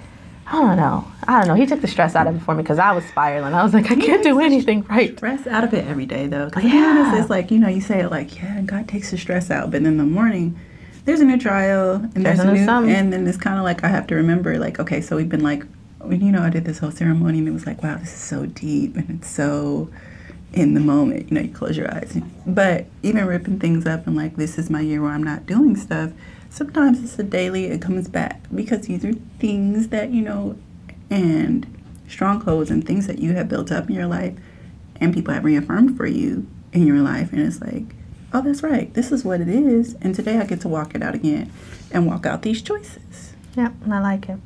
I 0.48 0.52
don't 0.62 0.76
know. 0.76 1.04
I 1.28 1.38
don't 1.40 1.48
know. 1.48 1.54
He 1.54 1.66
took 1.66 1.80
the 1.80 1.88
stress 1.88 2.14
out 2.14 2.26
of 2.26 2.36
it 2.36 2.40
for 2.40 2.54
me 2.54 2.62
because 2.62 2.78
I 2.78 2.92
was 2.92 3.04
spiraling. 3.06 3.52
I 3.54 3.62
was 3.64 3.74
like, 3.74 3.90
I 3.90 3.96
can't 3.96 4.22
do 4.22 4.40
anything 4.40 4.82
right. 4.84 5.16
Stress 5.16 5.46
out 5.46 5.64
of 5.64 5.74
it 5.74 5.84
every 5.86 6.06
day, 6.06 6.26
though. 6.26 6.46
Because 6.46 6.64
Yeah. 6.64 7.18
it's 7.20 7.30
like, 7.30 7.50
you 7.50 7.58
know, 7.58 7.68
you 7.68 7.80
say 7.80 8.00
it 8.00 8.10
like, 8.10 8.36
yeah, 8.36 8.60
God 8.62 8.86
takes 8.88 9.10
the 9.10 9.18
stress 9.18 9.50
out. 9.50 9.70
But 9.70 9.82
in 9.82 9.96
the 9.96 10.04
morning, 10.04 10.58
there's 11.04 11.20
a 11.20 11.24
new 11.24 11.38
trial. 11.38 11.94
And 11.96 12.12
there's, 12.24 12.38
There's 12.38 12.66
a 12.66 12.80
new 12.80 12.88
and 12.88 13.12
then 13.12 13.26
it's 13.26 13.38
kind 13.38 13.58
of 13.58 13.64
like 13.64 13.82
I 13.82 13.88
have 13.88 14.06
to 14.08 14.14
remember, 14.14 14.58
like, 14.58 14.78
okay, 14.78 15.00
so 15.00 15.16
we've 15.16 15.28
been 15.28 15.42
like, 15.42 15.64
you 16.08 16.30
know, 16.30 16.42
I 16.42 16.50
did 16.50 16.64
this 16.64 16.78
whole 16.78 16.92
ceremony 16.92 17.38
and 17.38 17.48
it 17.48 17.52
was 17.52 17.66
like, 17.66 17.82
wow, 17.82 17.96
this 17.96 18.12
is 18.12 18.20
so 18.20 18.46
deep 18.46 18.96
and 18.96 19.10
it's 19.10 19.28
so 19.28 19.90
in 20.52 20.74
the 20.74 20.80
moment. 20.80 21.30
You 21.30 21.34
know, 21.34 21.40
you 21.42 21.52
close 21.52 21.76
your 21.76 21.92
eyes. 21.92 22.16
But 22.46 22.86
even 23.02 23.26
ripping 23.26 23.58
things 23.58 23.86
up 23.86 24.06
and 24.06 24.14
like, 24.14 24.36
this 24.36 24.58
is 24.58 24.70
my 24.70 24.80
year 24.80 25.02
where 25.02 25.10
I'm 25.10 25.24
not 25.24 25.46
doing 25.46 25.74
stuff, 25.76 26.12
sometimes 26.50 27.02
it's 27.02 27.18
a 27.18 27.24
daily, 27.24 27.64
it 27.66 27.82
comes 27.82 28.06
back 28.08 28.42
because 28.54 28.86
these 28.86 29.04
are 29.04 29.12
things 29.40 29.88
that, 29.88 30.10
you 30.10 30.22
know, 30.22 30.56
and 31.10 31.66
strongholds 32.08 32.70
and 32.70 32.86
things 32.86 33.06
that 33.06 33.18
you 33.18 33.32
have 33.34 33.48
built 33.48 33.70
up 33.72 33.88
in 33.88 33.94
your 33.94 34.06
life 34.06 34.34
and 34.96 35.12
people 35.14 35.32
have 35.34 35.44
reaffirmed 35.44 35.96
for 35.96 36.06
you 36.06 36.46
in 36.72 36.86
your 36.86 36.98
life 37.00 37.32
and 37.32 37.40
it's 37.42 37.60
like 37.60 37.84
oh 38.32 38.40
that's 38.42 38.62
right 38.62 38.92
this 38.94 39.10
is 39.12 39.24
what 39.24 39.40
it 39.40 39.48
is 39.48 39.94
and 40.02 40.14
today 40.14 40.38
i 40.38 40.44
get 40.44 40.60
to 40.60 40.68
walk 40.68 40.94
it 40.94 41.02
out 41.02 41.14
again 41.14 41.50
and 41.92 42.06
walk 42.06 42.26
out 42.26 42.42
these 42.42 42.62
choices 42.62 43.32
Yep, 43.56 43.72
I 43.90 44.00
like 44.00 44.28
it. 44.28 44.38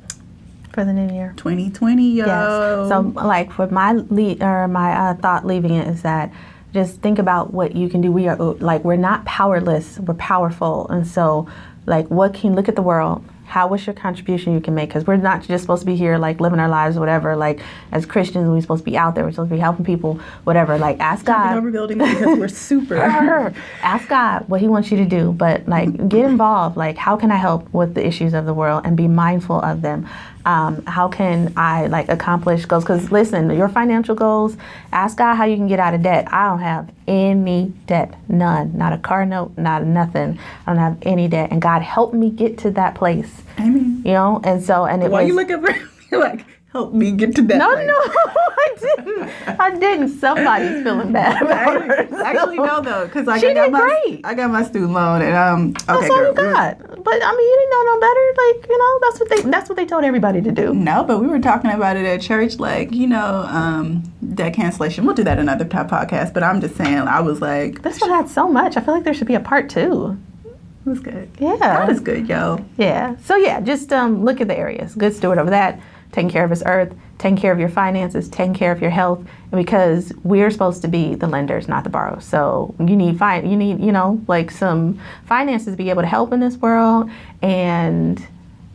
for 0.72 0.84
the 0.84 0.92
new 0.92 1.12
year. 1.12 1.34
2020, 1.36 2.12
yo. 2.12 2.26
Yes. 2.26 2.88
So, 2.88 3.00
like, 3.00 3.50
for 3.50 3.66
my 3.66 3.94
lead 3.94 4.40
or 4.40 4.68
my 4.68 4.92
uh, 4.92 5.14
thought 5.14 5.44
leaving 5.44 5.74
it 5.74 5.88
is 5.88 6.02
that 6.02 6.30
just 6.72 7.00
think 7.00 7.18
about 7.18 7.52
what 7.52 7.74
you 7.74 7.88
can 7.88 8.00
do. 8.02 8.12
We 8.12 8.28
are 8.28 8.36
like 8.36 8.84
we're 8.84 8.94
not 8.94 9.24
powerless. 9.24 9.98
We're 9.98 10.14
powerful, 10.14 10.86
and 10.90 11.04
so 11.04 11.48
like 11.86 12.06
what 12.06 12.34
can 12.34 12.54
look 12.54 12.68
at 12.68 12.76
the 12.76 12.82
world 12.82 13.24
how 13.51 13.66
what's 13.66 13.84
your 13.84 13.94
contribution 13.94 14.55
you 14.55 14.61
can 14.61 14.74
make? 14.74 14.88
Because 14.88 15.07
we're 15.07 15.16
not 15.16 15.42
just 15.42 15.62
supposed 15.62 15.82
to 15.82 15.86
be 15.86 15.96
here 15.96 16.16
like 16.18 16.40
living 16.40 16.61
our 16.61 16.68
lives 16.68 16.96
whatever. 16.96 17.34
Like 17.34 17.61
as 17.90 18.07
christians 18.07 18.48
we're 18.48 18.61
supposed 18.61 18.84
to 18.84 18.90
be 18.90 18.96
out 18.96 19.16
there. 19.16 19.24
We're 19.24 19.32
supposed 19.32 19.51
to 19.51 19.57
be 19.57 19.61
helping 19.61 19.84
people 19.84 20.20
whatever. 20.44 20.78
Like 20.78 21.01
ask 21.01 21.24
god. 21.24 21.57
over 21.57 21.70
buildings 21.70 22.01
because 22.01 22.38
we're 22.38 22.48
super. 22.48 22.96
Ask 23.82 24.09
god 24.09 24.48
what 24.48 24.61
he 24.61 24.68
wants 24.68 24.90
you 24.90 24.96
to 24.98 25.05
do. 25.05 25.32
But 25.32 25.66
like 25.68 26.09
get 26.09 26.24
involved. 26.24 26.76
Like 26.76 26.96
how 26.96 27.16
can 27.16 27.32
i 27.32 27.36
help 27.36 27.72
with 27.74 27.94
the 27.94 28.07
issues 28.07 28.34
of 28.34 28.46
the 28.46 28.55
world 28.55 28.82
and 28.84 28.96
be 28.96 29.09
mindful 29.09 29.61
of 29.61 29.82
them 29.82 30.09
um, 30.45 30.84
how 30.86 31.09
can 31.09 31.53
I 31.57 31.86
like 31.86 32.09
accomplish 32.09 32.64
goals? 32.66 32.84
Because 32.84 33.11
listen, 33.12 33.51
your 33.51 33.68
financial 33.68 34.14
goals, 34.14 34.57
ask 34.93 35.18
God 35.18 35.34
how 35.36 35.45
you 35.45 35.57
can 35.57 35.68
get 35.68 35.78
out 35.80 35.95
of 35.95 36.03
debt. 36.03 36.32
I 36.32 36.49
don't 36.49 36.61
have 36.61 36.91
any 37.07 37.72
debt, 37.86 38.14
none, 38.28 38.76
not 38.76 38.93
a 38.93 38.99
car 38.99 39.26
note, 39.26 39.57
not 39.59 39.84
nothing. 39.84 40.38
I 40.66 40.72
don't 40.72 40.80
have 40.80 40.99
any 41.03 41.28
debt, 41.28 41.51
and 41.51 41.61
God 41.61 41.82
helped 41.82 42.14
me 42.14 42.30
get 42.30 42.59
to 42.59 42.70
that 42.72 42.95
place. 42.95 43.43
Amen. 43.59 44.03
You 44.05 44.12
know, 44.12 44.41
and 44.45 44.62
so 44.62 44.86
and 44.86 45.03
it 45.03 45.11
Why 45.11 45.22
was. 45.22 45.28
you 45.28 45.34
looking 45.34 45.61
for 45.61 45.72
me 46.16 46.18
like? 46.18 46.45
Help 46.72 46.92
me 46.92 47.12
get 47.12 47.34
to 47.36 47.42
that. 47.42 47.58
No, 47.58 47.72
place. 47.72 47.86
no, 47.86 47.94
I 48.04 48.74
didn't. 48.78 49.60
I 49.60 49.70
didn't. 49.78 50.08
Somebody's 50.18 50.82
feeling 50.82 51.12
bad 51.12 51.42
about 51.46 51.82
her. 51.84 52.22
Actually, 52.24 52.56
no, 52.58 52.80
though, 52.80 53.06
because 53.06 53.24
She 53.40 53.48
I 53.48 53.54
got 53.54 53.64
did 53.64 53.72
my, 53.72 53.80
great. 53.80 54.20
I 54.24 54.34
got 54.34 54.50
my 54.50 54.62
student 54.62 54.92
loan, 54.92 55.22
and 55.22 55.34
um, 55.34 55.68
okay, 55.70 55.84
That's 55.86 56.10
all 56.10 56.16
girl, 56.16 56.24
you 56.24 56.30
we 56.30 56.34
got. 56.54 56.78
But 56.78 57.20
I 57.22 57.32
mean, 57.36 57.48
you 57.48 57.56
didn't 57.60 57.70
know 57.70 57.82
no 57.92 58.00
better. 58.00 58.26
Like 58.36 58.68
you 58.68 58.78
know, 58.78 58.98
that's 59.02 59.20
what 59.20 59.28
they 59.30 59.50
that's 59.50 59.68
what 59.68 59.76
they 59.76 59.86
told 59.86 60.04
everybody 60.04 60.40
to 60.42 60.52
do. 60.52 60.74
No, 60.74 61.04
but 61.04 61.18
we 61.20 61.26
were 61.26 61.40
talking 61.40 61.70
about 61.70 61.96
it 61.96 62.06
at 62.06 62.20
church, 62.20 62.58
like 62.58 62.92
you 62.92 63.06
know, 63.06 63.44
um, 63.48 64.02
debt 64.34 64.54
cancellation. 64.54 65.04
We'll 65.06 65.14
do 65.14 65.24
that 65.24 65.38
another 65.38 65.64
time 65.64 65.88
podcast. 65.88 66.32
But 66.34 66.42
I'm 66.42 66.60
just 66.60 66.76
saying, 66.76 66.96
I 66.98 67.20
was 67.20 67.40
like, 67.40 67.82
This 67.82 68.00
one 68.00 68.10
had 68.10 68.28
so 68.28 68.48
much. 68.48 68.76
I 68.76 68.80
feel 68.80 68.94
like 68.94 69.04
there 69.04 69.14
should 69.14 69.26
be 69.26 69.34
a 69.34 69.40
part 69.40 69.68
two. 69.70 70.16
it 70.44 70.88
was 70.88 71.00
good. 71.00 71.30
Yeah. 71.38 71.56
God 71.58 71.90
is 71.90 72.00
good, 72.00 72.28
yo. 72.28 72.64
Yeah. 72.76 73.16
So 73.24 73.36
yeah, 73.36 73.60
just 73.60 73.92
um, 73.92 74.24
look 74.24 74.40
at 74.40 74.48
the 74.48 74.56
areas. 74.56 74.94
Good 74.94 75.14
steward 75.14 75.38
over 75.38 75.50
that. 75.50 75.80
Taking 76.12 76.30
care 76.30 76.44
of 76.44 76.50
his 76.50 76.62
earth, 76.66 76.94
taking 77.18 77.36
care 77.36 77.52
of 77.52 77.61
your 77.61 77.68
finances, 77.68 78.28
taking 78.28 78.54
care 78.54 78.72
of 78.72 78.80
your 78.80 78.90
health, 78.90 79.24
because 79.50 80.12
we're 80.24 80.50
supposed 80.50 80.82
to 80.82 80.88
be 80.88 81.14
the 81.14 81.26
lenders, 81.26 81.68
not 81.68 81.84
the 81.84 81.90
borrowers. 81.90 82.24
So 82.24 82.74
you 82.78 82.96
need 82.96 83.18
fi- 83.18 83.42
you 83.42 83.56
need 83.56 83.80
you 83.80 83.92
know 83.92 84.20
like 84.26 84.50
some 84.50 85.00
finances 85.26 85.74
to 85.74 85.76
be 85.76 85.90
able 85.90 86.02
to 86.02 86.08
help 86.08 86.32
in 86.32 86.40
this 86.40 86.56
world, 86.56 87.11
and 87.42 88.18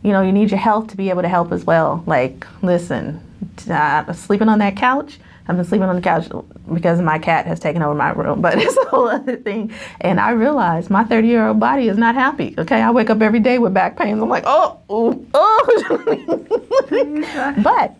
you 0.02 0.12
know 0.12 0.22
you 0.22 0.32
need 0.32 0.50
your 0.50 0.60
health 0.60 0.88
to 0.88 0.96
be 0.96 1.10
able 1.10 1.22
to 1.22 1.28
help 1.28 1.52
as 1.52 1.64
well. 1.64 2.02
Like 2.06 2.46
listen, 2.62 3.20
uh, 3.70 4.12
sleeping 4.12 4.48
on 4.48 4.58
that 4.60 4.76
couch. 4.76 5.18
I've 5.48 5.56
been 5.56 5.64
sleeping 5.64 5.88
on 5.88 5.94
the 5.96 6.02
couch 6.02 6.28
because 6.72 7.00
my 7.00 7.18
cat 7.18 7.46
has 7.46 7.60
taken 7.60 7.82
over 7.82 7.94
my 7.94 8.10
room, 8.10 8.40
but 8.40 8.58
it's 8.62 8.76
a 8.76 8.84
whole 8.88 9.08
other 9.08 9.36
thing. 9.36 9.72
And 10.00 10.18
I 10.20 10.30
realized 10.30 10.90
my 10.90 11.04
30 11.04 11.28
year 11.28 11.46
old 11.48 11.60
body 11.60 11.88
is 11.88 11.96
not 11.98 12.14
happy. 12.14 12.54
Okay, 12.58 12.80
I 12.82 12.90
wake 12.90 13.10
up 13.10 13.20
every 13.22 13.40
day 13.40 13.58
with 13.58 13.72
back 13.72 13.96
pains. 13.96 14.20
I'm 14.20 14.28
like, 14.28 14.44
oh, 14.46 14.78
ooh, 14.90 15.26
oh. 15.34 15.66
oh. 16.90 17.56
but, 17.62 17.94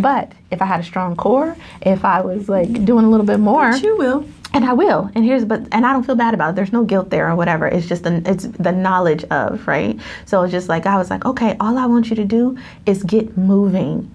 but 0.00 0.32
if 0.50 0.62
I 0.62 0.64
had 0.66 0.80
a 0.80 0.84
strong 0.84 1.16
core, 1.16 1.56
if 1.80 2.04
I 2.04 2.20
was 2.20 2.48
like 2.48 2.84
doing 2.84 3.04
a 3.04 3.10
little 3.10 3.26
bit 3.26 3.40
more, 3.40 3.72
You 3.76 3.96
will. 3.96 4.24
and 4.54 4.64
I 4.64 4.72
will. 4.72 5.10
And 5.14 5.24
here's 5.24 5.44
but 5.44 5.60
and 5.72 5.84
I 5.84 5.92
don't 5.92 6.04
feel 6.04 6.14
bad 6.14 6.34
about 6.34 6.50
it. 6.50 6.56
There's 6.56 6.72
no 6.72 6.84
guilt 6.84 7.10
there 7.10 7.28
or 7.30 7.34
whatever. 7.34 7.66
It's 7.66 7.86
just 7.88 8.04
the 8.04 8.22
it's 8.24 8.44
the 8.44 8.70
knowledge 8.72 9.24
of, 9.24 9.66
right? 9.66 9.98
So 10.26 10.42
it's 10.42 10.52
just 10.52 10.68
like 10.68 10.86
I 10.86 10.96
was 10.98 11.10
like, 11.10 11.24
okay, 11.24 11.56
all 11.58 11.78
I 11.78 11.86
want 11.86 12.10
you 12.10 12.16
to 12.16 12.24
do 12.24 12.56
is 12.86 13.02
get 13.02 13.36
moving 13.36 14.08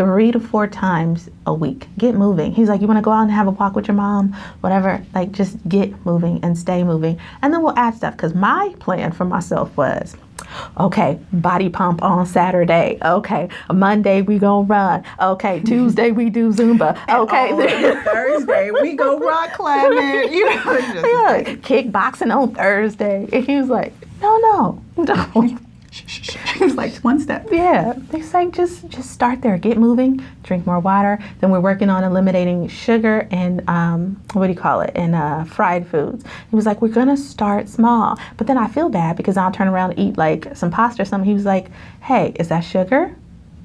three 0.00 0.32
to 0.32 0.40
four 0.40 0.66
times 0.66 1.28
a 1.46 1.52
week. 1.52 1.86
Get 1.98 2.14
moving. 2.14 2.52
He's 2.52 2.70
like, 2.70 2.80
you 2.80 2.86
want 2.86 2.96
to 2.96 3.02
go 3.02 3.10
out 3.10 3.20
and 3.20 3.30
have 3.30 3.46
a 3.46 3.50
walk 3.50 3.76
with 3.76 3.86
your 3.86 3.94
mom, 3.94 4.32
whatever. 4.62 5.04
Like 5.14 5.30
just 5.30 5.58
get 5.68 6.06
moving 6.06 6.42
and 6.42 6.56
stay 6.56 6.82
moving. 6.82 7.20
And 7.42 7.52
then 7.52 7.62
we'll 7.62 7.78
add 7.78 7.96
stuff. 7.96 8.16
Cause 8.16 8.34
my 8.34 8.74
plan 8.78 9.12
for 9.12 9.26
myself 9.26 9.76
was 9.76 10.16
Okay, 10.78 11.20
body 11.34 11.68
pump 11.68 12.02
on 12.02 12.24
Saturday. 12.24 12.96
Okay, 13.02 13.50
Monday 13.70 14.22
we 14.22 14.38
gonna 14.38 14.66
run. 14.66 15.04
Okay, 15.20 15.60
Tuesday 15.66 16.12
we 16.12 16.30
do 16.30 16.50
Zumba. 16.50 16.96
Okay, 17.06 17.52
On 17.52 18.04
Thursday 18.04 18.70
we 18.70 18.94
go 18.94 19.18
rock 19.18 19.52
climbing. 19.52 20.32
You 20.32 20.46
know, 20.46 20.62
just 20.64 20.94
yeah, 20.94 21.54
kickboxing 21.56 22.34
on 22.34 22.54
Thursday. 22.54 23.28
And 23.30 23.44
he 23.44 23.56
was 23.56 23.68
like, 23.68 23.92
no, 24.22 24.82
no, 24.96 25.56
no. 26.60 26.66
it's 26.66 26.76
like 26.76 26.94
one 26.98 27.18
step. 27.18 27.48
yeah, 27.50 27.94
it's 28.12 28.32
like 28.32 28.52
just 28.52 28.88
just 28.88 29.10
start 29.10 29.42
there, 29.42 29.58
get 29.58 29.76
moving, 29.76 30.24
drink 30.42 30.66
more 30.66 30.78
water. 30.78 31.18
Then 31.40 31.50
we're 31.50 31.60
working 31.60 31.90
on 31.90 32.04
eliminating 32.04 32.68
sugar 32.68 33.26
and 33.30 33.68
um, 33.68 34.22
what 34.32 34.46
do 34.46 34.52
you 34.52 34.58
call 34.58 34.80
it? 34.80 34.92
And 34.94 35.14
uh, 35.14 35.44
fried 35.44 35.86
foods. 35.86 36.24
He 36.50 36.56
was 36.56 36.66
like, 36.66 36.80
we're 36.80 36.88
gonna 36.88 37.16
start 37.16 37.68
small, 37.68 38.18
but 38.36 38.46
then 38.46 38.56
I 38.58 38.68
feel 38.68 38.88
bad 38.88 39.16
because 39.16 39.36
I'll 39.36 39.52
turn 39.52 39.68
around 39.68 39.90
and 39.90 39.98
eat 39.98 40.16
like 40.16 40.56
some 40.56 40.70
pasta 40.70 41.02
or 41.02 41.04
something. 41.04 41.28
He 41.28 41.34
was 41.34 41.44
like, 41.44 41.70
hey, 42.02 42.34
is 42.38 42.48
that 42.48 42.60
sugar? 42.60 43.14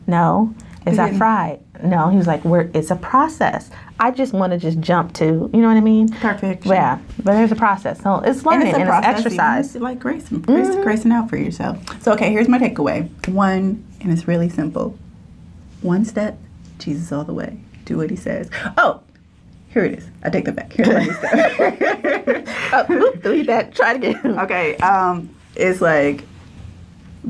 No. 0.08 0.54
Is 0.86 0.98
that 0.98 1.16
fried? 1.16 1.65
No. 1.84 2.10
He 2.10 2.18
was 2.18 2.28
like, 2.28 2.44
we're 2.46 2.70
it's 2.74 2.92
a 2.92 2.96
process. 2.96 3.70
I 4.00 4.12
just 4.12 4.34
want 4.34 4.52
to 4.52 4.58
just 4.58 4.80
jump 4.80 5.14
to, 5.16 5.50
you 5.54 5.62
know 5.62 5.68
what 5.68 5.78
I 5.78 5.82
mean? 5.82 6.10
Perfect. 6.10 6.66
Yeah, 6.66 7.00
but 7.18 7.34
there's 7.34 7.52
a 7.52 7.56
process. 7.56 8.02
So 8.02 8.16
it's 8.20 8.40
And 8.40 8.46
learning 8.46 8.68
it's 8.68 8.78
and, 8.78 8.90
it's 8.90 9.08
exercise. 9.08 9.76
It's 9.76 9.82
like 9.82 10.00
grace, 10.00 10.28
grace, 10.30 10.76
gracing 10.76 11.12
out 11.12 11.30
for 11.30 11.38
yourself. 11.38 11.78
So, 12.02 12.12
okay, 12.14 12.30
here's 12.32 12.50
my 12.50 12.60
takeaway. 12.60 13.10
One, 13.30 13.86
and 14.02 14.12
it's 14.12 14.28
really 14.28 14.50
simple. 14.50 14.98
One 15.82 16.04
step, 16.04 16.38
Jesus 16.78 17.12
all 17.12 17.24
the 17.24 17.34
way. 17.34 17.60
Do 17.86 17.98
what 17.98 18.10
he 18.10 18.16
says. 18.18 18.50
Oh, 18.78 19.02
here 19.70 19.86
it 19.86 20.00
is. 20.00 20.10
I 20.24 20.30
take 20.30 20.46
that 20.46 20.56
back. 20.56 20.74
Here's 20.74 21.18
step. 21.18 22.48
Oh, 22.74 22.86
oop, 22.92 23.22
delete 23.24 23.48
that. 23.48 23.74
Try 23.76 23.92
it 23.92 23.98
again. 23.98 24.40
okay, 24.40 24.76
um, 24.78 25.34
it's 25.56 25.80
like 25.80 26.26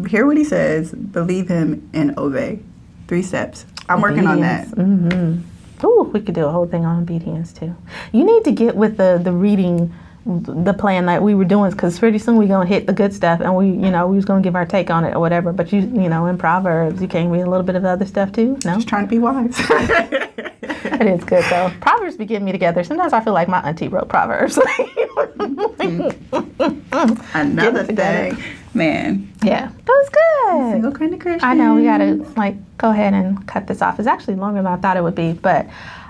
hear 0.07 0.25
what 0.25 0.37
he 0.37 0.43
says, 0.43 0.91
believe 0.93 1.47
him, 1.47 1.89
and 1.93 2.17
obey. 2.17 2.59
Three 3.07 3.21
steps. 3.21 3.65
I'm 3.89 4.01
working 4.01 4.27
on 4.27 4.39
that. 4.41 4.67
Mm-hmm. 4.69 5.85
Ooh, 5.85 6.03
we 6.13 6.19
could 6.21 6.35
do 6.35 6.45
a 6.45 6.51
whole 6.51 6.65
thing 6.67 6.85
on 6.85 7.01
obedience 7.03 7.53
too. 7.53 7.75
You 8.11 8.23
need 8.23 8.43
to 8.45 8.51
get 8.51 8.75
with 8.75 8.97
the 8.97 9.19
the 9.23 9.31
reading, 9.31 9.93
the 10.25 10.73
plan 10.73 11.05
that 11.07 11.21
we 11.21 11.35
were 11.35 11.45
doing, 11.45 11.71
because 11.71 11.99
pretty 11.99 12.17
soon 12.17 12.37
we 12.37 12.47
gonna 12.47 12.65
hit 12.65 12.87
the 12.87 12.93
good 12.93 13.13
stuff, 13.13 13.41
and 13.41 13.55
we, 13.55 13.67
you 13.67 13.91
know, 13.91 14.07
we 14.07 14.15
was 14.15 14.25
gonna 14.25 14.41
give 14.41 14.55
our 14.55 14.65
take 14.65 14.89
on 14.89 15.03
it 15.05 15.13
or 15.15 15.19
whatever. 15.19 15.51
But 15.53 15.71
you, 15.71 15.81
you 15.81 16.09
know, 16.09 16.25
in 16.27 16.37
Proverbs, 16.37 17.01
you 17.01 17.07
can't 17.07 17.29
read 17.31 17.41
a 17.41 17.49
little 17.49 17.65
bit 17.65 17.75
of 17.75 17.83
the 17.83 17.89
other 17.89 18.05
stuff 18.05 18.31
too. 18.31 18.57
No, 18.65 18.75
Just 18.75 18.87
trying 18.87 19.03
to 19.05 19.09
be 19.09 19.19
wise. 19.19 19.55
it 19.69 21.07
is 21.07 21.23
good 21.25 21.43
though. 21.49 21.71
Proverbs 21.81 22.15
be 22.17 22.25
getting 22.25 22.45
me 22.45 22.51
together. 22.53 22.83
Sometimes 22.83 23.13
I 23.13 23.19
feel 23.23 23.33
like 23.33 23.47
my 23.47 23.59
auntie 23.61 23.87
wrote 23.89 24.09
Proverbs. 24.09 24.57
Another 27.33 27.81
it 27.81 27.87
together. 27.87 28.35
thing, 28.35 28.43
man. 28.75 29.31
yeah, 29.43 29.67
that 29.67 29.87
was 29.87 30.09
good. 30.09 30.71
Single 30.73 30.91
Candid 30.91 31.21
Christian. 31.21 31.49
I 31.49 31.53
know 31.53 31.75
we 31.75 31.83
gotta 31.83 32.15
like 32.37 32.55
go 32.77 32.91
ahead 32.91 33.13
and 33.13 33.47
cut 33.47 33.67
this 33.67 33.81
off. 33.81 33.97
It's 33.99 34.07
actually 34.07 34.35
longer 34.35 34.61
than 34.61 34.67
I 34.71 34.75
thought 34.77 34.97
it 34.97 35.03
would 35.03 35.15
be, 35.15 35.33
but 35.33 35.67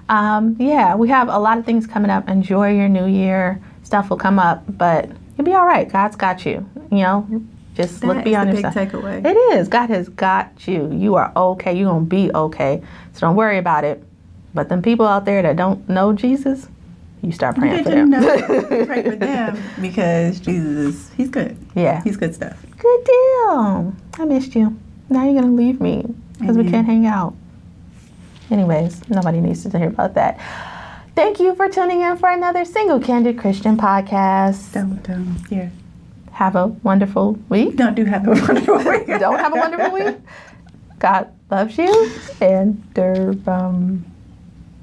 um, 0.09 0.55
yeah, 0.59 0.95
we 0.95 1.09
have 1.09 1.29
a 1.29 1.37
lot 1.39 1.57
of 1.57 1.65
things 1.65 1.87
coming 1.87 2.11
up. 2.11 2.27
Enjoy 2.29 2.71
your 2.75 2.89
new 2.89 3.05
year. 3.05 3.61
Stuff 3.83 4.09
will 4.09 4.17
come 4.17 4.39
up, 4.39 4.63
but 4.77 5.09
you'll 5.37 5.45
be 5.45 5.53
all 5.53 5.65
right. 5.65 5.87
God's 5.91 6.15
got 6.15 6.45
you. 6.45 6.67
You 6.91 6.97
know, 6.99 7.41
just 7.75 8.01
That 8.01 8.07
look 8.07 8.17
is 8.17 8.23
beyond 8.23 8.49
the 8.49 8.55
big 8.55 8.65
yourself. 8.65 8.91
takeaway. 8.91 9.25
It 9.25 9.35
is. 9.57 9.67
God 9.67 9.89
has 9.89 10.09
got 10.09 10.67
you. 10.67 10.91
You 10.91 11.15
are 11.15 11.31
okay. 11.35 11.73
You're 11.77 11.89
gonna 11.91 12.05
be 12.05 12.31
okay. 12.33 12.81
So 13.13 13.21
don't 13.21 13.35
worry 13.35 13.57
about 13.57 13.83
it. 13.83 14.03
But 14.53 14.69
them 14.69 14.81
people 14.81 15.05
out 15.05 15.25
there 15.25 15.41
that 15.41 15.55
don't 15.57 15.87
know 15.89 16.13
Jesus, 16.13 16.67
you 17.25 17.31
start 17.31 17.55
praying 17.57 17.83
for 17.83 17.89
you 17.89 17.95
them. 17.95 18.09
know? 18.11 18.85
Pray 18.85 19.03
for 19.03 19.15
them 19.15 19.57
because 19.81 20.39
Jesus, 20.39 21.11
he's 21.17 21.29
good. 21.29 21.57
yeah. 21.75 22.03
He's 22.03 22.17
good 22.17 22.35
stuff. 22.35 22.63
Good 22.77 23.03
deal. 23.03 23.93
I 24.19 24.25
missed 24.25 24.55
you. 24.55 24.77
Now 25.09 25.23
you're 25.25 25.41
gonna 25.41 25.53
leave 25.53 25.81
me 25.81 26.05
because 26.39 26.57
we 26.57 26.69
can't 26.69 26.85
hang 26.85 27.05
out. 27.05 27.35
Anyways, 28.51 29.09
nobody 29.09 29.39
needs 29.41 29.63
to 29.63 29.77
hear 29.77 29.87
about 29.87 30.13
that. 30.15 30.39
Thank 31.15 31.39
you 31.39 31.55
for 31.55 31.69
tuning 31.69 32.01
in 32.01 32.17
for 32.17 32.29
another 32.29 32.65
Single 32.65 32.99
Candid 32.99 33.39
Christian 33.39 33.77
podcast. 33.77 34.73
Don't, 34.73 35.09
um, 35.09 35.37
yeah. 35.49 35.69
Have 36.33 36.55
a 36.57 36.67
wonderful 36.67 37.39
week. 37.49 37.77
Don't 37.77 37.95
do 37.95 38.03
have 38.05 38.27
a 38.27 38.31
wonderful 38.31 38.77
week. 38.91 39.07
Don't 39.07 39.39
have 39.39 39.53
a 39.55 39.57
wonderful 39.57 39.91
week. 39.91 40.17
God 40.99 41.31
loves 41.49 41.77
you. 41.77 42.11
And 42.41 42.83
um, 43.47 44.05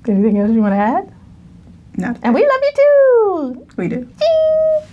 anything 0.09 0.39
else 0.39 0.51
you 0.51 0.61
want 0.63 0.73
to 0.73 0.79
add? 0.79 1.12
No, 1.97 2.15
And 2.23 2.35
we 2.35 2.41
love 2.47 2.61
you 2.63 2.73
too. 2.75 3.67
we 3.77 3.89
do. 3.89 3.97
Ding. 3.97 4.92